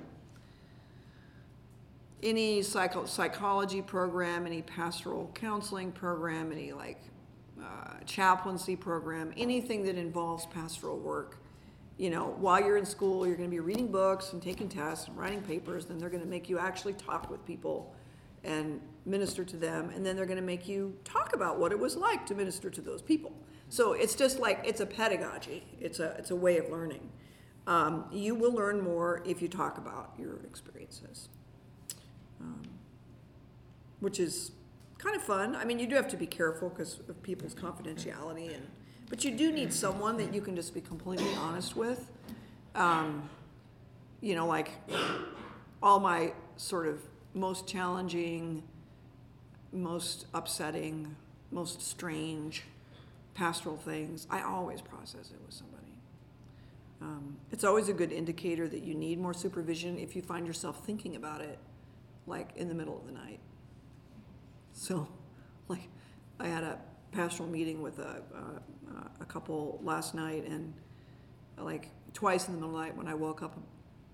any 2.24 2.61
psycho- 2.61 3.05
psychology 3.05 3.82
program, 3.82 4.45
any 4.45 4.61
pastoral 4.61 5.32
counseling 5.34 5.91
program, 5.91 6.51
any 6.51 6.72
like 6.74 7.01
uh, 7.61 7.93
chaplaincy 8.05 8.76
program, 8.76 9.34
anything 9.38 9.84
that 9.84 9.97
involves 9.97 10.45
pastoral 10.47 10.97
work. 10.97 11.38
You 11.97 12.09
know, 12.09 12.36
while 12.39 12.61
you're 12.61 12.78
in 12.78 12.86
school, 12.86 13.28
you're 13.28 13.36
going 13.36 13.49
to 13.49 13.53
be 13.53 13.59
reading 13.59 13.91
books 13.91 14.32
and 14.32 14.41
taking 14.41 14.70
tests 14.70 15.07
and 15.07 15.17
writing 15.17 15.41
papers, 15.41 15.89
and 15.89 15.99
they're 15.99 16.09
going 16.09 16.24
to 16.24 16.30
make 16.30 16.49
you 16.49 16.57
actually 16.57 16.93
talk 16.93 17.30
with 17.30 17.45
people 17.45 17.93
and 18.45 18.80
minister 19.05 19.43
to 19.43 19.57
them, 19.57 19.89
and 19.89 20.05
then 20.05 20.15
they're 20.15 20.26
going 20.26 20.38
to 20.38 20.41
make 20.41 20.67
you 20.67 20.95
talk 21.03 21.36
about 21.36 21.59
what 21.59 21.72
it 21.74 21.80
was 21.80 21.97
like 21.97 22.26
to 22.26 22.36
minister 22.36 22.70
to 22.70 22.82
those 22.82 23.01
people. 23.01 23.34
So 23.67 23.93
it's 23.93 24.15
just 24.15 24.39
like 24.39 24.61
it's 24.65 24.80
a 24.80 24.86
pedagogy. 24.86 25.63
It's 25.80 25.99
a 25.99 26.15
it's 26.17 26.32
a 26.32 26.36
way 26.36 26.57
of 26.57 26.70
learning. 26.70 27.09
Um, 27.67 28.05
you 28.11 28.34
will 28.34 28.53
learn 28.53 28.82
more 28.82 29.22
if 29.26 29.41
you 29.41 29.47
talk 29.47 29.78
about 29.78 30.13
your 30.17 30.38
experiences, 30.38 31.30
um, 32.42 32.62
which 34.00 34.20
is 34.20 34.52
kind 34.98 35.16
of 35.16 35.24
fun. 35.24 35.56
I 35.56 35.66
mean, 35.66 35.80
you 35.80 35.88
do 35.88 35.96
have 35.96 36.08
to 36.10 36.18
be 36.18 36.28
careful 36.28 36.70
because 36.70 37.00
of 37.08 37.22
people's 37.24 37.56
confidentiality, 37.56 38.54
and 38.54 38.68
but 39.10 39.24
you 39.24 39.32
do 39.32 39.52
need 39.52 39.74
someone 39.74 40.18
that 40.18 40.34
you 40.34 40.42
can 40.42 40.56
just 40.56 40.74
be 40.74 40.82
completely 40.82 41.34
honest 41.36 41.76
with. 41.76 42.12
Um, 42.76 43.30
you 44.22 44.36
know, 44.36 44.46
like 44.46 44.72
all 45.82 46.00
my 46.00 46.34
sort 46.58 46.88
of 46.88 47.02
most 47.34 47.68
challenging, 47.68 48.64
most 49.72 50.26
upsetting, 50.34 51.16
most 51.52 51.82
strange 51.82 52.64
pastoral 53.34 53.78
things, 53.78 54.28
I 54.30 54.42
always 54.42 54.82
process 54.82 55.32
it 55.32 55.40
with 55.46 55.54
somebody. 55.54 55.80
Um, 57.02 57.38
it's 57.52 57.64
always 57.64 57.88
a 57.88 57.94
good 57.94 58.12
indicator 58.12 58.68
that 58.68 58.84
you 58.84 58.94
need 58.94 59.20
more 59.20 59.34
supervision 59.34 59.98
if 59.98 60.16
you 60.16 60.22
find 60.22 60.46
yourself 60.46 60.86
thinking 60.86 61.16
about 61.16 61.42
it, 61.42 61.58
like 62.30 62.55
in 62.55 62.67
the 62.67 62.75
middle 62.75 62.97
of 62.97 63.05
the 63.05 63.11
night. 63.11 63.39
So, 64.73 65.07
like, 65.67 65.89
I 66.39 66.47
had 66.47 66.63
a 66.63 66.80
pastoral 67.11 67.49
meeting 67.49 67.82
with 67.82 67.99
a, 67.99 68.21
a, 68.34 69.21
a 69.21 69.25
couple 69.25 69.80
last 69.84 70.13
night, 70.15 70.47
and 70.47 70.73
like 71.57 71.89
twice 72.13 72.47
in 72.47 72.53
the 72.53 72.59
middle 72.61 72.75
of 72.75 72.82
the 72.82 72.88
night 72.88 72.97
when 72.97 73.07
I 73.07 73.13
woke 73.13 73.41
up, 73.41 73.57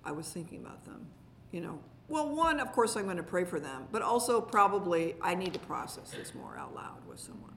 I 0.03 0.11
was 0.11 0.27
thinking 0.29 0.59
about 0.61 0.83
them. 0.85 1.05
You 1.51 1.61
know, 1.61 1.79
well, 2.07 2.35
one, 2.35 2.59
of 2.59 2.71
course, 2.71 2.95
I'm 2.95 3.05
going 3.05 3.17
to 3.17 3.23
pray 3.23 3.45
for 3.45 3.59
them, 3.59 3.87
but 3.91 4.01
also 4.01 4.39
probably 4.41 5.15
I 5.21 5.35
need 5.35 5.53
to 5.53 5.59
process 5.59 6.11
this 6.11 6.33
more 6.35 6.57
out 6.57 6.75
loud 6.75 7.05
with 7.07 7.19
someone. 7.19 7.51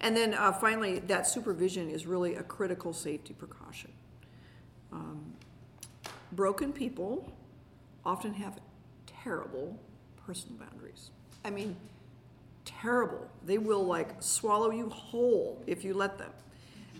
And 0.00 0.16
then 0.16 0.34
uh, 0.34 0.52
finally, 0.52 0.98
that 1.00 1.26
supervision 1.26 1.90
is 1.90 2.06
really 2.06 2.34
a 2.34 2.42
critical 2.42 2.92
safety 2.92 3.34
precaution. 3.34 3.92
Um, 4.92 5.34
broken 6.32 6.72
people 6.72 7.32
often 8.04 8.34
have 8.34 8.58
terrible 9.26 9.76
personal 10.24 10.56
boundaries. 10.56 11.10
I 11.44 11.50
mean, 11.50 11.76
terrible. 12.64 13.28
They 13.44 13.58
will 13.58 13.84
like 13.84 14.22
swallow 14.22 14.70
you 14.70 14.88
whole 14.88 15.62
if 15.66 15.84
you 15.84 15.94
let 15.94 16.16
them. 16.16 16.30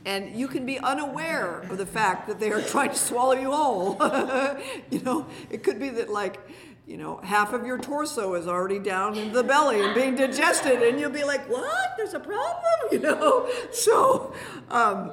And 0.05 0.37
you 0.37 0.49
can 0.49 0.67
be 0.67 0.79
unaware 0.79 1.61
of 1.71 1.79
the 1.79 1.87
fact 1.87 2.27
that 2.27 2.41
they 2.41 2.51
are 2.51 2.61
trying 2.75 2.91
to 2.91 2.97
swallow 2.97 3.35
you 3.35 3.53
whole. 3.53 3.93
you 4.91 5.01
know, 5.03 5.27
it 5.51 5.63
could 5.63 5.79
be 5.79 5.89
that 5.91 6.11
like, 6.11 6.41
you 6.85 6.97
know, 6.97 7.19
half 7.19 7.53
of 7.53 7.65
your 7.65 7.79
torso 7.79 8.35
is 8.35 8.49
already 8.49 8.81
down 8.81 9.17
in 9.17 9.33
the 9.33 9.45
belly 9.45 9.81
and 9.81 9.95
being 9.95 10.15
digested, 10.15 10.83
and 10.83 11.01
you'll 11.01 11.11
be 11.11 11.25
like, 11.25 11.49
"What? 11.49 11.95
There's 11.97 12.15
a 12.15 12.21
problem?" 12.21 12.63
You 12.93 13.01
know. 13.01 13.49
So, 13.73 14.33
um, 14.71 15.11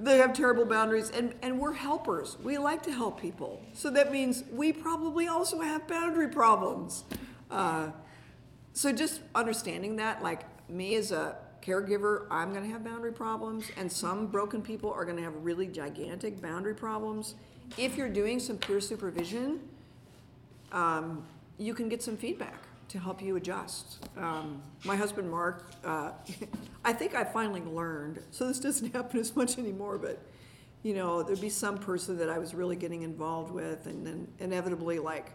they 0.00 0.18
have 0.18 0.32
terrible 0.32 0.64
boundaries 0.64 1.10
and, 1.10 1.34
and 1.42 1.58
we're 1.58 1.72
helpers. 1.72 2.36
We 2.42 2.56
like 2.58 2.82
to 2.84 2.92
help 2.92 3.20
people. 3.20 3.62
So 3.74 3.90
that 3.90 4.12
means 4.12 4.44
we 4.52 4.72
probably 4.72 5.26
also 5.26 5.60
have 5.60 5.86
boundary 5.88 6.28
problems. 6.28 7.04
Uh, 7.50 7.90
so 8.72 8.92
just 8.92 9.20
understanding 9.34 9.96
that, 9.96 10.22
like 10.22 10.42
me 10.68 10.94
as 10.94 11.10
a 11.10 11.36
caregiver, 11.62 12.26
I'm 12.30 12.52
going 12.52 12.64
to 12.64 12.70
have 12.70 12.84
boundary 12.84 13.12
problems, 13.12 13.70
and 13.76 13.90
some 13.90 14.28
broken 14.28 14.62
people 14.62 14.92
are 14.92 15.04
going 15.04 15.16
to 15.16 15.22
have 15.22 15.34
really 15.42 15.66
gigantic 15.66 16.40
boundary 16.40 16.74
problems. 16.74 17.34
If 17.76 17.96
you're 17.96 18.08
doing 18.08 18.38
some 18.38 18.56
peer 18.56 18.80
supervision, 18.80 19.60
um, 20.70 21.24
you 21.58 21.74
can 21.74 21.88
get 21.88 22.02
some 22.02 22.16
feedback 22.16 22.67
to 22.88 22.98
help 22.98 23.22
you 23.22 23.36
adjust. 23.36 24.08
Um, 24.16 24.62
my 24.84 24.96
husband 24.96 25.30
Mark, 25.30 25.70
uh, 25.84 26.12
I 26.84 26.92
think 26.92 27.14
I 27.14 27.24
finally 27.24 27.60
learned, 27.62 28.22
so 28.30 28.46
this 28.46 28.58
doesn't 28.58 28.92
happen 28.94 29.20
as 29.20 29.36
much 29.36 29.58
anymore, 29.58 29.98
but 29.98 30.18
you 30.82 30.94
know, 30.94 31.22
there'd 31.22 31.40
be 31.40 31.50
some 31.50 31.78
person 31.78 32.18
that 32.18 32.30
I 32.30 32.38
was 32.38 32.54
really 32.54 32.76
getting 32.76 33.02
involved 33.02 33.52
with, 33.52 33.86
and 33.86 34.06
then 34.06 34.28
inevitably, 34.38 35.00
like, 35.00 35.32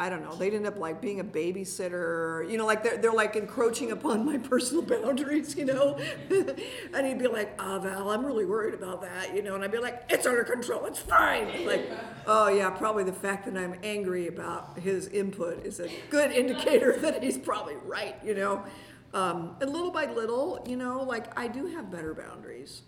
I 0.00 0.08
don't 0.08 0.22
know, 0.22 0.32
they'd 0.36 0.54
end 0.54 0.64
up 0.64 0.78
like 0.78 1.00
being 1.00 1.18
a 1.18 1.24
babysitter, 1.24 2.48
you 2.48 2.56
know, 2.56 2.66
like 2.66 2.84
they're, 2.84 2.98
they're 2.98 3.12
like 3.12 3.34
encroaching 3.34 3.90
upon 3.90 4.24
my 4.24 4.38
personal 4.48 4.82
boundaries, 4.82 5.56
you 5.56 5.64
know? 5.64 5.98
and 6.94 7.06
he'd 7.06 7.18
be 7.18 7.26
like, 7.26 7.60
oh, 7.60 7.80
Val, 7.80 8.08
I'm 8.10 8.24
really 8.24 8.44
worried 8.46 8.74
about 8.74 9.02
that, 9.02 9.34
you 9.34 9.42
know? 9.42 9.56
And 9.56 9.64
I'd 9.64 9.72
be 9.72 9.78
like, 9.78 10.04
it's 10.08 10.24
under 10.24 10.44
control, 10.44 10.86
it's 10.86 11.00
fine. 11.00 11.66
Like, 11.66 11.90
oh, 12.28 12.48
yeah, 12.48 12.70
probably 12.70 13.02
the 13.02 13.12
fact 13.12 13.44
that 13.46 13.56
I'm 13.56 13.74
angry 13.82 14.28
about 14.28 14.78
his 14.78 15.08
input 15.08 15.66
is 15.66 15.80
a 15.80 15.90
good 16.10 16.30
indicator 16.30 16.92
that 17.00 17.20
he's 17.20 17.36
probably 17.36 17.74
right, 17.84 18.14
you 18.24 18.34
know? 18.34 18.62
Um, 19.14 19.56
and 19.60 19.68
little 19.72 19.90
by 19.90 20.06
little, 20.06 20.64
you 20.64 20.76
know, 20.76 21.02
like 21.02 21.36
I 21.36 21.48
do 21.48 21.66
have 21.66 21.90
better 21.90 22.14
boundaries. 22.14 22.82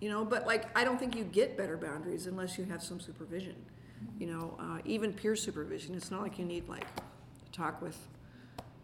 You 0.00 0.10
know, 0.10 0.24
but 0.24 0.46
like 0.46 0.76
I 0.76 0.84
don't 0.84 0.98
think 0.98 1.16
you 1.16 1.24
get 1.24 1.56
better 1.56 1.76
boundaries 1.76 2.26
unless 2.26 2.58
you 2.58 2.64
have 2.64 2.82
some 2.82 3.00
supervision 3.00 3.54
you 4.18 4.26
know, 4.26 4.56
uh, 4.58 4.78
even 4.84 5.12
peer 5.12 5.36
supervision. 5.36 5.94
It's 5.94 6.10
not 6.10 6.22
like 6.22 6.38
you 6.38 6.44
need 6.44 6.68
like 6.68 6.86
to 6.94 7.02
talk 7.52 7.80
with, 7.82 7.98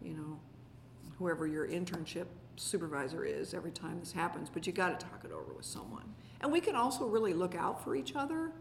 you 0.01 0.13
know, 0.13 0.39
whoever 1.17 1.47
your 1.47 1.67
internship 1.67 2.25
supervisor 2.55 3.23
is 3.23 3.53
every 3.53 3.71
time 3.71 3.99
this 3.99 4.11
happens, 4.11 4.49
but 4.49 4.67
you 4.67 4.73
got 4.73 4.99
to 4.99 5.05
talk 5.05 5.23
it 5.23 5.31
over 5.31 5.53
with 5.53 5.65
someone. 5.65 6.13
And 6.41 6.51
we 6.51 6.59
can 6.59 6.75
also 6.75 7.05
really 7.05 7.33
look 7.33 7.55
out 7.55 7.83
for 7.83 7.95
each 7.95 8.15
other 8.15 8.51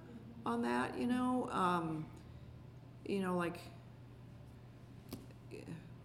on 0.46 0.62
that, 0.62 0.96
you 0.98 1.07
know. 1.07 1.48
Um, 1.50 2.07
you 3.05 3.20
know, 3.20 3.36
like 3.36 3.59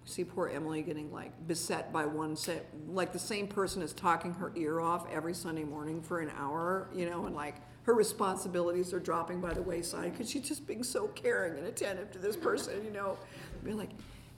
see 0.07 0.23
poor 0.23 0.49
Emily 0.49 0.81
getting 0.81 1.11
like 1.11 1.31
beset 1.47 1.91
by 1.91 2.05
one 2.05 2.35
set, 2.35 2.65
like 2.89 3.11
the 3.11 3.19
same 3.19 3.47
person 3.47 3.81
is 3.81 3.93
talking 3.93 4.33
her 4.33 4.51
ear 4.55 4.79
off 4.79 5.05
every 5.11 5.33
Sunday 5.33 5.63
morning 5.63 6.01
for 6.01 6.19
an 6.19 6.31
hour, 6.37 6.89
you 6.95 7.09
know, 7.09 7.25
and 7.25 7.35
like 7.35 7.55
her 7.87 7.93
responsibilities 7.93 8.93
are 8.93 8.99
dropping 8.99 9.39
by 9.39 9.53
the 9.53 9.61
wayside 9.61 10.11
because 10.11 10.29
she's 10.29 10.45
just 10.45 10.67
being 10.67 10.83
so 10.83 11.07
caring 11.07 11.57
and 11.57 11.67
attentive 11.67 12.11
to 12.11 12.19
this 12.19 12.35
person, 12.35 12.83
you 12.83 12.91
know. 12.91 13.17
Be 13.63 13.71
like, 13.71 13.91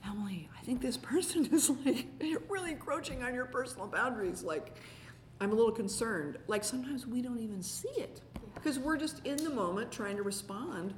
Emily, 0.05 0.47
I 0.55 0.63
think 0.63 0.81
this 0.81 0.97
person 0.97 1.47
is 1.51 1.71
like 1.83 2.05
really 2.47 2.71
encroaching 2.71 3.23
on 3.23 3.33
your 3.33 3.45
personal 3.45 3.87
boundaries. 3.87 4.43
Like, 4.43 4.75
I'm 5.41 5.51
a 5.51 5.55
little 5.55 5.71
concerned. 5.71 6.37
Like, 6.45 6.63
sometimes 6.63 7.07
we 7.07 7.23
don't 7.23 7.39
even 7.39 7.63
see 7.63 7.89
it 7.97 8.21
because 8.53 8.77
we're 8.77 8.97
just 8.97 9.25
in 9.25 9.37
the 9.37 9.49
moment 9.49 9.91
trying 9.91 10.15
to 10.17 10.23
respond 10.23 10.93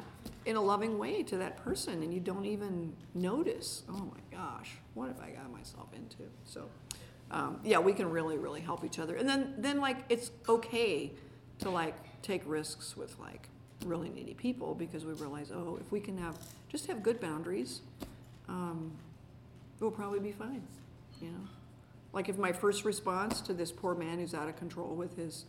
in 0.46 0.58
a 0.58 0.62
loving 0.62 1.00
way 1.00 1.24
to 1.24 1.38
that 1.38 1.56
person 1.56 2.04
and 2.04 2.14
you 2.14 2.20
don't 2.20 2.46
even 2.46 2.92
notice, 3.14 3.84
oh 3.88 4.12
my 4.14 4.38
gosh, 4.38 4.74
what 4.94 5.08
have 5.08 5.22
I 5.22 5.30
got 5.30 5.50
myself 5.54 5.88
into? 5.96 6.24
So, 6.44 6.68
um, 7.32 7.62
yeah, 7.64 7.80
we 7.80 7.94
can 7.94 8.10
really, 8.10 8.38
really 8.38 8.60
help 8.60 8.84
each 8.84 9.00
other. 9.00 9.16
And 9.16 9.30
then, 9.30 9.54
then 9.58 9.80
like, 9.80 10.00
it's 10.10 10.32
okay 10.50 11.14
to 11.60 11.70
like 11.70 11.96
take 12.22 12.42
risks 12.46 12.96
with 12.96 13.18
like 13.20 13.48
really 13.86 14.10
needy 14.10 14.34
people 14.34 14.76
because 14.76 15.06
we 15.06 15.14
realize, 15.14 15.52
oh, 15.54 15.78
if 15.82 15.92
we 15.92 16.00
can 16.00 16.18
have 16.18 16.38
just 16.70 16.88
have 16.88 17.04
good 17.04 17.20
boundaries, 17.20 17.82
um, 18.48 18.92
we'll 19.80 19.92
probably 19.92 20.20
be 20.20 20.32
fine. 20.32 20.62
You 21.22 21.30
know, 21.30 21.48
Like 22.14 22.30
if 22.30 22.38
my 22.38 22.52
first 22.52 22.86
response 22.86 23.42
to 23.42 23.54
this 23.54 23.72
poor 23.72 23.96
man 23.96 24.20
who's 24.20 24.34
out 24.34 24.50
of 24.50 24.58
control 24.58 24.96
with 24.96 25.16
his, 25.16 25.46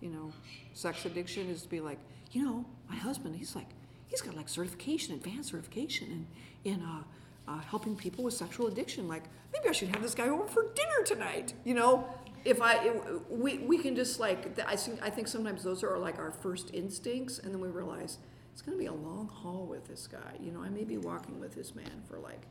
you 0.00 0.10
know, 0.10 0.32
sex 0.74 1.04
addiction 1.04 1.48
is 1.48 1.62
to 1.62 1.68
be 1.68 1.80
like, 1.80 1.98
you 2.32 2.44
know, 2.44 2.64
my 2.88 2.96
husband, 2.96 3.36
he's 3.36 3.54
like, 3.56 3.68
he's 4.06 4.20
got 4.20 4.36
like 4.36 4.48
certification, 4.48 5.14
advanced 5.14 5.50
certification 5.50 6.26
in, 6.64 6.72
in 6.72 6.82
uh, 6.82 7.02
uh, 7.48 7.60
helping 7.60 7.96
people 7.96 8.24
with 8.24 8.34
sexual 8.34 8.66
addiction. 8.66 9.08
Like, 9.08 9.24
maybe 9.52 9.68
I 9.68 9.72
should 9.72 9.88
have 9.88 10.02
this 10.02 10.14
guy 10.14 10.28
over 10.28 10.46
for 10.46 10.64
dinner 10.74 11.04
tonight. 11.06 11.54
You 11.64 11.74
know, 11.74 12.06
if 12.44 12.60
I, 12.60 12.84
it, 12.84 13.30
we, 13.30 13.58
we 13.58 13.78
can 13.78 13.94
just 13.94 14.20
like, 14.20 14.58
I 14.66 14.76
think, 14.76 15.02
I 15.02 15.10
think 15.10 15.28
sometimes 15.28 15.62
those 15.62 15.82
are 15.82 15.98
like 15.98 16.18
our 16.18 16.30
first 16.30 16.72
instincts, 16.74 17.38
and 17.38 17.52
then 17.52 17.60
we 17.60 17.68
realize 17.68 18.18
it's 18.52 18.62
going 18.62 18.76
to 18.76 18.80
be 18.80 18.86
a 18.86 18.92
long 18.92 19.28
haul 19.28 19.66
with 19.66 19.86
this 19.88 20.06
guy. 20.06 20.34
You 20.40 20.52
know, 20.52 20.62
I 20.62 20.68
may 20.68 20.84
be 20.84 20.98
walking 20.98 21.40
with 21.40 21.54
this 21.54 21.74
man 21.74 22.02
for 22.08 22.18
like 22.18 22.42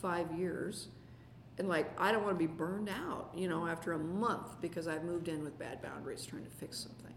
five 0.00 0.32
years, 0.32 0.88
and 1.58 1.68
like 1.68 1.90
I 2.00 2.12
don't 2.12 2.22
want 2.22 2.38
to 2.38 2.38
be 2.38 2.52
burned 2.52 2.88
out. 2.88 3.30
You 3.34 3.48
know, 3.48 3.66
after 3.66 3.92
a 3.92 3.98
month 3.98 4.60
because 4.60 4.88
I've 4.88 5.04
moved 5.04 5.28
in 5.28 5.44
with 5.44 5.58
bad 5.58 5.82
boundaries 5.82 6.24
trying 6.24 6.44
to 6.44 6.50
fix 6.50 6.78
something. 6.78 7.14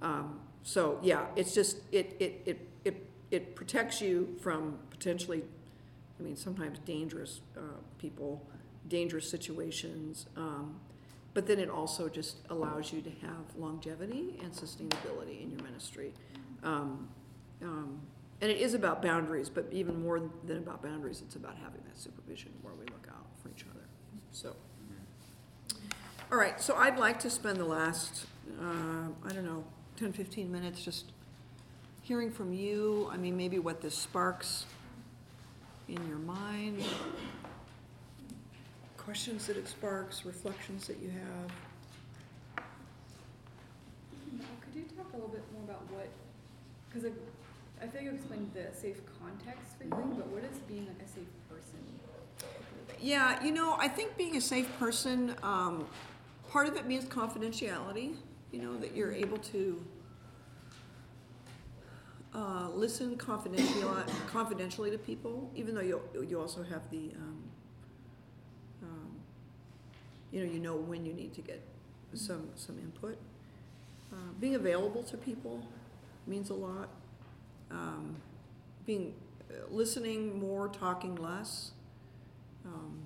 Um, 0.00 0.40
so 0.62 0.98
yeah, 1.02 1.26
it's 1.36 1.52
just 1.54 1.78
it 1.92 2.16
it 2.20 2.42
it 2.46 2.68
it 2.84 3.10
it 3.30 3.54
protects 3.56 4.00
you 4.00 4.36
from 4.40 4.78
potentially 4.90 5.42
I 6.18 6.22
mean, 6.22 6.36
sometimes 6.36 6.78
dangerous 6.80 7.40
uh, 7.56 7.80
people, 7.98 8.46
dangerous 8.88 9.28
situations. 9.28 10.26
Um, 10.36 10.80
but 11.34 11.46
then 11.46 11.58
it 11.58 11.68
also 11.68 12.08
just 12.08 12.36
allows 12.48 12.92
you 12.92 13.02
to 13.02 13.10
have 13.10 13.56
longevity 13.58 14.38
and 14.42 14.52
sustainability 14.52 15.42
in 15.42 15.50
your 15.50 15.62
ministry. 15.62 16.12
Um, 16.62 17.08
um, 17.60 18.00
and 18.40 18.50
it 18.50 18.58
is 18.58 18.74
about 18.74 19.02
boundaries, 19.02 19.48
but 19.48 19.66
even 19.72 20.02
more 20.02 20.20
than 20.44 20.58
about 20.58 20.82
boundaries, 20.82 21.22
it's 21.24 21.36
about 21.36 21.56
having 21.56 21.80
that 21.86 21.98
supervision 21.98 22.52
where 22.62 22.74
we 22.74 22.86
look 22.86 23.06
out 23.10 23.26
for 23.42 23.48
each 23.48 23.64
other. 23.70 23.84
So, 24.32 24.54
all 26.30 26.38
right, 26.38 26.60
so 26.60 26.74
I'd 26.76 26.98
like 26.98 27.18
to 27.20 27.30
spend 27.30 27.58
the 27.58 27.64
last, 27.64 28.26
uh, 28.60 29.08
I 29.24 29.32
don't 29.32 29.44
know, 29.44 29.64
10, 29.96 30.12
15 30.12 30.50
minutes 30.50 30.84
just 30.84 31.06
hearing 32.02 32.30
from 32.30 32.52
you. 32.52 33.08
I 33.12 33.16
mean, 33.16 33.36
maybe 33.36 33.58
what 33.58 33.80
this 33.80 33.96
sparks 33.96 34.66
in 35.88 36.06
your 36.08 36.18
mind, 36.18 36.82
questions 39.04 39.46
that 39.46 39.56
it 39.56 39.68
sparks, 39.68 40.24
reflections 40.24 40.86
that 40.86 40.98
you 40.98 41.10
have. 41.10 41.52
Now, 44.32 44.44
could 44.60 44.74
you 44.74 44.84
talk 44.96 45.12
a 45.12 45.16
little 45.16 45.28
bit 45.28 45.44
more 45.52 45.62
about 45.64 45.82
what, 45.92 46.08
because 46.88 47.04
I, 47.04 47.84
I 47.84 47.88
feel 47.88 48.02
you 48.02 48.12
explained 48.12 48.50
the 48.54 48.74
safe 48.74 49.00
context 49.20 49.76
for 49.76 49.84
you, 49.84 50.14
but 50.16 50.26
what 50.28 50.42
is 50.44 50.58
being 50.60 50.86
like 50.86 51.02
a 51.04 51.08
safe 51.08 51.28
person? 51.50 51.78
Yeah, 53.00 53.44
you 53.44 53.52
know, 53.52 53.76
I 53.78 53.88
think 53.88 54.16
being 54.16 54.36
a 54.36 54.40
safe 54.40 54.68
person, 54.78 55.34
um, 55.42 55.86
part 56.48 56.66
of 56.66 56.76
it 56.76 56.86
means 56.86 57.04
confidentiality, 57.04 58.16
you 58.52 58.62
know, 58.62 58.76
that 58.78 58.96
you're 58.96 59.12
able 59.12 59.38
to 59.38 59.84
uh, 62.34 62.68
listen 62.72 63.16
confidentially, 63.16 63.84
confidentially 64.28 64.90
to 64.90 64.98
people, 64.98 65.50
even 65.54 65.74
though 65.74 65.82
you, 65.82 66.00
you 66.26 66.40
also 66.40 66.62
have 66.62 66.88
the, 66.90 67.12
um, 67.16 67.34
um, 67.34 67.43
you 70.34 70.44
know, 70.44 70.52
you 70.52 70.58
know 70.58 70.74
when 70.74 71.06
you 71.06 71.12
need 71.12 71.32
to 71.34 71.40
get 71.40 71.62
some, 72.12 72.48
some 72.56 72.76
input. 72.78 73.16
Uh, 74.12 74.16
being 74.40 74.56
available 74.56 75.04
to 75.04 75.16
people 75.16 75.62
means 76.26 76.50
a 76.50 76.54
lot. 76.54 76.88
Um, 77.70 78.16
being, 78.84 79.14
uh, 79.48 79.72
listening 79.72 80.40
more, 80.40 80.68
talking 80.68 81.14
less. 81.14 81.70
Um, 82.66 82.98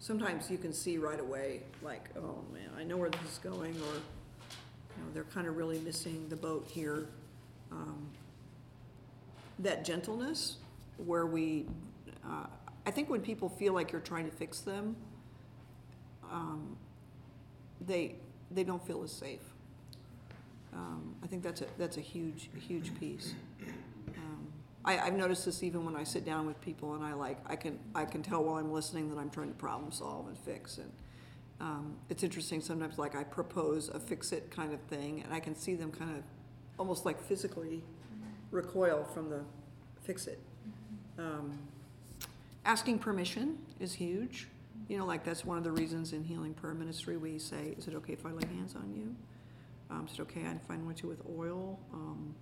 sometimes 0.00 0.50
you 0.50 0.58
can 0.58 0.72
see 0.72 0.98
right 0.98 1.20
away, 1.20 1.62
like, 1.80 2.10
oh 2.16 2.42
man, 2.52 2.70
I 2.76 2.82
know 2.82 2.96
where 2.96 3.10
this 3.10 3.20
is 3.32 3.38
going, 3.38 3.70
or 3.70 3.94
you 3.94 5.04
know, 5.04 5.12
they're 5.14 5.24
kind 5.24 5.46
of 5.46 5.56
really 5.56 5.78
missing 5.78 6.26
the 6.28 6.36
boat 6.36 6.66
here. 6.68 7.06
Um, 7.70 8.08
that 9.60 9.84
gentleness, 9.84 10.56
where 10.96 11.26
we, 11.26 11.66
uh, 12.24 12.46
I 12.86 12.90
think 12.90 13.10
when 13.10 13.20
people 13.20 13.48
feel 13.48 13.72
like 13.72 13.92
you're 13.92 14.00
trying 14.00 14.24
to 14.28 14.34
fix 14.34 14.60
them, 14.60 14.96
um, 16.30 16.76
they 17.80 18.16
they 18.50 18.64
don't 18.64 18.84
feel 18.84 19.02
as 19.02 19.12
safe. 19.12 19.42
Um, 20.72 21.14
I 21.22 21.26
think 21.26 21.42
that's 21.42 21.60
a 21.60 21.66
that's 21.78 21.96
a 21.96 22.00
huge 22.00 22.50
huge 22.58 22.98
piece. 22.98 23.34
Um, 24.16 24.52
I, 24.84 24.98
I've 24.98 25.14
noticed 25.14 25.44
this 25.44 25.62
even 25.62 25.84
when 25.84 25.96
I 25.96 26.04
sit 26.04 26.24
down 26.24 26.46
with 26.46 26.60
people 26.60 26.94
and 26.94 27.04
I 27.04 27.12
like 27.12 27.38
I 27.46 27.56
can 27.56 27.78
I 27.94 28.04
can 28.04 28.22
tell 28.22 28.44
while 28.44 28.56
I'm 28.56 28.72
listening 28.72 29.10
that 29.10 29.18
I'm 29.18 29.30
trying 29.30 29.48
to 29.48 29.54
problem 29.54 29.92
solve 29.92 30.28
and 30.28 30.38
fix 30.38 30.78
and 30.78 30.90
um, 31.60 31.96
it's 32.08 32.22
interesting 32.22 32.62
sometimes 32.62 32.98
like 32.98 33.14
I 33.14 33.22
propose 33.22 33.90
a 33.90 34.00
fix 34.00 34.32
it 34.32 34.50
kind 34.50 34.72
of 34.72 34.80
thing 34.82 35.22
and 35.22 35.32
I 35.32 35.40
can 35.40 35.54
see 35.54 35.74
them 35.74 35.92
kind 35.92 36.16
of 36.16 36.22
almost 36.78 37.04
like 37.04 37.20
physically 37.20 37.82
recoil 38.50 39.04
from 39.04 39.28
the 39.28 39.42
fix 40.02 40.26
it. 40.26 40.40
Um, 41.18 41.58
asking 42.64 42.98
permission 42.98 43.58
is 43.78 43.94
huge. 43.94 44.48
You 44.88 44.98
know, 44.98 45.06
like 45.06 45.24
that's 45.24 45.44
one 45.44 45.56
of 45.56 45.64
the 45.64 45.72
reasons 45.72 46.12
in 46.12 46.24
healing 46.24 46.54
prayer 46.54 46.74
ministry 46.74 47.16
we 47.16 47.38
say, 47.38 47.74
is 47.78 47.86
it 47.86 47.94
okay 47.94 48.12
if 48.12 48.26
I 48.26 48.30
lay 48.30 48.46
hands 48.46 48.74
on 48.74 48.92
you? 48.94 49.14
Um, 49.90 50.06
is 50.06 50.18
it 50.18 50.22
okay 50.22 50.40
if 50.40 50.70
I 50.70 50.74
anoint 50.74 51.02
you 51.02 51.08
with 51.08 51.22
oil? 51.38 51.78
Um, 51.92 52.34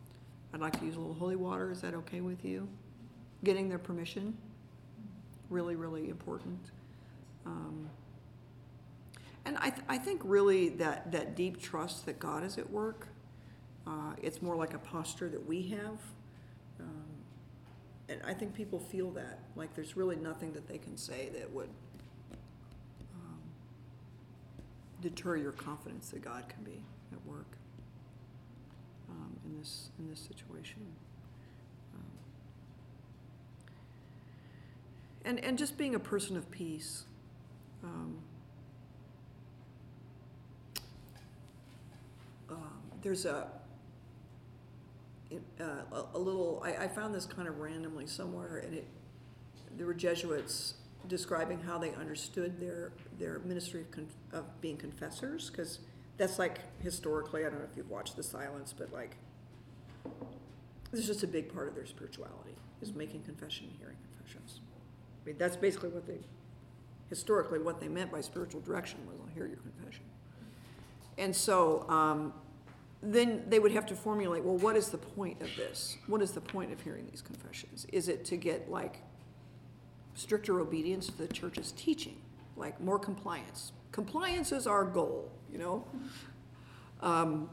I'd 0.53 0.61
like 0.61 0.79
to 0.79 0.85
use 0.85 0.97
a 0.97 0.99
little 0.99 1.15
holy 1.15 1.37
water. 1.37 1.71
Is 1.71 1.83
that 1.83 1.95
okay 1.95 2.21
with 2.21 2.45
you? 2.45 2.69
Getting 3.45 3.69
their 3.69 3.79
permission, 3.79 4.37
really, 5.51 5.77
really 5.77 6.09
important. 6.09 6.59
Um, 7.47 7.89
and 9.45 9.57
I, 9.59 9.71
th- 9.71 9.83
I 9.89 9.99
think 9.99 10.21
really 10.25 10.71
that, 10.71 11.13
that 11.13 11.37
deep 11.37 11.61
trust 11.61 12.07
that 12.07 12.19
God 12.19 12.45
is 12.45 12.59
at 12.59 12.69
work, 12.71 13.09
uh, 13.87 14.13
it's 14.23 14.43
more 14.43 14.57
like 14.57 14.75
a 14.75 14.79
posture 14.79 15.29
that 15.29 15.47
we 15.47 15.63
have. 15.69 15.99
And 18.09 18.21
I 18.27 18.33
think 18.33 18.55
people 18.55 18.79
feel 18.79 19.11
that, 19.13 19.41
like 19.55 19.75
there's 19.75 19.97
really 19.97 20.17
nothing 20.17 20.53
that 20.53 20.67
they 20.67 20.79
can 20.79 20.97
say 20.97 21.29
that 21.35 21.53
would 21.53 21.69
um, 23.15 23.39
deter 25.03 25.37
your 25.37 25.53
confidence 25.53 26.09
that 26.11 26.23
God 26.23 26.49
can 26.49 26.65
be 26.65 26.83
at 27.13 27.27
work 27.27 27.59
um, 29.11 29.37
in 29.45 29.59
this 29.59 29.91
in 29.99 30.09
this 30.09 30.21
situation. 30.21 30.81
Um, 31.95 32.03
and 35.27 35.45
and 35.45 35.59
just 35.59 35.77
being 35.77 35.95
a 35.95 36.01
person 36.01 36.37
of 36.37 36.51
peace. 36.51 37.05
Um, 37.85 38.19
um, 42.51 42.81
there's 43.03 43.27
a 43.27 43.49
uh, 45.61 45.65
a, 46.15 46.19
little. 46.19 46.63
I, 46.65 46.85
I 46.85 46.89
found 46.89 47.15
this 47.15 47.27
kind 47.27 47.49
of 47.49 47.59
randomly 47.59 48.07
somewhere, 48.07 48.59
and 48.59 48.75
it 48.75 48.87
there 49.77 49.87
were 49.87 49.95
Jesuits 49.95 50.75
describing 51.07 51.61
how 51.61 51.79
they 51.79 51.95
understood 51.95 52.61
their 52.61 52.93
their 53.19 53.41
ministry 53.41 53.85
of, 54.33 54.39
of 54.39 54.61
being 54.61 54.77
confessors, 54.77 55.51
because 55.51 55.81
that's 56.17 56.39
like 56.39 56.61
historically. 56.83 57.45
I 57.45 57.51
don't 57.51 57.59
know 57.59 57.69
if 57.71 57.77
you've 57.77 57.91
watched 57.91 58.17
The 58.17 58.23
Silence, 58.23 58.75
but 58.77 58.93
like 58.93 59.17
this 60.91 61.01
is 61.01 61.07
just 61.07 61.23
a 61.23 61.27
big 61.27 61.53
part 61.53 61.69
of 61.69 61.75
their 61.75 61.87
spirituality 61.87 62.55
is 62.81 62.95
making 62.95 63.23
confession 63.23 63.67
and 63.71 63.77
hearing 63.79 63.97
confessions. 64.15 64.61
I 65.23 65.27
mean, 65.27 65.37
that's 65.39 65.57
basically 65.57 65.91
what 65.91 66.07
they 66.07 66.19
historically 67.09 67.59
what 67.59 67.81
they 67.81 67.89
meant 67.89 68.13
by 68.13 68.21
spiritual 68.21 68.61
direction 68.61 68.99
was 69.07 69.17
I'll 69.21 69.35
hear 69.35 69.47
your 69.47 69.57
confession. 69.59 70.05
And 71.17 71.35
so 71.35 71.89
um, 71.89 72.33
then 73.03 73.45
they 73.49 73.59
would 73.59 73.73
have 73.73 73.87
to 73.87 73.95
formulate, 73.95 74.43
well, 74.45 74.57
what 74.57 74.77
is 74.77 74.89
the 74.89 74.99
point 74.99 75.41
of 75.41 75.49
this? 75.57 75.97
What 76.07 76.21
is 76.21 76.33
the 76.33 76.41
point 76.41 76.73
of 76.73 76.81
hearing 76.81 77.07
these 77.11 77.23
confessions? 77.23 77.87
Is 77.93 78.09
it 78.09 78.25
to 78.27 78.37
get 78.37 78.71
like 78.71 79.03
stricter 80.15 80.61
obedience 80.61 81.07
to 81.07 81.17
the 81.17 81.29
church's 81.29 81.73
teaching, 81.73 82.17
like 82.57 82.81
more 82.81 82.99
compliance? 82.99 83.73
Compliance 83.93 84.53
is 84.53 84.67
our 84.67 84.85
goal, 84.85 85.31
you 85.51 85.59
know. 85.59 85.85
Um, 87.01 87.49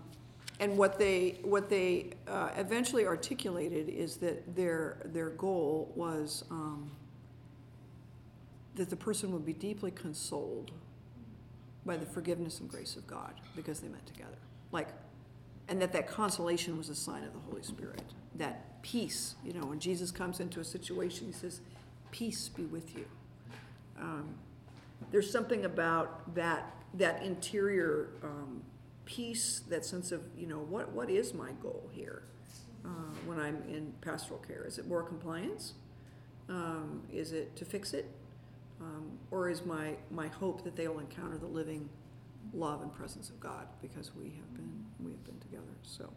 and 0.60 0.78
what 0.78 0.98
they 0.98 1.40
what 1.44 1.70
they 1.70 2.12
uh, 2.28 2.50
eventually 2.56 3.06
articulated 3.06 3.90
is 3.90 4.18
that 4.18 4.56
their 4.56 4.98
their 5.06 5.30
goal 5.32 5.92
was 5.96 6.44
um, 6.50 6.90
that 8.76 8.90
the 8.90 8.96
person 8.96 9.32
would 9.32 9.46
be 9.46 9.54
deeply 9.54 9.92
consoled 9.92 10.72
by 11.86 11.98
the 11.98 12.06
forgiveness 12.06 12.60
and 12.60 12.70
grace 12.70 12.96
of 12.96 13.06
God 13.06 13.34
because 13.56 13.80
they 13.80 13.88
met 13.88 14.06
together. 14.06 14.38
Like, 14.72 14.90
and 15.68 15.82
that 15.82 15.94
that 15.94 16.08
consolation 16.08 16.78
was 16.78 16.90
a 16.90 16.96
sign 16.96 17.24
of 17.24 17.34
the 17.34 17.40
Holy 17.40 17.64
Spirit. 17.64 18.04
That 18.36 18.82
peace, 18.82 19.36
you 19.44 19.54
know, 19.54 19.66
when 19.66 19.80
Jesus 19.80 20.12
comes 20.12 20.40
into 20.40 20.60
a 20.60 20.64
situation, 20.66 21.28
he 21.28 21.34
says, 21.34 21.62
"Peace 22.12 22.50
be 22.50 22.66
with 22.66 22.96
you." 22.96 23.06
Um, 24.00 24.36
there's 25.12 25.32
something 25.32 25.66
about 25.66 26.36
that 26.36 26.72
that 26.96 27.24
interior 27.24 28.10
um, 28.24 28.62
peace, 29.06 29.62
that 29.70 29.86
sense 29.86 30.12
of, 30.12 30.24
you 30.38 30.48
know, 30.48 30.60
what 30.60 30.92
what 30.92 31.10
is 31.10 31.34
my 31.34 31.52
goal 31.62 31.90
here 31.94 32.24
uh, 32.86 32.90
when 33.26 33.40
I'm 33.40 33.64
in 33.68 33.94
pastoral 34.02 34.40
care? 34.40 34.66
Is 34.66 34.78
it 34.78 34.88
more 34.88 35.04
compliance? 35.04 35.74
Um, 36.50 37.02
is 37.12 37.32
it 37.32 37.56
to 37.56 37.66
fix 37.66 37.94
it? 37.94 38.12
Um, 38.82 39.18
or 39.32 39.50
is 39.50 39.66
my, 39.66 39.96
my 40.12 40.28
hope 40.28 40.64
that 40.64 40.76
they 40.76 40.88
will 40.88 41.00
encounter 41.00 41.38
the 41.38 41.48
living 41.48 41.90
love 42.54 42.82
and 42.82 42.94
presence 42.94 43.30
of 43.30 43.40
God 43.40 43.68
because 43.82 44.16
we 44.16 44.26
have 44.26 44.54
been, 44.54 44.85
we 45.06 45.12
have 45.12 45.24
been 45.24 45.40
together, 45.40 45.76
so. 45.84 46.10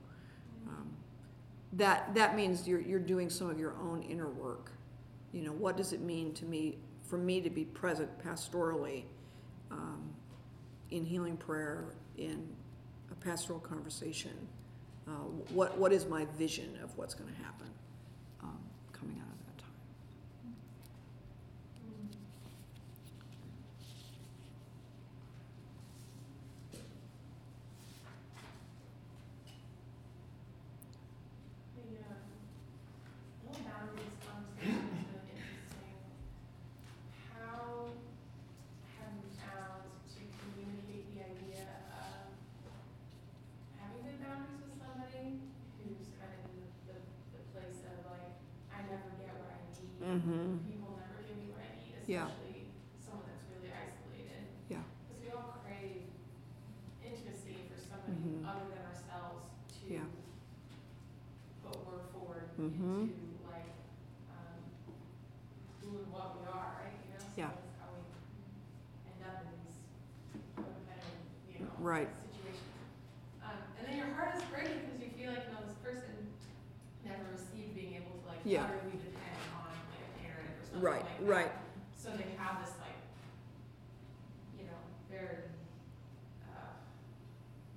um, 0.68 0.88
That, 1.74 2.14
that 2.14 2.34
means 2.34 2.66
you're, 2.66 2.80
you're 2.80 2.98
doing 2.98 3.28
some 3.30 3.50
of 3.50 3.58
your 3.58 3.74
own 3.82 4.02
inner 4.02 4.28
work. 4.28 4.72
You 5.32 5.42
know, 5.42 5.52
what 5.52 5.76
does 5.76 5.92
it 5.92 6.00
mean 6.00 6.32
to 6.34 6.46
me, 6.46 6.78
for 7.02 7.18
me 7.18 7.40
to 7.42 7.50
be 7.50 7.64
present 7.64 8.08
pastorally, 8.24 9.04
um, 9.70 10.08
in 10.90 11.04
healing 11.04 11.36
prayer, 11.36 11.94
in 12.16 12.48
a 13.10 13.14
pastoral 13.14 13.60
conversation? 13.60 14.32
Uh, 15.06 15.10
what, 15.52 15.76
what 15.78 15.92
is 15.92 16.06
my 16.06 16.24
vision 16.38 16.78
of 16.82 16.96
what's 16.96 17.14
gonna 17.14 17.30
happen, 17.44 17.68
um, 18.42 18.58
coming 18.92 19.16
out 19.20 19.28
of 19.32 19.38
that 19.46 19.58
time? 19.58 19.76
The, 31.76 31.82
um, 32.04 32.20
whole 33.46 33.60
boundaries 33.64 34.16
conversation 34.20 34.84
is 34.92 35.08
really 35.08 35.40
interesting. 35.40 35.96
How 37.32 37.88
have 39.00 39.12
you 39.16 39.30
found 39.40 39.88
to 39.88 40.20
communicate 40.42 41.06
the 41.14 41.20
idea 41.24 41.64
of 41.96 42.28
having 43.80 44.02
good 44.04 44.18
boundaries 44.20 44.60
with 44.60 44.76
somebody 44.76 45.40
who's 45.80 46.12
kind 46.20 46.32
of 46.34 46.44
in 46.52 46.60
the, 46.60 46.92
the, 46.92 46.96
the 47.38 47.42
place 47.56 47.80
of 47.88 47.96
like, 48.12 48.36
I 48.74 48.84
never 48.90 49.10
get 49.16 49.32
what 49.40 49.48
Mm-hmm, 50.18 50.66
People 50.66 50.98
never 50.98 51.22
give 51.22 51.38
me 51.38 51.46
what 51.54 51.62
I 51.62 51.70
need, 51.78 51.94
Yeah. 52.10 52.26
especially 52.26 52.66
someone 52.98 53.30
that's 53.30 53.46
really 53.54 53.70
isolated. 53.70 54.50
yeah, 54.66 54.82
Because 55.06 55.22
we 55.22 55.30
all 55.30 55.62
crave 55.62 56.10
intimacy 57.06 57.70
for 57.70 57.78
somebody 57.78 58.18
Mhm. 58.18 58.42
other 58.42 58.66
than 58.74 58.82
ourselves 58.82 59.46
to 59.78 59.94
Yeah. 59.94 60.10
put 61.62 61.78
word 61.86 62.02
forward 62.10 62.50
Mhm. 62.58 63.14
into 63.14 63.46
like, 63.46 63.70
um, 64.34 64.58
who 65.86 66.02
and 66.02 66.10
what 66.10 66.34
we 66.42 66.46
are, 66.50 66.82
right, 66.82 66.98
you 67.06 67.14
know? 67.14 67.22
Yeah. 67.38 67.50
So 67.54 67.62
that's 67.62 67.78
how 67.78 67.94
we 67.94 68.02
end 69.06 69.22
up 69.22 69.46
in 69.46 69.54
these 69.62 69.78
codependent, 70.58 71.22
you 71.46 71.62
know, 71.62 71.70
Right. 71.78 72.10
situations. 72.26 72.74
Um, 73.46 73.58
and 73.78 73.86
then 73.86 73.94
your 73.96 74.10
heart 74.18 74.34
is 74.34 74.42
breaking 74.50 74.82
because 74.82 74.98
you 74.98 75.10
feel 75.14 75.30
like, 75.30 75.46
you 75.46 75.52
know, 75.54 75.62
this 75.62 75.78
person 75.78 76.34
never 77.06 77.22
received 77.30 77.74
being 77.78 77.94
able 77.94 78.18
to 78.20 78.26
like 78.26 78.40
Yeah. 78.44 78.64
utterly 78.64 78.98
depend 78.98 79.38
on 79.56 79.64
like 79.72 80.02
a 80.04 80.10
parent 80.20 80.50
or 80.60 80.64
something 80.64 80.82
right, 80.82 81.04
like 81.04 81.18
that. 81.18 81.24
right, 81.26 81.52
So 81.96 82.10
they 82.16 82.34
have 82.36 82.60
this 82.64 82.74
like, 82.80 82.98
you 84.58 84.64
know, 84.66 84.76
very, 85.10 85.48
uh, 86.44 86.74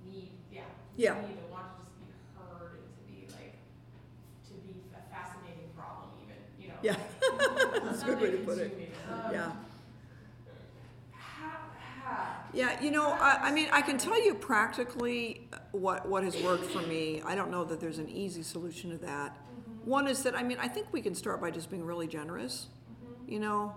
need, 0.04 0.32
yeah. 0.52 0.64
Yeah. 0.96 1.20
Need 1.22 1.38
to 1.40 1.46
want 1.50 1.78
to 1.78 1.82
just 1.82 1.96
be 1.98 2.04
heard 2.36 2.72
and 2.76 2.88
to 2.92 3.02
be 3.08 3.32
like, 3.32 3.56
to 4.48 4.54
be 4.60 4.82
a 4.92 5.00
fascinating 5.10 5.70
problem 5.74 6.10
even, 6.22 6.36
you 6.60 6.68
know. 6.68 6.78
Yeah. 6.82 6.92
like, 6.96 7.82
That's 7.84 8.02
a 8.02 8.04
good 8.04 8.20
way 8.20 8.30
to 8.32 8.36
something 8.36 8.44
put 8.44 8.58
it. 8.58 8.70
consuming. 8.70 8.92
Um, 9.08 9.32
yeah. 9.32 9.52
How, 11.12 11.58
how, 11.78 12.44
Yeah, 12.52 12.71
you 12.82 12.90
know, 12.90 13.12
I, 13.12 13.38
I 13.42 13.52
mean, 13.52 13.68
I 13.72 13.80
can 13.80 13.98
tell 13.98 14.22
you 14.22 14.34
practically 14.34 15.48
what, 15.70 16.08
what 16.08 16.24
has 16.24 16.36
worked 16.42 16.66
for 16.66 16.82
me. 16.82 17.22
I 17.24 17.34
don't 17.34 17.50
know 17.50 17.64
that 17.64 17.80
there's 17.80 17.98
an 17.98 18.08
easy 18.08 18.42
solution 18.42 18.90
to 18.90 18.98
that. 18.98 19.36
One 19.84 20.06
is 20.08 20.22
that, 20.24 20.36
I 20.36 20.42
mean, 20.42 20.58
I 20.60 20.68
think 20.68 20.88
we 20.92 21.00
can 21.00 21.14
start 21.14 21.40
by 21.40 21.50
just 21.50 21.70
being 21.70 21.84
really 21.84 22.06
generous, 22.06 22.68
you 23.26 23.40
know? 23.40 23.74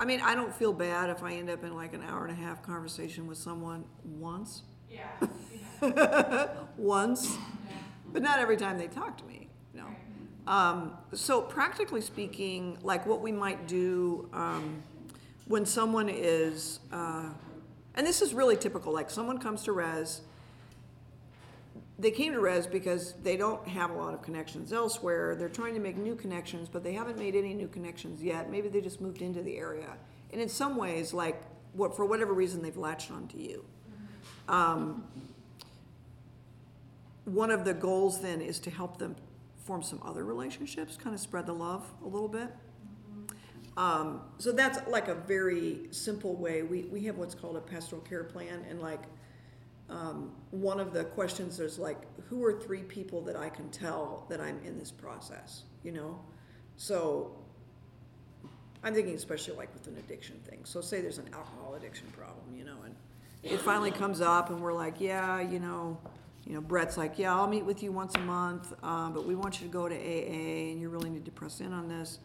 I 0.00 0.04
mean, 0.04 0.20
I 0.20 0.34
don't 0.34 0.54
feel 0.54 0.72
bad 0.72 1.10
if 1.10 1.22
I 1.22 1.34
end 1.34 1.50
up 1.50 1.64
in 1.64 1.74
like 1.74 1.92
an 1.94 2.02
hour 2.02 2.24
and 2.26 2.32
a 2.32 2.40
half 2.40 2.62
conversation 2.62 3.26
with 3.26 3.38
someone 3.38 3.84
once, 4.04 4.62
yeah, 4.90 5.06
yeah, 5.82 6.48
once, 6.76 7.36
yeah, 7.68 7.76
but 8.12 8.22
not 8.22 8.38
every 8.38 8.56
time 8.56 8.78
they 8.78 8.88
talk 8.88 9.18
to 9.18 9.24
me, 9.24 9.48
no. 9.74 9.84
Um, 10.46 10.92
so 11.12 11.40
practically 11.42 12.00
speaking, 12.00 12.78
like 12.82 13.06
what 13.06 13.20
we 13.20 13.32
might 13.32 13.68
do 13.68 14.28
um, 14.32 14.82
when 15.46 15.66
someone 15.66 16.08
is, 16.08 16.80
uh, 16.90 17.30
and 17.94 18.06
this 18.06 18.22
is 18.22 18.34
really 18.34 18.56
typical, 18.56 18.92
like 18.92 19.10
someone 19.10 19.38
comes 19.38 19.62
to 19.64 19.72
res, 19.72 20.22
they 21.98 22.10
came 22.10 22.32
to 22.32 22.40
res 22.40 22.66
because 22.66 23.14
they 23.22 23.36
don't 23.36 23.66
have 23.68 23.90
a 23.90 23.94
lot 23.94 24.14
of 24.14 24.22
connections 24.22 24.72
elsewhere. 24.72 25.36
They're 25.36 25.48
trying 25.48 25.74
to 25.74 25.80
make 25.80 25.96
new 25.96 26.16
connections, 26.16 26.68
but 26.68 26.82
they 26.82 26.94
haven't 26.94 27.18
made 27.18 27.36
any 27.36 27.54
new 27.54 27.68
connections 27.68 28.22
yet. 28.22 28.50
Maybe 28.50 28.68
they 28.68 28.80
just 28.80 29.00
moved 29.00 29.22
into 29.22 29.42
the 29.42 29.56
area, 29.56 29.96
and 30.32 30.40
in 30.40 30.48
some 30.48 30.76
ways, 30.76 31.14
like 31.14 31.42
what 31.74 31.94
for 31.96 32.04
whatever 32.04 32.32
reason, 32.32 32.62
they've 32.62 32.76
latched 32.76 33.10
onto 33.10 33.38
you. 33.38 33.64
Um, 34.48 35.04
one 37.24 37.50
of 37.50 37.64
the 37.64 37.74
goals 37.74 38.20
then 38.20 38.40
is 38.40 38.58
to 38.60 38.70
help 38.70 38.98
them 38.98 39.14
form 39.64 39.82
some 39.82 40.00
other 40.04 40.24
relationships, 40.24 40.96
kind 40.96 41.14
of 41.14 41.20
spread 41.20 41.46
the 41.46 41.52
love 41.52 41.84
a 42.02 42.08
little 42.08 42.28
bit. 42.28 42.48
Um, 43.76 44.20
so 44.38 44.52
that's 44.52 44.86
like 44.88 45.08
a 45.08 45.14
very 45.14 45.86
simple 45.90 46.36
way. 46.36 46.62
We, 46.62 46.82
we 46.84 47.04
have 47.04 47.16
what's 47.16 47.34
called 47.34 47.56
a 47.56 47.60
pastoral 47.60 48.02
care 48.02 48.24
plan, 48.24 48.64
and 48.68 48.80
like 48.80 49.02
um, 49.88 50.32
one 50.50 50.78
of 50.78 50.92
the 50.92 51.04
questions 51.04 51.58
is 51.60 51.78
like, 51.78 51.98
who 52.28 52.44
are 52.44 52.60
three 52.60 52.82
people 52.82 53.22
that 53.22 53.36
I 53.36 53.48
can 53.48 53.70
tell 53.70 54.26
that 54.28 54.40
I'm 54.40 54.60
in 54.64 54.78
this 54.78 54.90
process? 54.90 55.62
You 55.82 55.92
know, 55.92 56.20
so 56.76 57.36
I'm 58.84 58.94
thinking 58.94 59.14
especially 59.14 59.56
like 59.56 59.72
with 59.72 59.86
an 59.86 59.96
addiction 59.96 60.38
thing. 60.48 60.60
So 60.64 60.80
say 60.80 61.00
there's 61.00 61.18
an 61.18 61.30
alcohol 61.32 61.74
addiction 61.74 62.08
problem, 62.08 62.56
you 62.56 62.64
know, 62.64 62.76
and 62.84 62.94
it 63.42 63.60
finally 63.60 63.90
comes 63.90 64.20
up, 64.20 64.50
and 64.50 64.60
we're 64.60 64.72
like, 64.72 65.00
yeah, 65.00 65.40
you 65.40 65.58
know, 65.58 65.98
you 66.46 66.54
know, 66.54 66.60
Brett's 66.60 66.96
like, 66.96 67.18
yeah, 67.18 67.34
I'll 67.34 67.46
meet 67.46 67.64
with 67.64 67.82
you 67.82 67.92
once 67.92 68.14
a 68.16 68.20
month, 68.20 68.72
um, 68.82 69.12
but 69.12 69.26
we 69.26 69.34
want 69.34 69.60
you 69.60 69.66
to 69.66 69.72
go 69.72 69.88
to 69.88 69.94
AA, 69.94 70.70
and 70.70 70.80
you 70.80 70.88
really 70.88 71.10
need 71.10 71.24
to 71.24 71.30
press 71.30 71.60
in 71.60 71.72
on 71.72 71.88
this. 71.88 72.18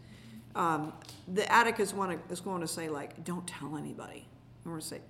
Um, 0.58 0.92
the 1.28 1.50
addict 1.52 1.80
is 1.80 1.94
one 1.94 2.20
is 2.30 2.42
going 2.42 2.62
to 2.62 2.68
say 2.68 2.90
like, 2.90 3.24
don't 3.24 3.48
tell 3.48 3.78
anybody. 3.78 4.26
And 4.64 4.66
we're 4.66 4.72
going 4.72 4.82
to 4.82 4.88
say, 4.88 5.02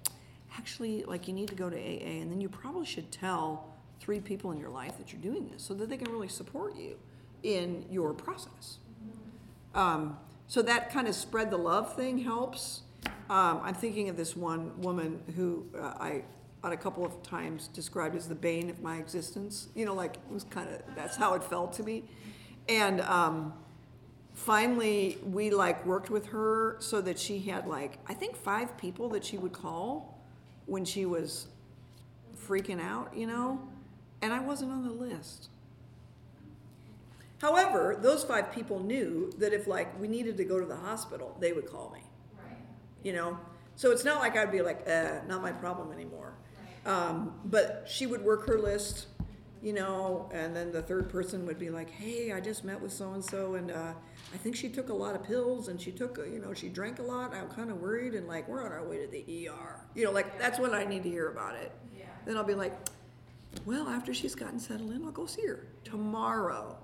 actually, 0.58 1.04
like 1.06 1.28
you 1.28 1.34
need 1.34 1.48
to 1.48 1.56
go 1.56 1.70
to 1.70 1.78
AA, 1.78 2.20
and 2.20 2.30
then 2.30 2.42
you 2.42 2.50
probably 2.50 2.86
should 2.86 3.12
tell 3.12 3.74
three 4.00 4.20
people 4.20 4.52
in 4.52 4.60
your 4.60 4.70
life 4.70 4.98
that 4.98 5.14
you're 5.14 5.22
doing 5.22 5.50
this, 5.50 5.64
so 5.64 5.74
that 5.74 5.90
they 5.90 5.98
can 5.98 6.12
really 6.12 6.28
support 6.28 6.76
you 6.76 6.98
in 7.44 7.86
your 7.90 8.14
process. 8.14 8.78
Um, 9.74 10.18
so 10.48 10.62
that 10.62 10.92
kind 10.92 11.08
of 11.08 11.16
spread 11.16 11.50
the 11.50 11.58
love 11.58 11.96
thing 11.96 12.18
helps. 12.18 12.82
Um, 13.30 13.62
I'm 13.64 13.74
thinking 13.74 14.10
of 14.10 14.18
this 14.18 14.36
one 14.36 14.80
woman 14.82 15.22
who 15.36 15.66
uh, 15.78 15.94
I, 16.00 16.24
on 16.62 16.74
a 16.74 16.78
couple 16.78 17.06
of 17.06 17.24
times, 17.24 17.70
described 17.70 18.16
as 18.18 18.28
the 18.28 18.36
bane 18.36 18.70
of 18.70 18.82
my 18.82 18.98
existence. 18.98 19.70
You 19.76 19.86
know, 19.86 19.94
like 19.94 20.16
it 20.16 20.34
was 20.34 20.44
kind 20.44 20.70
of 20.70 20.82
that's 20.94 21.16
how 21.16 21.36
it 21.36 21.44
felt 21.44 21.72
to 21.74 21.84
me. 21.84 22.04
And 22.68 23.00
um, 23.02 23.54
finally, 24.38 25.18
we 25.24 25.50
like 25.50 25.86
worked 25.86 26.10
with 26.10 26.28
her 26.28 26.78
so 26.80 27.02
that 27.02 27.20
she 27.20 27.40
had 27.40 27.68
like 27.68 27.98
I 28.08 28.14
think 28.14 28.36
five 28.38 28.78
people 28.78 29.10
that 29.10 29.26
she 29.26 29.38
would 29.38 29.54
call 29.54 30.18
when 30.68 30.86
she 30.86 31.06
was 31.06 31.48
freaking 32.48 32.80
out. 32.82 33.16
You 33.18 33.28
know, 33.28 33.68
and 34.22 34.32
I 34.32 34.40
wasn't 34.40 34.72
on 34.72 34.84
the 34.86 34.94
list. 34.94 35.50
However, 37.40 37.98
those 38.02 38.24
five 38.24 38.52
people 38.52 38.80
knew 38.80 39.32
that 39.38 39.54
if 39.54 39.68
like 39.68 40.00
we 40.00 40.08
needed 40.08 40.38
to 40.38 40.44
go 40.46 40.60
to 40.60 40.66
the 40.66 40.76
hospital, 40.76 41.36
they 41.40 41.52
would 41.54 41.70
call 41.70 41.92
me. 41.94 42.02
Right, 42.36 42.58
You 43.04 43.14
know, 43.14 43.40
so 43.76 43.92
it's 43.92 44.04
not 44.04 44.20
like 44.22 44.36
I'd 44.36 44.52
be 44.52 44.62
like, 44.62 44.88
uh, 44.90 45.20
not 45.28 45.44
my 45.44 45.52
problem 45.52 45.92
anymore. 45.92 46.34
right. 46.86 46.92
Um, 46.92 47.34
but 47.46 47.86
she 47.88 48.08
would 48.08 48.24
work 48.24 48.48
her 48.48 48.58
list, 48.58 49.06
you 49.62 49.74
know, 49.74 50.28
and 50.34 50.56
then 50.56 50.72
the 50.72 50.82
third 50.82 51.10
person 51.12 51.46
would 51.46 51.60
be 51.60 51.70
like, 51.70 51.92
hey, 51.92 52.32
I 52.32 52.40
just 52.40 52.64
met 52.64 52.82
with 52.82 52.92
so 52.92 53.12
and 53.14 53.24
so, 53.24 53.54
and 53.54 53.70
uh, 53.70 53.94
I 54.34 54.38
think 54.38 54.56
she 54.56 54.70
took 54.70 54.90
a 54.90 54.94
lot 54.94 55.16
of 55.16 55.24
pills, 55.24 55.70
and 55.70 55.80
she 55.80 55.92
took, 55.92 56.18
a, 56.18 56.30
you 56.30 56.40
know, 56.40 56.54
she 56.54 56.68
drank 56.68 57.00
a 57.00 57.04
lot. 57.04 57.34
I'm 57.34 57.48
kind 57.50 57.72
of 57.72 57.82
worried, 57.82 58.14
and 58.14 58.28
like 58.28 58.48
we're 58.48 58.66
on 58.66 58.72
our 58.72 58.86
way 58.86 58.98
to 58.98 59.08
the 59.08 59.48
ER. 59.48 59.82
You 59.96 60.06
know, 60.06 60.12
like 60.12 60.38
that's 60.38 60.60
when 60.60 60.74
I 60.74 60.84
need 60.84 61.04
to 61.04 61.10
hear 61.10 61.30
about 61.30 61.56
it. 61.56 61.72
Yeah, 61.98 62.06
Then 62.26 62.38
I'll 62.38 62.44
be 62.44 62.54
like, 62.54 62.74
well, 63.66 63.88
after 63.88 64.14
she's 64.14 64.36
gotten 64.36 64.60
settled 64.60 64.92
in, 64.92 65.04
I'll 65.06 65.12
go 65.12 65.26
see 65.26 65.46
her 65.48 65.68
tomorrow. 65.84 66.78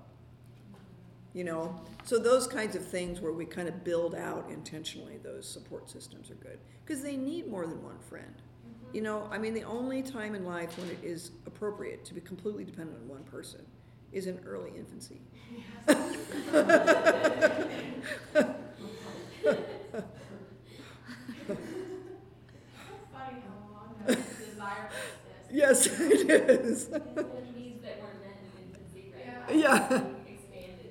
You 1.34 1.44
know, 1.44 1.80
so 2.04 2.18
those 2.18 2.46
kinds 2.46 2.76
of 2.76 2.86
things 2.86 3.20
where 3.20 3.32
we 3.32 3.44
kind 3.44 3.68
of 3.68 3.82
build 3.82 4.14
out 4.14 4.48
intentionally 4.50 5.18
those 5.22 5.48
support 5.48 5.90
systems 5.90 6.30
are 6.30 6.36
good 6.36 6.60
because 6.84 7.02
they 7.02 7.16
need 7.16 7.48
more 7.48 7.66
than 7.66 7.82
one 7.82 7.98
friend. 7.98 8.34
You 8.92 9.02
know, 9.02 9.28
I 9.32 9.38
mean, 9.38 9.52
the 9.52 9.64
only 9.64 10.02
time 10.02 10.36
in 10.36 10.44
life 10.44 10.78
when 10.78 10.88
it 10.88 10.98
is 11.02 11.32
appropriate 11.46 12.04
to 12.04 12.14
be 12.14 12.20
completely 12.20 12.64
dependent 12.64 12.98
on 13.02 13.08
one 13.08 13.24
person 13.24 13.66
is 14.14 14.26
in 14.26 14.38
early 14.46 14.70
infancy. 14.76 15.20
Yes, 25.52 25.86
it 25.86 26.30
is. 26.30 26.88
Yeah. 29.52 30.04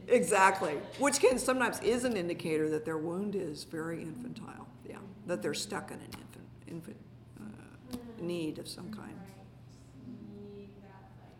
Exactly. 0.07 0.74
Which 0.99 1.19
can 1.19 1.39
sometimes 1.39 1.80
is 1.82 2.03
an 2.03 2.15
indicator 2.15 2.69
that 2.69 2.86
their 2.86 2.97
wound 2.97 3.36
is 3.36 3.63
very 3.63 4.01
infantile. 4.01 4.67
Yeah. 4.88 4.97
that 5.28 5.41
they're 5.41 5.53
stuck 5.53 5.91
in 5.91 5.97
an 5.97 6.05
infant, 6.05 6.47
infant, 6.67 6.97
uh, 7.39 7.97
need 8.21 8.59
of 8.59 8.67
some 8.67 8.91
kind. 8.91 8.99
Right, 8.99 9.47
need 10.45 10.69
that, 10.82 11.11
like, 11.21 11.38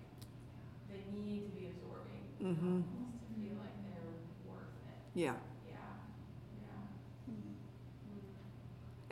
they 0.90 1.04
need 1.20 1.44
to 1.46 1.52
be 1.60 1.68
absorbing. 1.68 2.24
Mm-hmm, 2.44 2.66
almost 2.68 2.88
To 2.88 3.42
feel 3.42 3.58
like 3.60 3.74
they're 3.86 4.52
worth 4.52 4.60
it, 4.88 5.20
yeah. 5.20 5.34
yeah, 5.70 5.76
yeah. 7.30 7.36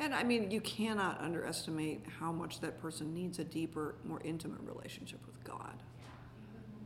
And 0.03 0.13
I 0.13 0.23
mean, 0.23 0.51
you 0.51 0.59
cannot 0.61 1.21
underestimate 1.21 2.03
how 2.19 2.31
much 2.31 2.59
that 2.61 2.81
person 2.81 3.13
needs 3.13 3.39
a 3.39 3.43
deeper, 3.43 3.95
more 4.03 4.19
intimate 4.23 4.59
relationship 4.61 5.19
with 5.25 5.41
God, 5.43 5.75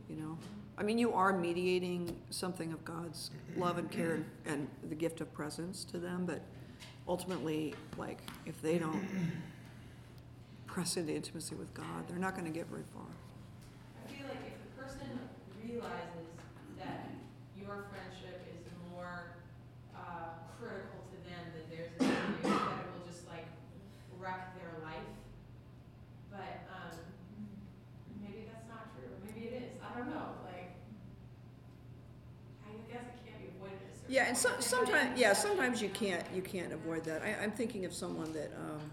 you 0.08 0.16
know? 0.16 0.38
I 0.78 0.82
mean, 0.82 0.98
you 0.98 1.12
are 1.14 1.32
mediating 1.36 2.14
something 2.30 2.72
of 2.72 2.84
God's 2.84 3.30
love 3.56 3.78
and 3.78 3.90
care 3.90 4.22
and 4.44 4.68
the 4.88 4.94
gift 4.94 5.20
of 5.22 5.32
presence 5.32 5.84
to 5.86 5.98
them, 5.98 6.26
but 6.26 6.42
ultimately, 7.08 7.74
like, 7.96 8.18
if 8.44 8.60
they 8.60 8.78
don't 8.78 9.02
press 10.66 10.96
into 10.98 11.14
intimacy 11.14 11.54
with 11.54 11.72
God, 11.72 12.06
they're 12.06 12.18
not 12.18 12.36
gonna 12.36 12.50
get 12.50 12.66
very 12.66 12.82
far. 12.92 13.06
I 14.04 14.08
feel 14.12 14.26
like 14.28 14.36
if 14.46 14.76
the 14.76 14.82
person 14.82 15.18
realizes 15.64 15.90
that 16.14 16.15
your 17.76 17.84
friendship 17.92 18.40
is 18.48 18.64
more 18.90 19.36
uh, 19.94 20.32
critical 20.56 20.96
to 21.12 21.16
them 21.28 21.44
than 21.52 21.64
theirs 21.68 21.92
is 21.92 22.00
to 22.00 22.08
you, 22.08 22.48
that 22.48 22.80
it 22.80 22.88
will 22.88 23.04
just 23.04 23.28
like 23.28 23.44
wreck 24.18 24.56
their 24.56 24.72
life. 24.82 25.12
But 26.32 26.64
um, 26.72 26.96
maybe 28.22 28.48
that's 28.48 28.64
not 28.72 28.96
true. 28.96 29.12
Maybe 29.28 29.48
it 29.48 29.62
is. 29.62 29.70
I 29.84 29.98
don't 29.98 30.08
know. 30.08 30.40
Like, 30.48 30.72
I 32.64 32.72
guess 32.90 33.04
it 33.12 33.20
can't 33.28 33.44
be 33.44 33.52
avoided. 33.60 33.76
a 33.76 34.10
Yeah, 34.10 34.24
and 34.28 34.36
so, 34.36 34.48
sometimes, 34.58 35.20
yeah, 35.20 35.34
sometimes 35.34 35.82
you 35.82 35.90
can't, 35.90 36.24
you 36.34 36.40
can't 36.40 36.72
avoid 36.72 37.04
that. 37.04 37.20
I, 37.20 37.36
I'm 37.42 37.52
thinking 37.52 37.84
of 37.84 37.92
someone 37.92 38.32
that, 38.32 38.52
um, 38.56 38.90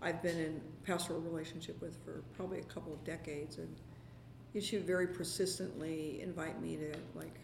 I've 0.00 0.22
been 0.22 0.38
in 0.38 0.60
pastoral 0.84 1.20
relationship 1.20 1.80
with 1.82 1.96
for 2.04 2.22
probably 2.36 2.60
a 2.60 2.64
couple 2.64 2.92
of 2.92 3.02
decades, 3.02 3.58
and 3.58 4.62
she 4.62 4.76
would 4.76 4.86
very 4.86 5.08
persistently 5.08 6.20
invite 6.22 6.62
me 6.62 6.76
to, 6.76 6.92
like, 7.16 7.34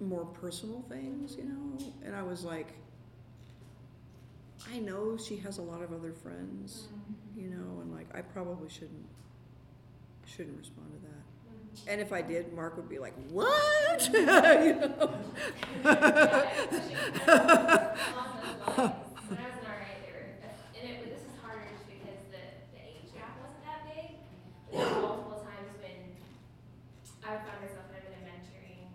more 0.00 0.24
personal 0.24 0.82
things, 0.88 1.36
you 1.36 1.44
know? 1.44 1.78
And 2.04 2.14
I 2.14 2.22
was 2.22 2.44
like, 2.44 2.68
I 4.72 4.78
know 4.78 5.16
she 5.16 5.36
has 5.38 5.58
a 5.58 5.62
lot 5.62 5.82
of 5.82 5.92
other 5.92 6.12
friends, 6.12 6.88
Mm, 6.92 7.42
you 7.42 7.48
know, 7.50 7.80
and 7.80 7.92
like, 7.92 8.06
I 8.14 8.20
probably 8.22 8.68
shouldn't, 8.68 9.06
shouldn't 10.26 10.58
respond 10.58 10.88
to 10.94 11.00
that. 11.08 11.16
mm. 11.16 11.92
And 11.92 12.00
if 12.00 12.12
I 12.12 12.22
did, 12.22 12.52
Mark 12.54 12.76
would 12.76 12.88
be 12.88 12.98
like, 12.98 13.14
what? 13.30 14.08
You 14.12 14.24
know? 14.26 15.14
When 19.28 19.36
I 19.36 19.44
was 19.44 19.60
in 19.60 19.68
RA, 19.68 19.84
there 20.00 20.16
were, 20.16 20.40
and 20.40 20.84
it, 20.88 21.04
this 21.04 21.20
is 21.20 21.36
harder 21.44 21.68
just 21.68 21.84
because 21.84 22.16
the, 22.32 22.40
the 22.72 22.80
age 22.80 23.12
gap 23.12 23.36
wasn't 23.44 23.60
that 23.68 23.84
big. 23.84 24.16
There 24.72 24.80
were 24.80 25.04
multiple 25.04 25.44
times 25.44 25.68
when 25.84 26.16
I 27.24 27.26
would 27.36 27.44
find 27.44 27.60
myself 27.60 27.84
kind 27.92 28.00
of 28.00 28.08
in 28.08 28.16
a 28.20 28.22
mentoring 28.24 28.88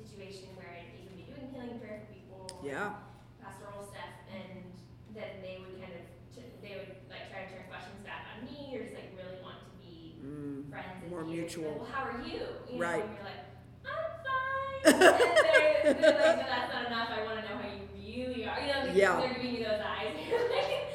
situation 0.00 0.48
where 0.56 0.70
I'd 0.72 0.88
even 0.96 1.12
be 1.18 1.24
doing 1.28 1.44
healing 1.52 1.76
prayer 1.82 2.00
for 2.06 2.08
people. 2.14 2.46
Yeah, 2.64 2.96
pastoral 3.42 3.84
stuff, 3.84 4.12
and 4.32 4.64
then 5.12 5.44
they 5.44 5.60
would 5.60 5.76
kind 5.82 5.92
of, 5.92 6.04
t- 6.32 6.48
they 6.64 6.72
would 6.80 6.92
like 7.12 7.28
try 7.28 7.44
to 7.44 7.48
turn 7.52 7.64
questions 7.68 8.00
back 8.06 8.24
on 8.32 8.46
me, 8.48 8.72
or 8.76 8.80
just 8.88 8.96
like 8.96 9.12
really 9.18 9.36
want 9.44 9.60
to 9.60 9.68
be 9.82 10.16
mm, 10.24 10.64
friends 10.72 11.02
and 11.04 11.10
More 11.12 11.24
hear, 11.26 11.42
mutual. 11.44 11.84
Well, 11.84 11.90
how 11.92 12.08
are 12.08 12.16
you? 12.24 12.40
You 12.72 12.80
Right. 12.80 13.04
know, 13.04 13.12
and 13.12 13.20
you're 13.20 13.28
like, 13.28 13.44
I'm 13.84 14.08
fine. 14.24 14.80
and 14.86 15.02
they're, 15.02 15.94
they're 15.94 16.16
like, 16.16 16.38
no, 16.40 16.46
that's 16.48 16.72
not 16.72 16.84
enough. 16.88 17.10
I 17.12 17.20
want 17.28 17.36
to 17.42 17.44
know 17.48 17.56
how 17.60 17.68
you 17.68 17.84
really 17.94 18.46
are. 18.48 18.58
You 18.60 18.66
know, 18.72 18.80
like, 18.88 18.96
Yeah. 18.96 19.20
they're 19.20 19.34
giving 19.34 19.54
you 19.56 19.64
those 19.64 19.80
eyes. 19.84 20.12
And 20.16 20.26
you're 20.26 20.48
like, 20.50 20.94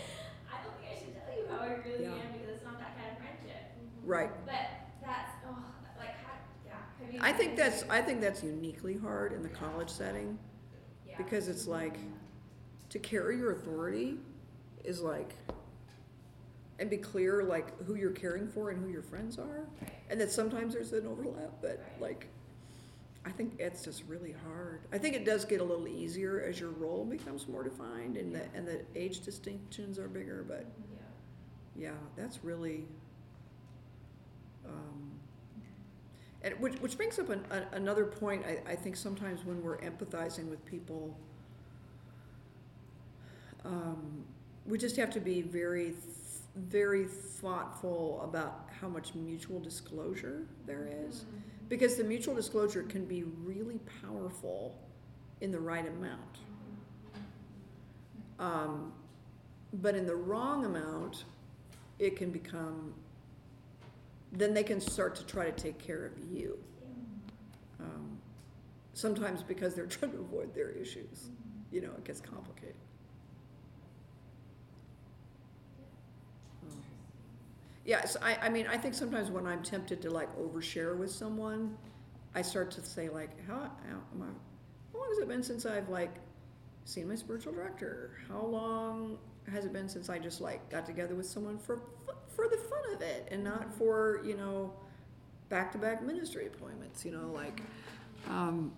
I 0.52 0.56
don't 0.64 0.76
think 0.80 0.92
I 0.92 0.96
should 1.00 1.14
tell 1.16 1.32
you 1.36 1.44
how 1.50 1.60
I 1.66 1.68
really 1.84 2.04
Yeah. 2.04 2.16
am 2.20 2.32
because 2.36 2.50
it's 2.60 2.66
not 2.66 2.78
that 2.80 2.94
kind 2.98 3.10
of 3.12 3.18
friendship. 3.20 3.62
right. 4.04 4.32
But 4.46 4.66
that's, 5.04 5.32
oh, 5.48 5.56
like, 5.98 6.16
how, 6.24 6.36
yeah. 6.66 6.76
Have 7.00 7.14
you 7.14 7.20
I 7.24 7.32
think 7.34 7.56
that's, 7.56 7.84
I 7.90 8.01
think 8.12 8.22
that's 8.22 8.44
uniquely 8.44 8.98
hard 8.98 9.32
in 9.32 9.42
the 9.42 9.50
college 9.50 9.90
setting, 9.90 10.38
yeah. 11.08 11.16
because 11.18 11.48
it's 11.48 11.66
like, 11.66 11.98
to 12.90 13.00
carry 13.00 13.38
your 13.38 13.54
authority 13.54 14.18
is 14.84 15.00
like, 15.00 15.34
and 16.80 16.90
be 16.90 16.98
clear, 16.98 17.44
like, 17.44 17.82
who 17.86 17.96
you're 17.96 18.12
caring 18.12 18.50
for 18.50 18.70
and 18.72 18.84
who 18.84 18.90
your 18.92 19.02
friends 19.04 19.38
are, 19.38 19.66
Right. 19.82 19.92
and 20.10 20.20
that 20.20 20.30
sometimes 20.32 20.74
there's 20.74 20.92
an 20.92 21.08
overlap, 21.08 21.52
but 21.62 21.80
Right. 21.80 22.02
like, 22.02 22.28
I 23.24 23.30
think 23.32 23.60
it's 23.60 23.84
just 23.84 24.04
really 24.10 24.34
hard. 24.46 24.82
I 24.92 24.98
think 24.98 25.16
it 25.16 25.24
does 25.24 25.46
get 25.46 25.62
a 25.62 25.64
little 25.64 25.88
easier 25.88 26.42
as 26.42 26.60
your 26.60 26.72
role 26.72 27.06
becomes 27.06 27.48
more 27.48 27.64
defined 27.64 28.18
and 28.18 28.36
the, 28.36 28.42
and 28.56 28.68
the 28.68 28.82
age 28.96 29.22
distinctions 29.22 29.98
are 30.00 30.10
bigger, 30.10 30.44
but 30.46 30.66
Yeah. 30.66 31.92
Yeah, 31.92 31.98
that's 32.18 32.44
really, 32.44 32.86
um, 34.66 35.11
and 36.44 36.60
which, 36.60 36.74
which 36.76 36.98
brings 36.98 37.20
up 37.20 37.30
an, 37.30 37.46
a, 37.52 37.76
another 37.76 38.06
point, 38.06 38.44
I, 38.46 38.72
I 38.72 38.76
think 38.76 38.96
sometimes 38.96 39.46
when 39.46 39.62
we're 39.62 39.78
empathizing 39.78 40.50
with 40.50 40.66
people, 40.66 41.16
um, 43.64 44.24
we 44.66 44.78
just 44.78 44.96
have 44.98 45.12
to 45.12 45.20
be 45.20 45.42
very, 45.42 45.86
th- 45.86 45.96
very 46.56 47.06
thoughtful 47.06 48.22
about 48.24 48.70
how 48.80 48.88
much 48.88 49.14
mutual 49.14 49.60
disclosure 49.60 50.48
there 50.66 50.88
is. 51.08 51.26
Because 51.70 51.96
the 51.96 52.04
mutual 52.04 52.36
disclosure 52.36 52.84
can 52.84 53.06
be 53.06 53.24
really 53.24 53.80
powerful 54.02 54.76
in 55.42 55.52
the 55.52 55.60
right 55.60 55.88
amount. 55.88 56.38
Um, 58.40 58.92
but 59.76 59.96
in 59.96 60.06
the 60.06 60.16
wrong 60.16 60.66
amount, 60.66 61.24
it 62.00 62.18
can 62.18 62.32
become, 62.32 62.94
then 64.32 64.54
they 64.54 64.64
can 64.64 64.80
start 64.80 65.16
to 65.16 65.26
try 65.26 65.46
to 65.46 65.52
take 65.52 65.78
care 65.78 66.06
of 66.06 66.14
you. 66.32 66.58
Um, 67.80 68.18
sometimes 68.94 69.44
because 69.44 69.74
they're 69.76 69.86
trying 69.98 70.12
to 70.14 70.20
avoid 70.20 70.54
their 70.54 70.70
issues. 70.70 71.30
You 71.72 71.82
know, 71.82 71.92
it 71.98 72.04
gets 72.04 72.22
complicated. 72.22 72.76
Um, 76.64 76.78
Yes, 77.86 78.16
I, 78.22 78.36
I 78.44 78.50
mean, 78.50 78.68
I 78.68 78.78
think 78.78 78.94
sometimes 78.94 79.32
when 79.32 79.48
I'm 79.48 79.64
tempted 79.64 80.02
to 80.04 80.10
like 80.12 80.30
overshare 80.38 80.96
with 80.98 81.12
someone, 81.12 81.78
I 82.36 82.42
start 82.42 82.72
to 82.72 82.82
say 82.82 83.10
like, 83.10 83.32
how, 83.48 83.56
how 83.56 83.98
am 84.14 84.22
I, 84.22 84.26
how 84.94 85.00
long 85.00 85.10
has 85.10 85.18
it 85.20 85.28
been 85.28 85.44
since 85.44 85.66
I've 85.66 85.90
like 85.90 86.14
seen 86.86 87.08
my 87.08 87.16
spiritual 87.16 87.54
director? 87.54 88.12
How 88.30 88.46
long 88.46 89.18
has 89.52 89.66
it 89.66 89.74
been 89.74 89.90
since 89.90 90.10
I 90.10 90.20
just 90.20 90.42
like 90.42 90.70
got 90.70 90.86
together 90.86 91.16
with 91.16 91.26
someone 91.26 91.58
for 91.58 91.78
fu- 91.78 92.14
for 92.42 92.48
the 92.50 92.58
fun 92.64 92.96
of 92.96 93.02
it 93.02 93.28
and 93.32 93.44
not 93.44 93.74
for 93.78 94.22
you 94.26 94.36
know 94.36 94.74
back-to-back 95.50 96.04
ministry 96.06 96.48
appointments? 96.48 97.06
You 97.06 97.12
know, 97.12 97.32
like 97.34 97.62
um, 98.30 98.72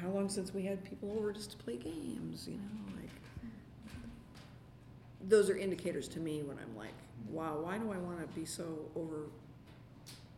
how 0.00 0.08
long 0.08 0.28
since 0.28 0.52
we 0.54 0.62
had 0.64 0.84
people 0.84 1.12
over 1.18 1.32
just 1.32 1.52
to 1.52 1.56
play 1.58 1.76
games? 1.76 2.46
You 2.48 2.54
know, 2.54 2.96
like 3.00 3.10
those 5.28 5.48
are 5.48 5.56
indicators 5.56 6.08
to 6.08 6.20
me 6.20 6.42
when 6.42 6.58
I'm 6.58 6.76
like, 6.76 6.92
wow, 7.30 7.58
why 7.60 7.78
do 7.78 7.92
I 7.92 7.96
want 7.96 8.20
to 8.20 8.26
be 8.38 8.44
so 8.44 8.64
over? 8.96 9.26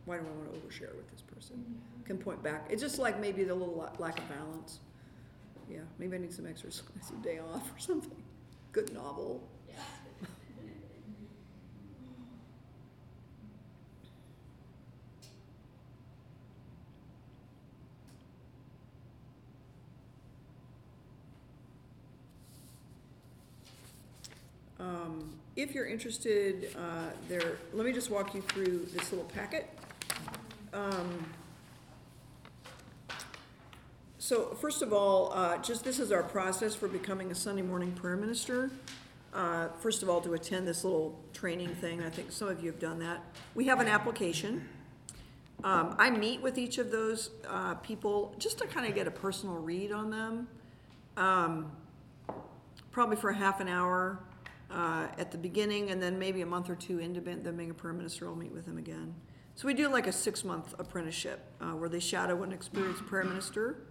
Why 0.05 0.17
do 0.17 0.23
I 0.25 0.29
want 0.37 0.53
to 0.53 0.59
overshare 0.59 0.95
with 0.95 1.09
this 1.11 1.21
person? 1.21 1.63
Can 2.05 2.17
point 2.17 2.41
back. 2.41 2.67
It's 2.69 2.81
just 2.81 2.97
like 2.99 3.19
maybe 3.19 3.43
the 3.43 3.53
little 3.53 3.75
la- 3.75 3.91
lack 3.99 4.17
of 4.19 4.29
balance. 4.29 4.79
Yeah, 5.69 5.79
maybe 5.99 6.15
I 6.15 6.19
need 6.19 6.33
some 6.33 6.47
exercise, 6.47 6.83
a 7.19 7.23
day 7.23 7.39
off 7.39 7.69
or 7.75 7.79
something. 7.79 8.23
Good 8.71 8.93
novel. 8.93 9.41
Yeah. 9.69 9.75
Um, 25.07 25.29
if 25.55 25.73
you're 25.73 25.87
interested, 25.87 26.75
uh, 26.77 27.11
there, 27.29 27.57
let 27.73 27.85
me 27.85 27.93
just 27.93 28.11
walk 28.11 28.35
you 28.35 28.41
through 28.41 28.87
this 28.93 29.11
little 29.11 29.25
packet. 29.25 29.69
Um, 30.73 31.25
so 34.17 34.55
first 34.55 34.81
of 34.81 34.91
all, 34.91 35.31
uh, 35.33 35.57
just 35.59 35.85
this 35.85 35.99
is 35.99 36.11
our 36.11 36.23
process 36.23 36.75
for 36.75 36.89
becoming 36.89 37.31
a 37.31 37.35
Sunday 37.35 37.61
morning 37.61 37.93
prayer 37.93 38.17
minister. 38.17 38.69
Uh, 39.33 39.69
first 39.79 40.03
of 40.03 40.09
all, 40.09 40.19
to 40.21 40.33
attend 40.33 40.67
this 40.67 40.83
little 40.83 41.17
training 41.33 41.73
thing, 41.75 42.03
I 42.03 42.09
think 42.09 42.31
some 42.31 42.49
of 42.49 42.61
you 42.61 42.69
have 42.69 42.79
done 42.79 42.99
that. 42.99 43.23
We 43.55 43.65
have 43.65 43.79
an 43.79 43.87
application. 43.87 44.67
Um, 45.63 45.95
I 45.97 46.09
meet 46.09 46.41
with 46.41 46.57
each 46.57 46.79
of 46.79 46.91
those, 46.91 47.31
uh, 47.47 47.75
people 47.75 48.35
just 48.37 48.57
to 48.59 48.67
kind 48.67 48.85
of 48.85 48.93
get 48.93 49.07
a 49.07 49.11
personal 49.11 49.55
read 49.55 49.91
on 49.91 50.09
them. 50.11 50.47
Um, 51.15 51.71
probably 52.91 53.15
for 53.15 53.29
a 53.29 53.35
half 53.35 53.59
an 53.61 53.69
hour 53.69 54.19
uh, 54.71 55.07
at 55.17 55.31
the 55.31 55.37
beginning, 55.37 55.91
and 55.91 56.01
then 56.01 56.19
maybe 56.19 56.41
a 56.41 56.45
month 56.45 56.69
or 56.69 56.75
two 56.75 56.99
into 56.99 57.21
them 57.21 57.55
being 57.55 57.71
a 57.71 57.73
prayer 57.73 57.93
minister, 57.93 58.27
I'll 58.27 58.35
meet 58.35 58.51
with 58.51 58.65
them 58.65 58.77
again. 58.77 59.13
So 59.55 59.67
we 59.67 59.73
do 59.73 59.89
like 59.89 60.07
a 60.07 60.11
six-month 60.11 60.75
apprenticeship 60.77 61.39
uh, 61.61 61.71
where 61.71 61.89
they 61.89 61.99
shadow 61.99 62.43
an 62.43 62.51
experienced 62.51 63.05
prayer 63.05 63.23
minister. 63.23 63.87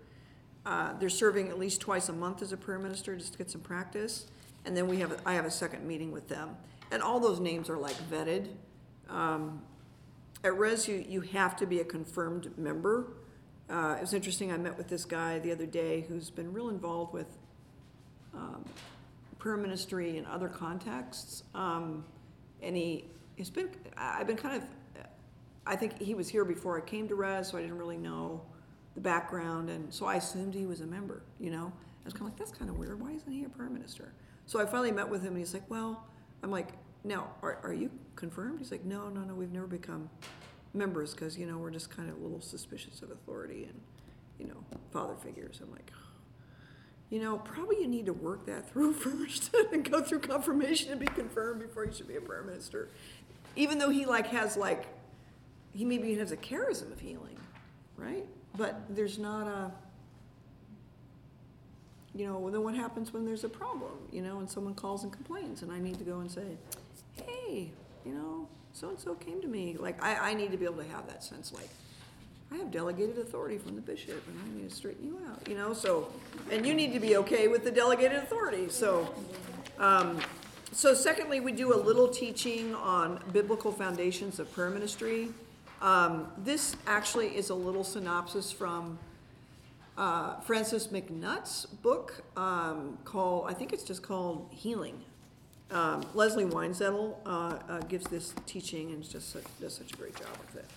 Uh, 0.64 0.92
They're 0.98 1.08
serving 1.08 1.48
at 1.48 1.58
least 1.58 1.80
twice 1.80 2.08
a 2.08 2.12
month 2.12 2.42
as 2.42 2.52
a 2.52 2.56
prayer 2.56 2.78
minister 2.78 3.16
just 3.16 3.32
to 3.32 3.38
get 3.38 3.50
some 3.50 3.60
practice. 3.60 4.26
And 4.64 4.76
then 4.76 4.86
we 4.88 4.98
have, 4.98 5.20
I 5.24 5.34
have 5.34 5.44
a 5.44 5.50
second 5.50 5.86
meeting 5.86 6.12
with 6.12 6.28
them. 6.28 6.56
And 6.92 7.02
all 7.02 7.20
those 7.20 7.40
names 7.40 7.68
are 7.68 7.76
like 7.76 7.96
vetted. 8.10 8.48
Um, 9.08 9.62
At 10.44 10.56
Res, 10.58 10.86
you, 10.86 11.04
you 11.08 11.20
have 11.22 11.56
to 11.56 11.66
be 11.66 11.80
a 11.80 11.84
confirmed 11.84 12.56
member. 12.56 13.14
Uh, 13.68 13.96
it 13.98 14.00
was 14.00 14.14
interesting, 14.14 14.52
I 14.52 14.58
met 14.58 14.76
with 14.78 14.88
this 14.88 15.04
guy 15.04 15.40
the 15.40 15.50
other 15.50 15.66
day 15.66 16.04
who's 16.08 16.30
been 16.30 16.52
real 16.52 16.68
involved 16.68 17.12
with, 17.12 17.38
um, 18.34 18.64
prayer 19.38 19.56
ministry 19.56 20.18
in 20.18 20.26
other 20.26 20.48
contexts. 20.48 21.42
Um, 21.54 22.04
and 22.62 22.76
he, 22.76 23.04
he's 23.36 23.50
been, 23.50 23.68
I've 23.96 24.26
been 24.26 24.36
kind 24.36 24.56
of, 24.56 24.68
I 25.66 25.76
think 25.76 26.00
he 26.00 26.14
was 26.14 26.28
here 26.28 26.44
before 26.44 26.78
I 26.78 26.80
came 26.80 27.08
to 27.08 27.14
Res, 27.14 27.48
so 27.48 27.58
I 27.58 27.62
didn't 27.62 27.78
really 27.78 27.96
know 27.96 28.40
the 28.94 29.00
background, 29.00 29.68
and 29.68 29.92
so 29.92 30.06
I 30.06 30.14
assumed 30.14 30.54
he 30.54 30.64
was 30.64 30.80
a 30.80 30.86
member, 30.86 31.22
you 31.38 31.50
know? 31.50 31.70
I 31.70 32.04
was 32.04 32.14
kind 32.14 32.22
of 32.22 32.28
like, 32.28 32.38
that's 32.38 32.56
kind 32.56 32.70
of 32.70 32.78
weird, 32.78 33.00
why 33.00 33.12
isn't 33.12 33.30
he 33.30 33.44
a 33.44 33.48
prayer 33.48 33.68
minister? 33.68 34.12
So 34.46 34.60
I 34.60 34.64
finally 34.64 34.92
met 34.92 35.08
with 35.08 35.22
him, 35.22 35.30
and 35.30 35.38
he's 35.38 35.52
like, 35.52 35.68
well, 35.68 36.06
I'm 36.42 36.50
like, 36.50 36.68
now, 37.04 37.32
are, 37.42 37.58
are 37.62 37.74
you 37.74 37.90
confirmed? 38.14 38.58
He's 38.58 38.70
like, 38.70 38.84
no, 38.84 39.08
no, 39.08 39.22
no, 39.22 39.34
we've 39.34 39.52
never 39.52 39.66
become 39.66 40.08
members, 40.72 41.12
because, 41.12 41.36
you 41.36 41.46
know, 41.46 41.58
we're 41.58 41.72
just 41.72 41.90
kind 41.90 42.08
of 42.08 42.16
a 42.16 42.20
little 42.20 42.40
suspicious 42.40 43.02
of 43.02 43.10
authority 43.10 43.64
and, 43.64 43.80
you 44.38 44.46
know, 44.46 44.64
father 44.92 45.16
figures. 45.16 45.60
I'm 45.62 45.72
like, 45.72 45.90
you 47.10 47.20
know, 47.20 47.38
probably 47.38 47.80
you 47.80 47.88
need 47.88 48.06
to 48.06 48.12
work 48.12 48.46
that 48.46 48.70
through 48.72 48.92
first 48.94 49.54
and 49.72 49.88
go 49.88 50.02
through 50.02 50.20
confirmation 50.20 50.90
and 50.90 51.00
be 51.00 51.06
confirmed 51.06 51.60
before 51.60 51.84
you 51.84 51.92
should 51.92 52.08
be 52.08 52.16
a 52.16 52.20
prayer 52.20 52.42
minister. 52.42 52.88
Even 53.54 53.78
though 53.78 53.90
he 53.90 54.04
like 54.04 54.26
has 54.28 54.56
like, 54.56 54.86
he 55.72 55.84
maybe 55.84 56.14
has 56.14 56.32
a 56.32 56.36
charism 56.36 56.92
of 56.92 57.00
healing, 57.00 57.38
right? 57.96 58.24
But 58.56 58.80
there's 58.88 59.18
not 59.18 59.46
a, 59.46 59.70
you 62.14 62.26
know, 62.26 62.50
then 62.50 62.62
what 62.62 62.74
happens 62.74 63.12
when 63.12 63.26
there's 63.26 63.44
a 63.44 63.48
problem, 63.48 63.92
you 64.10 64.22
know, 64.22 64.38
and 64.38 64.48
someone 64.48 64.74
calls 64.74 65.04
and 65.04 65.12
complains 65.12 65.62
and 65.62 65.70
I 65.70 65.78
need 65.78 65.98
to 65.98 66.04
go 66.04 66.20
and 66.20 66.30
say, 66.30 66.56
hey, 67.24 67.70
you 68.04 68.12
know, 68.12 68.48
so-and-so 68.72 69.14
came 69.14 69.40
to 69.40 69.48
me. 69.48 69.76
Like, 69.78 70.02
I, 70.02 70.30
I 70.30 70.34
need 70.34 70.50
to 70.52 70.58
be 70.58 70.66
able 70.66 70.82
to 70.82 70.88
have 70.90 71.06
that 71.08 71.24
sense, 71.24 71.52
like, 71.52 71.68
I 72.52 72.56
have 72.56 72.70
delegated 72.70 73.18
authority 73.18 73.58
from 73.58 73.74
the 73.74 73.80
bishop 73.80 74.22
and 74.28 74.38
I 74.44 74.56
need 74.56 74.70
to 74.70 74.74
straighten 74.74 75.04
you 75.04 75.18
out, 75.28 75.46
you 75.48 75.56
know, 75.56 75.72
so, 75.72 76.12
and 76.50 76.66
you 76.66 76.74
need 76.74 76.92
to 76.92 77.00
be 77.00 77.16
okay 77.16 77.48
with 77.48 77.64
the 77.64 77.70
delegated 77.70 78.18
authority, 78.18 78.68
so. 78.68 79.12
Um, 79.78 80.20
so 80.72 80.94
secondly, 80.94 81.40
we 81.40 81.52
do 81.52 81.74
a 81.74 81.80
little 81.80 82.08
teaching 82.08 82.74
on 82.74 83.22
biblical 83.32 83.72
foundations 83.72 84.38
of 84.38 84.52
prayer 84.52 84.68
ministry. 84.68 85.30
Um, 85.80 86.28
this 86.38 86.76
actually 86.86 87.28
is 87.36 87.50
a 87.50 87.54
little 87.54 87.84
synopsis 87.84 88.52
from 88.52 88.98
uh, 89.96 90.40
Francis 90.40 90.88
MacNutt's 90.88 91.66
book 91.66 92.22
um, 92.36 92.98
called, 93.04 93.46
I 93.48 93.54
think 93.54 93.72
it's 93.72 93.84
just 93.84 94.02
called 94.02 94.48
Healing. 94.50 95.00
Um, 95.70 96.04
Leslie 96.14 96.44
Weinzettel 96.44 97.16
uh, 97.24 97.58
uh, 97.68 97.80
gives 97.88 98.06
this 98.06 98.34
teaching 98.46 98.92
and 98.92 99.08
just 99.08 99.32
such, 99.32 99.44
does 99.60 99.74
such 99.74 99.92
a 99.92 99.96
great 99.96 100.14
job 100.14 100.28
with 100.46 100.62
it. 100.62 100.70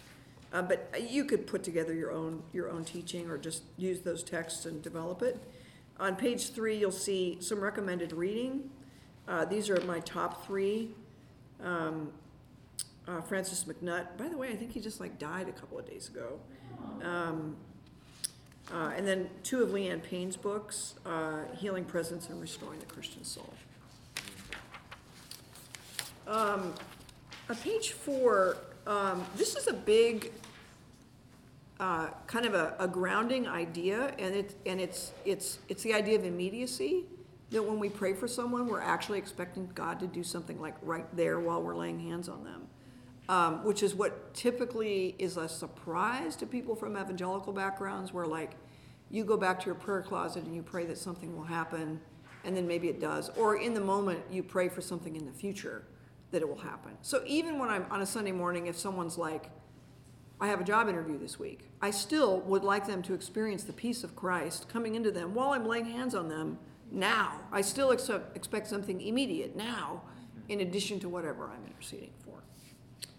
Uh, 0.51 0.61
but 0.61 0.91
you 1.09 1.25
could 1.25 1.45
put 1.45 1.63
together 1.63 1.93
your 1.93 2.11
own 2.11 2.41
your 2.53 2.69
own 2.69 2.83
teaching 2.83 3.29
or 3.29 3.37
just 3.37 3.63
use 3.77 4.01
those 4.01 4.23
texts 4.23 4.65
and 4.65 4.81
develop 4.81 5.21
it. 5.21 5.37
On 5.99 6.15
page 6.15 6.51
three, 6.51 6.77
you'll 6.77 6.91
see 6.91 7.37
some 7.39 7.59
recommended 7.59 8.13
reading. 8.13 8.69
Uh, 9.27 9.45
these 9.45 9.69
are 9.69 9.79
my 9.81 9.99
top 9.99 10.45
three. 10.45 10.89
Um, 11.63 12.11
uh, 13.07 13.21
Francis 13.21 13.65
MacNutt. 13.65 14.17
By 14.17 14.27
the 14.27 14.37
way, 14.37 14.49
I 14.49 14.55
think 14.55 14.71
he 14.71 14.79
just 14.79 14.99
like 14.99 15.19
died 15.19 15.49
a 15.49 15.51
couple 15.51 15.77
of 15.79 15.87
days 15.87 16.09
ago. 16.09 16.39
Um, 17.03 17.55
uh, 18.71 18.91
and 18.95 19.07
then 19.07 19.29
two 19.43 19.63
of 19.63 19.69
Leanne 19.69 20.03
Payne's 20.03 20.37
books, 20.37 20.93
uh, 21.05 21.39
Healing 21.57 21.85
Presence 21.85 22.29
and 22.29 22.39
Restoring 22.39 22.79
the 22.79 22.85
Christian 22.85 23.23
Soul. 23.23 23.51
Um, 26.27 26.75
on 27.49 27.55
page 27.55 27.93
four, 27.93 28.57
um, 28.89 29.23
this 29.37 29.55
is 29.55 29.67
a 29.67 29.73
big, 29.73 30.31
uh, 31.79 32.07
kind 32.25 32.45
of 32.47 32.55
a, 32.55 32.75
a 32.79 32.87
grounding 32.87 33.47
idea, 33.47 34.13
and 34.17 34.35
it, 34.35 34.55
and 34.65 34.81
it's, 34.81 35.11
it's, 35.25 35.59
it's 35.69 35.83
the 35.83 35.93
idea 35.93 36.17
of 36.17 36.25
immediacy. 36.25 37.05
That 37.51 37.63
when 37.63 37.79
we 37.79 37.89
pray 37.89 38.13
for 38.13 38.27
someone, 38.27 38.67
we're 38.67 38.81
actually 38.81 39.19
expecting 39.19 39.69
God 39.73 39.99
to 40.01 40.07
do 40.07 40.23
something 40.23 40.59
like 40.59 40.75
right 40.81 41.05
there 41.15 41.39
while 41.39 41.61
we're 41.61 41.75
laying 41.75 41.99
hands 41.99 42.27
on 42.29 42.43
them. 42.43 42.67
Um, 43.27 43.63
which 43.63 43.83
is 43.83 43.93
what 43.93 44.33
typically 44.33 45.15
is 45.19 45.37
a 45.37 45.47
surprise 45.47 46.35
to 46.37 46.47
people 46.47 46.75
from 46.75 46.97
evangelical 46.97 47.53
backgrounds, 47.53 48.11
where 48.11 48.25
like, 48.25 48.53
you 49.11 49.23
go 49.23 49.37
back 49.37 49.59
to 49.59 49.67
your 49.67 49.75
prayer 49.75 50.01
closet 50.01 50.45
and 50.45 50.55
you 50.55 50.63
pray 50.63 50.85
that 50.85 50.97
something 50.97 51.35
will 51.37 51.43
happen, 51.43 51.99
and 52.43 52.57
then 52.57 52.67
maybe 52.67 52.89
it 52.89 52.99
does. 52.99 53.29
Or 53.37 53.57
in 53.57 53.75
the 53.75 53.81
moment, 53.81 54.21
you 54.31 54.41
pray 54.41 54.67
for 54.67 54.81
something 54.81 55.15
in 55.15 55.27
the 55.27 55.31
future 55.31 55.83
that 56.31 56.41
it 56.41 56.47
will 56.47 56.57
happen. 56.57 56.91
So 57.01 57.23
even 57.25 57.57
when 57.59 57.69
I'm 57.69 57.85
on 57.89 58.01
a 58.01 58.05
Sunday 58.05 58.31
morning, 58.31 58.67
if 58.67 58.77
someone's 58.77 59.17
like, 59.17 59.49
I 60.41 60.47
have 60.47 60.61
a 60.61 60.63
job 60.63 60.87
interview 60.87 61.17
this 61.17 61.37
week, 61.37 61.69
I 61.81 61.91
still 61.91 62.39
would 62.41 62.63
like 62.63 62.87
them 62.87 63.01
to 63.03 63.13
experience 63.13 63.63
the 63.63 63.73
peace 63.73 64.03
of 64.03 64.15
Christ 64.15 64.69
coming 64.69 64.95
into 64.95 65.11
them 65.11 65.33
while 65.33 65.49
I'm 65.49 65.65
laying 65.65 65.85
hands 65.85 66.15
on 66.15 66.29
them 66.29 66.59
now. 66.91 67.41
I 67.51 67.61
still 67.61 67.91
expect 67.91 68.67
something 68.67 69.01
immediate 69.01 69.55
now, 69.55 70.03
in 70.47 70.61
addition 70.61 70.99
to 71.01 71.09
whatever 71.09 71.49
I'm 71.49 71.65
interceding 71.65 72.11
for. 72.25 72.41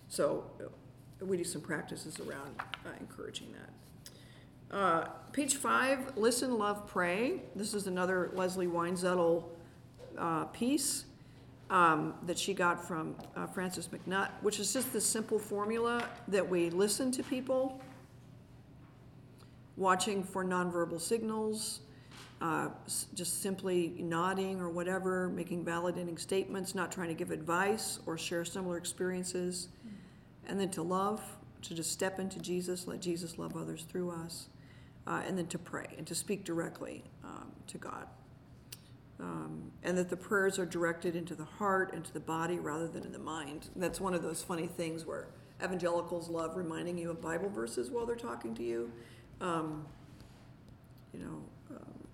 So 0.08 0.50
uh, 0.60 1.24
we 1.24 1.36
do 1.36 1.44
some 1.44 1.60
practices 1.60 2.18
around 2.20 2.54
uh, 2.58 2.90
encouraging 2.98 3.52
that. 3.52 4.76
Uh, 4.76 5.08
page 5.32 5.56
five, 5.56 6.16
listen, 6.16 6.58
love, 6.58 6.86
pray. 6.86 7.42
This 7.54 7.74
is 7.74 7.86
another 7.86 8.30
Leslie 8.34 8.66
Weinzettel 8.66 9.44
uh, 10.16 10.44
piece 10.46 11.04
um, 11.70 12.14
that 12.26 12.38
she 12.38 12.52
got 12.52 12.86
from 12.86 13.14
uh, 13.36 13.46
Francis 13.46 13.88
MacNutt, 13.88 14.28
which 14.42 14.58
is 14.58 14.72
just 14.72 14.92
this 14.92 15.06
simple 15.06 15.38
formula 15.38 16.06
that 16.28 16.46
we 16.46 16.68
listen 16.68 17.12
to 17.12 17.22
people, 17.22 17.80
watching 19.76 20.22
for 20.22 20.44
nonverbal 20.44 21.00
signals, 21.00 21.80
uh, 22.40 22.68
s- 22.86 23.06
just 23.14 23.40
simply 23.40 23.94
nodding 23.98 24.60
or 24.60 24.68
whatever, 24.68 25.28
making 25.28 25.64
validating 25.64 26.18
statements, 26.18 26.74
not 26.74 26.90
trying 26.90 27.08
to 27.08 27.14
give 27.14 27.30
advice 27.30 28.00
or 28.04 28.18
share 28.18 28.44
similar 28.44 28.76
experiences, 28.76 29.68
and 30.48 30.58
then 30.58 30.70
to 30.70 30.82
love, 30.82 31.22
to 31.62 31.74
just 31.74 31.92
step 31.92 32.18
into 32.18 32.40
Jesus, 32.40 32.88
let 32.88 33.00
Jesus 33.00 33.38
love 33.38 33.56
others 33.56 33.84
through 33.84 34.10
us, 34.10 34.48
uh, 35.06 35.22
and 35.26 35.38
then 35.38 35.46
to 35.46 35.58
pray 35.58 35.86
and 35.96 36.06
to 36.06 36.14
speak 36.16 36.44
directly 36.44 37.04
um, 37.22 37.52
to 37.68 37.78
God. 37.78 38.06
Um, 39.20 39.70
and 39.82 39.98
that 39.98 40.08
the 40.08 40.16
prayers 40.16 40.58
are 40.58 40.64
directed 40.64 41.14
into 41.14 41.34
the 41.34 41.44
heart 41.44 41.92
and 41.92 42.04
to 42.04 42.12
the 42.12 42.20
body 42.20 42.58
rather 42.58 42.88
than 42.88 43.04
in 43.04 43.12
the 43.12 43.18
mind. 43.18 43.68
That's 43.76 44.00
one 44.00 44.14
of 44.14 44.22
those 44.22 44.42
funny 44.42 44.66
things 44.66 45.04
where 45.04 45.28
evangelicals 45.62 46.30
love 46.30 46.56
reminding 46.56 46.96
you 46.96 47.10
of 47.10 47.20
Bible 47.20 47.50
verses 47.50 47.90
while 47.90 48.06
they're 48.06 48.16
talking 48.16 48.54
to 48.54 48.62
you. 48.62 48.90
Um, 49.40 49.84
you 51.12 51.20
know, 51.20 51.76
um, 51.76 52.08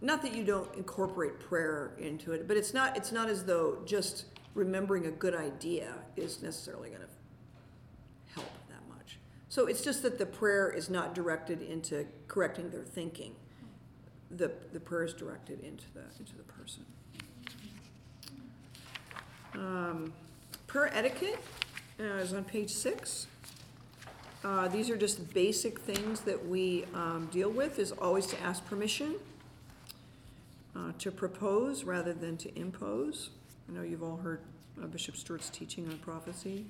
not 0.00 0.22
that 0.22 0.34
you 0.34 0.44
don't 0.44 0.74
incorporate 0.74 1.38
prayer 1.38 1.92
into 1.98 2.32
it, 2.32 2.48
but 2.48 2.56
it's 2.56 2.74
not 2.74 2.96
it's 2.96 3.12
not 3.12 3.28
as 3.28 3.44
though 3.44 3.78
just 3.84 4.26
remembering 4.54 5.06
a 5.06 5.10
good 5.10 5.34
idea 5.34 5.94
is 6.16 6.42
necessarily 6.42 6.88
going 6.88 7.02
to 7.02 8.34
help 8.34 8.50
that 8.68 8.88
much. 8.88 9.18
So 9.48 9.66
it's 9.66 9.82
just 9.82 10.02
that 10.02 10.18
the 10.18 10.26
prayer 10.26 10.70
is 10.70 10.90
not 10.90 11.14
directed 11.14 11.62
into 11.62 12.06
correcting 12.28 12.70
their 12.70 12.84
thinking 12.84 13.34
the, 14.36 14.50
the 14.72 14.80
prayer 14.80 15.04
is 15.04 15.12
directed 15.12 15.60
into 15.64 15.84
the, 15.94 16.02
into 16.18 16.36
the 16.36 16.42
person. 16.44 16.84
Um, 19.54 20.12
prayer 20.66 20.90
etiquette 20.92 21.38
uh, 22.00 22.04
is 22.22 22.32
on 22.32 22.44
page 22.44 22.70
six. 22.70 23.26
Uh, 24.44 24.68
these 24.68 24.90
are 24.90 24.96
just 24.96 25.32
basic 25.32 25.80
things 25.80 26.20
that 26.20 26.46
we 26.46 26.84
um, 26.92 27.28
deal 27.32 27.50
with, 27.50 27.78
is 27.78 27.92
always 27.92 28.26
to 28.26 28.40
ask 28.42 28.64
permission, 28.66 29.14
uh, 30.76 30.92
to 30.98 31.10
propose 31.10 31.84
rather 31.84 32.12
than 32.12 32.36
to 32.36 32.58
impose. 32.58 33.30
I 33.68 33.72
know 33.72 33.82
you've 33.82 34.02
all 34.02 34.18
heard 34.18 34.40
uh, 34.82 34.86
Bishop 34.86 35.16
Stewart's 35.16 35.48
teaching 35.48 35.88
on 35.88 35.96
prophecy. 35.98 36.66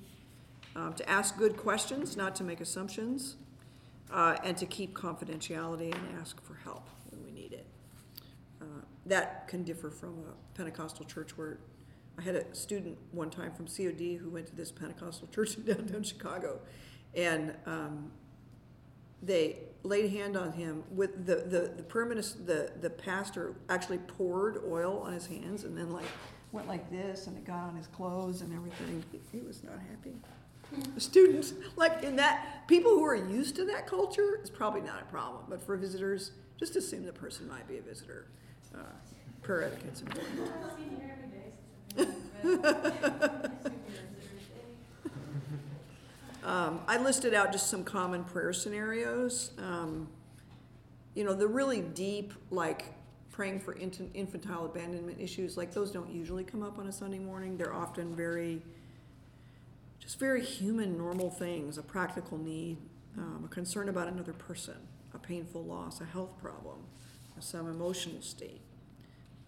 Um, 0.75 0.93
to 0.93 1.09
ask 1.09 1.37
good 1.37 1.57
questions, 1.57 2.15
not 2.15 2.35
to 2.35 2.43
make 2.43 2.61
assumptions, 2.61 3.35
uh, 4.11 4.35
and 4.43 4.57
to 4.57 4.65
keep 4.65 4.93
confidentiality 4.93 5.93
and 5.93 6.19
ask 6.19 6.41
for 6.43 6.55
help 6.63 6.87
when 7.09 7.23
we 7.25 7.31
need 7.31 7.53
it. 7.53 7.65
Uh, 8.61 8.65
That 9.05 9.47
can 9.47 9.63
differ 9.63 9.89
from 9.89 10.15
a 10.29 10.55
Pentecostal 10.57 11.05
church 11.05 11.37
where, 11.37 11.59
I 12.17 12.21
had 12.21 12.35
a 12.35 12.55
student 12.55 12.97
one 13.11 13.29
time 13.29 13.51
from 13.51 13.67
COD 13.67 14.17
who 14.21 14.29
went 14.29 14.47
to 14.47 14.55
this 14.55 14.71
Pentecostal 14.71 15.27
church 15.33 15.57
in 15.57 15.65
downtown 15.65 16.03
Chicago, 16.03 16.59
and 17.13 17.53
um, 17.65 18.11
they 19.21 19.59
laid 19.83 20.11
hand 20.11 20.35
on 20.35 20.51
him 20.53 20.83
with 20.91 21.25
the, 21.25 21.35
the, 21.35 21.73
the 21.77 21.83
permanent, 21.83 22.45
the, 22.45 22.71
the 22.81 22.89
pastor 22.89 23.55
actually 23.69 23.99
poured 23.99 24.61
oil 24.67 25.01
on 25.05 25.13
his 25.13 25.27
hands 25.27 25.63
and 25.63 25.77
then 25.77 25.91
like, 25.91 26.05
went 26.51 26.67
like 26.67 26.89
this 26.89 27.27
and 27.27 27.37
it 27.37 27.45
got 27.45 27.67
on 27.67 27.75
his 27.75 27.87
clothes 27.87 28.41
and 28.41 28.53
everything. 28.53 29.03
He, 29.11 29.19
he 29.37 29.45
was 29.45 29.63
not 29.63 29.79
happy. 29.89 30.15
Students, 30.97 31.53
like 31.75 32.03
in 32.03 32.15
that, 32.15 32.67
people 32.67 32.91
who 32.91 33.03
are 33.05 33.15
used 33.15 33.55
to 33.57 33.65
that 33.65 33.85
culture 33.85 34.39
is 34.41 34.49
probably 34.49 34.81
not 34.81 35.01
a 35.01 35.05
problem, 35.05 35.43
but 35.47 35.61
for 35.61 35.77
visitors, 35.77 36.31
just 36.57 36.75
assume 36.75 37.05
the 37.05 37.13
person 37.13 37.47
might 37.47 37.67
be 37.67 37.77
a 37.77 37.81
visitor. 37.81 38.27
Uh, 38.75 38.81
prayer 39.41 39.63
etiquette's 39.63 40.01
important. 40.01 40.51
I've 40.63 40.77
seen 40.77 40.91
you 40.91 41.09
every 41.11 41.27
day 41.29 41.51
since 41.95 42.17
I've 42.37 42.43
been 42.43 42.51
in 42.51 42.61
bed. 42.61 43.51
Um, 46.45 46.81
I 46.87 46.99
listed 46.99 47.33
out 47.33 47.51
just 47.51 47.71
some 47.71 47.83
common 47.83 48.23
prayer 48.23 48.53
scenarios. 48.53 49.49
Um, 49.57 50.07
you 51.15 51.23
know, 51.23 51.33
the 51.33 51.47
really 51.47 51.81
deep, 51.81 52.33
like 52.51 52.93
praying 53.31 53.61
for 53.61 53.73
infant, 53.75 54.11
infantile 54.13 54.65
abandonment 54.65 55.19
issues, 55.19 55.57
like 55.57 55.73
those 55.73 55.91
don't 55.91 56.13
usually 56.13 56.43
come 56.43 56.61
up 56.61 56.77
on 56.77 56.87
a 56.87 56.91
Sunday 56.91 57.17
morning. 57.17 57.57
They're 57.57 57.73
often 57.73 58.15
very, 58.15 58.61
just 59.99 60.19
very 60.19 60.45
human, 60.45 60.97
normal 60.97 61.31
things, 61.31 61.79
a 61.79 61.81
practical 61.83 62.37
need, 62.37 62.77
um, 63.17 63.41
a 63.43 63.47
concern 63.47 63.89
about 63.89 64.07
another 64.07 64.33
person, 64.33 64.75
a 65.15 65.17
painful 65.17 65.63
loss, 65.63 65.99
a 65.99 66.05
health 66.05 66.37
problem, 66.39 66.77
some 67.39 67.67
emotional 67.67 68.21
state, 68.21 68.61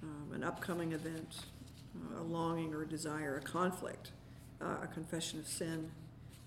um, 0.04 0.34
an 0.34 0.44
upcoming 0.44 0.94
event, 0.94 1.46
uh, 1.96 2.22
a 2.22 2.24
longing 2.24 2.74
or 2.74 2.84
a 2.84 2.88
desire, 2.88 3.38
a 3.38 3.42
conflict, 3.42 4.12
uh, 4.62 4.78
a 4.84 4.88
confession 4.88 5.40
of 5.40 5.48
sin, 5.48 5.90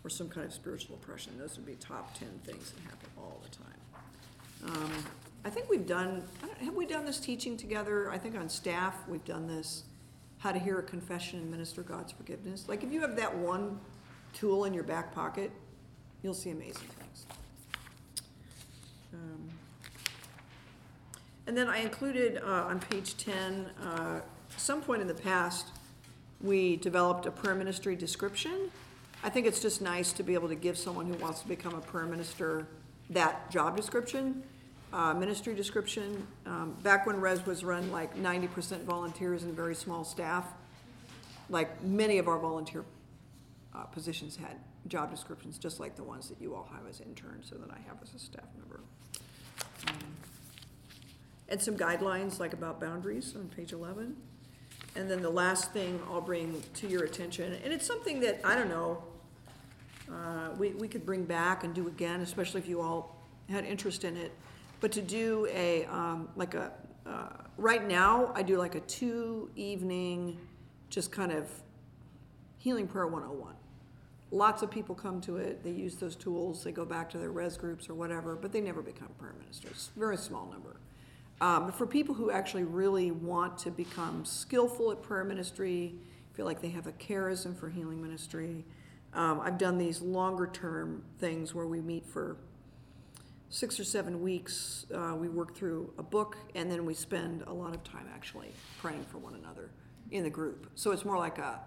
or 0.04 0.10
some 0.10 0.28
kind 0.28 0.46
of 0.46 0.52
spiritual 0.52 0.96
oppression. 0.96 1.32
Those 1.38 1.56
would 1.56 1.66
be 1.66 1.74
top 1.74 2.18
ten 2.18 2.40
things 2.44 2.70
that 2.70 2.82
happen 2.82 3.08
all 3.18 3.40
the 3.42 3.56
time. 3.56 4.76
Um, 4.76 4.92
I 5.44 5.50
think 5.50 5.70
we've 5.70 5.86
done, 5.86 6.22
have 6.64 6.74
we 6.74 6.86
done 6.86 7.04
this 7.04 7.18
teaching 7.18 7.56
together? 7.56 8.10
I 8.10 8.18
think 8.18 8.36
on 8.36 8.48
staff, 8.48 8.94
we've 9.08 9.24
done 9.24 9.46
this, 9.46 9.84
how 10.38 10.52
to 10.52 10.58
hear 10.58 10.78
a 10.78 10.82
confession 10.82 11.40
and 11.40 11.50
minister 11.50 11.82
God's 11.82 12.12
forgiveness. 12.12 12.68
Like, 12.68 12.82
if 12.82 12.92
you 12.92 13.00
have 13.00 13.16
that 13.16 13.34
one 13.34 13.80
tool 14.34 14.64
in 14.66 14.74
your 14.74 14.84
back 14.84 15.14
pocket, 15.14 15.50
you'll 16.22 16.34
see 16.34 16.50
amazing 16.50 16.88
things. 16.98 17.26
Um, 19.14 19.48
And 21.46 21.56
then 21.56 21.68
I 21.68 21.78
included, 21.78 22.40
uh, 22.42 22.66
on 22.68 22.78
page 22.78 23.16
ten, 23.16 23.66
uh, 23.82 24.20
some 24.56 24.82
point 24.82 25.02
in 25.02 25.08
the 25.08 25.14
past, 25.14 25.66
we 26.40 26.76
developed 26.76 27.26
a 27.26 27.30
prayer 27.30 27.54
ministry 27.54 27.96
description. 27.96 28.70
I 29.22 29.30
think 29.30 29.46
it's 29.46 29.60
just 29.60 29.82
nice 29.82 30.12
to 30.12 30.22
be 30.22 30.34
able 30.34 30.48
to 30.48 30.54
give 30.54 30.78
someone 30.78 31.06
who 31.06 31.14
wants 31.14 31.40
to 31.40 31.48
become 31.48 31.74
a 31.74 31.80
prayer 31.80 32.06
minister 32.06 32.66
that 33.10 33.50
job 33.50 33.76
description, 33.76 34.42
uh, 34.92 35.12
ministry 35.12 35.54
description. 35.54 36.26
Um, 36.46 36.76
back 36.82 37.06
when 37.06 37.20
Res 37.20 37.44
was 37.44 37.64
run 37.64 37.90
like 37.90 38.16
ninety 38.16 38.46
percent 38.46 38.84
volunteers 38.84 39.42
and 39.42 39.54
very 39.54 39.74
small 39.74 40.04
staff, 40.04 40.46
like 41.48 41.82
many 41.82 42.18
of 42.18 42.28
our 42.28 42.38
volunteer, 42.38 42.84
uh, 43.74 43.82
positions 43.84 44.36
had 44.36 44.56
job 44.86 45.10
descriptions, 45.10 45.58
just 45.58 45.80
like 45.80 45.96
the 45.96 46.04
ones 46.04 46.28
that 46.28 46.40
you 46.40 46.54
all 46.54 46.68
have 46.72 46.86
as 46.88 47.00
interns, 47.00 47.48
so 47.50 47.56
that 47.56 47.70
I 47.70 47.78
have 47.88 47.98
as 48.02 48.14
a 48.14 48.18
staff 48.18 48.46
member. 48.58 48.80
Um, 49.88 49.98
And 51.50 51.60
some 51.60 51.76
guidelines, 51.76 52.38
like 52.38 52.52
about 52.52 52.80
boundaries 52.80 53.34
on 53.34 53.48
page 53.48 53.72
eleven. 53.72 54.16
And 54.96 55.10
then 55.10 55.20
the 55.20 55.30
last 55.30 55.72
thing 55.72 56.00
I'll 56.08 56.20
bring 56.20 56.62
to 56.74 56.86
your 56.86 57.04
attention, 57.04 57.56
and 57.64 57.72
it's 57.72 57.86
something 57.86 58.20
that, 58.20 58.40
I 58.44 58.56
don't 58.56 58.68
know, 58.68 59.02
uh, 60.10 60.50
we, 60.58 60.70
we 60.70 60.88
could 60.88 61.06
bring 61.06 61.24
back 61.24 61.62
and 61.62 61.72
do 61.72 61.86
again, 61.86 62.20
especially 62.22 62.60
if 62.60 62.68
you 62.68 62.80
all 62.80 63.16
had 63.48 63.64
interest 63.64 64.02
in 64.04 64.16
it. 64.16 64.32
But 64.80 64.90
to 64.92 65.02
do 65.02 65.46
a, 65.52 65.84
um, 65.86 66.28
like 66.34 66.54
a, 66.54 66.72
uh, 67.06 67.28
right 67.56 67.86
now, 67.86 68.32
I 68.34 68.42
do 68.42 68.56
like 68.56 68.74
a 68.74 68.80
two 68.80 69.50
evening, 69.54 70.38
just 70.88 71.12
kind 71.12 71.30
of 71.30 71.48
healing 72.58 72.88
prayer 72.88 73.06
one 73.06 73.22
oh 73.24 73.32
one. 73.32 73.54
Lots 74.32 74.62
of 74.62 74.70
people 74.70 74.94
come 74.94 75.20
to 75.22 75.36
it, 75.36 75.62
they 75.62 75.70
use 75.70 75.96
those 75.96 76.16
tools, 76.16 76.64
they 76.64 76.72
go 76.72 76.84
back 76.84 77.10
to 77.10 77.18
their 77.18 77.30
res 77.30 77.56
groups 77.56 77.88
or 77.88 77.94
whatever, 77.94 78.34
but 78.34 78.50
they 78.52 78.60
never 78.60 78.82
become 78.82 79.08
prayer 79.18 79.34
ministers, 79.40 79.90
very 79.96 80.16
small 80.16 80.46
number. 80.46 80.76
Um, 81.40 81.72
for 81.72 81.86
people 81.86 82.14
who 82.14 82.30
actually 82.30 82.64
really 82.64 83.10
want 83.10 83.56
to 83.58 83.70
become 83.70 84.24
skillful 84.24 84.92
at 84.92 85.02
prayer 85.02 85.24
ministry, 85.24 85.94
feel 86.34 86.44
like 86.44 86.60
they 86.60 86.68
have 86.68 86.86
a 86.86 86.92
charism 86.92 87.58
for 87.58 87.68
healing 87.70 88.02
ministry, 88.02 88.64
um, 89.14 89.40
I've 89.40 89.58
done 89.58 89.78
these 89.78 90.00
longer 90.00 90.46
term 90.52 91.02
things 91.18 91.54
where 91.54 91.66
we 91.66 91.80
meet 91.80 92.06
for 92.06 92.36
six 93.48 93.80
or 93.80 93.84
seven 93.84 94.22
weeks. 94.22 94.86
Uh, 94.94 95.14
we 95.16 95.28
work 95.28 95.56
through 95.56 95.92
a 95.98 96.02
book 96.02 96.36
and 96.54 96.70
then 96.70 96.84
we 96.86 96.94
spend 96.94 97.42
a 97.46 97.52
lot 97.52 97.74
of 97.74 97.82
time 97.82 98.06
actually 98.14 98.52
praying 98.78 99.04
for 99.10 99.18
one 99.18 99.34
another 99.34 99.70
in 100.10 100.22
the 100.22 100.30
group. 100.30 100.70
So 100.76 100.92
it's 100.92 101.04
more 101.04 101.18
like 101.18 101.38
a, 101.38 101.60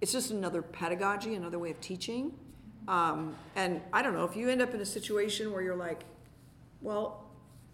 it's 0.00 0.12
just 0.12 0.30
another 0.30 0.62
pedagogy, 0.62 1.34
another 1.34 1.58
way 1.58 1.70
of 1.70 1.80
teaching. 1.80 2.32
Um, 2.88 3.36
and 3.54 3.80
I 3.92 4.02
don't 4.02 4.14
know, 4.14 4.24
if 4.24 4.34
you 4.34 4.48
end 4.48 4.62
up 4.62 4.74
in 4.74 4.80
a 4.80 4.86
situation 4.86 5.52
where 5.52 5.62
you're 5.62 5.76
like, 5.76 6.04
well, 6.80 7.27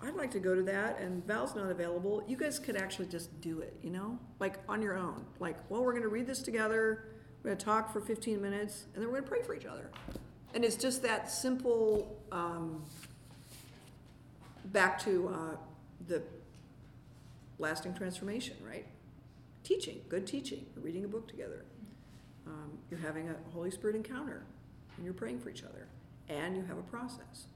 I'd 0.04 0.16
like 0.16 0.30
to 0.32 0.40
go 0.40 0.54
to 0.54 0.62
that 0.62 1.00
and 1.00 1.24
Val's 1.26 1.54
not 1.54 1.70
available, 1.70 2.22
you 2.28 2.36
guys 2.36 2.58
could 2.58 2.76
actually 2.76 3.06
just 3.06 3.40
do 3.40 3.60
it, 3.60 3.76
you 3.82 3.90
know? 3.90 4.18
Like 4.38 4.58
on 4.68 4.82
your 4.82 4.96
own. 4.96 5.24
Like, 5.40 5.56
well, 5.70 5.82
we're 5.84 5.94
gonna 5.94 6.08
read 6.08 6.26
this 6.26 6.42
together, 6.42 7.06
we're 7.42 7.50
gonna 7.50 7.60
talk 7.60 7.92
for 7.92 8.00
fifteen 8.00 8.40
minutes, 8.42 8.84
and 8.94 9.02
then 9.02 9.10
we're 9.10 9.20
gonna 9.20 9.30
pray 9.30 9.42
for 9.42 9.54
each 9.54 9.66
other. 9.66 9.90
And 10.54 10.64
it's 10.64 10.76
just 10.76 11.02
that 11.02 11.30
simple, 11.30 12.22
um, 12.30 12.84
back 14.66 14.98
to, 15.00 15.28
uh, 15.28 15.56
the 16.06 16.22
lasting 17.58 17.94
transformation, 17.94 18.56
right? 18.66 18.86
Teaching, 19.62 20.00
good 20.08 20.26
teaching, 20.26 20.66
You're 20.74 20.84
reading 20.84 21.04
a 21.04 21.08
book 21.08 21.26
together. 21.26 21.64
Um, 22.46 22.78
you're 22.90 23.00
having 23.00 23.28
a 23.30 23.36
Holy 23.52 23.70
Spirit 23.70 23.96
encounter, 23.96 24.44
and 24.96 25.04
you're 25.04 25.14
praying 25.14 25.40
for 25.40 25.48
each 25.48 25.64
other, 25.64 25.88
and 26.28 26.56
you 26.56 26.62
have 26.64 26.76
a 26.76 26.82
process. 26.82 27.46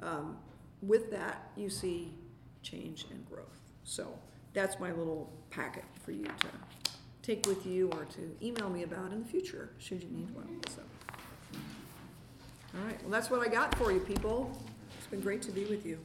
Um, 0.00 0.36
with 0.82 1.10
that, 1.10 1.50
you 1.56 1.70
see 1.70 2.14
change 2.62 3.06
and 3.10 3.28
growth. 3.28 3.60
So 3.84 4.18
that's 4.52 4.78
my 4.78 4.92
little 4.92 5.32
packet 5.50 5.84
for 6.04 6.12
you 6.12 6.24
to 6.24 6.48
take 7.22 7.46
with 7.46 7.66
you 7.66 7.90
or 7.92 8.04
to 8.04 8.36
email 8.42 8.68
me 8.68 8.82
about 8.82 9.12
in 9.12 9.22
the 9.22 9.28
future, 9.28 9.70
should 9.78 10.02
you 10.02 10.10
need 10.10 10.30
one, 10.34 10.60
so. 10.68 10.82
All 12.74 12.86
right, 12.86 13.00
well, 13.02 13.10
that's 13.10 13.30
what 13.30 13.40
I 13.40 13.50
got 13.50 13.74
for 13.76 13.92
you, 13.92 14.00
people. 14.00 14.60
It's 14.98 15.06
been 15.06 15.20
great 15.20 15.42
to 15.42 15.50
be 15.50 15.64
with 15.64 15.86
you. 15.86 15.98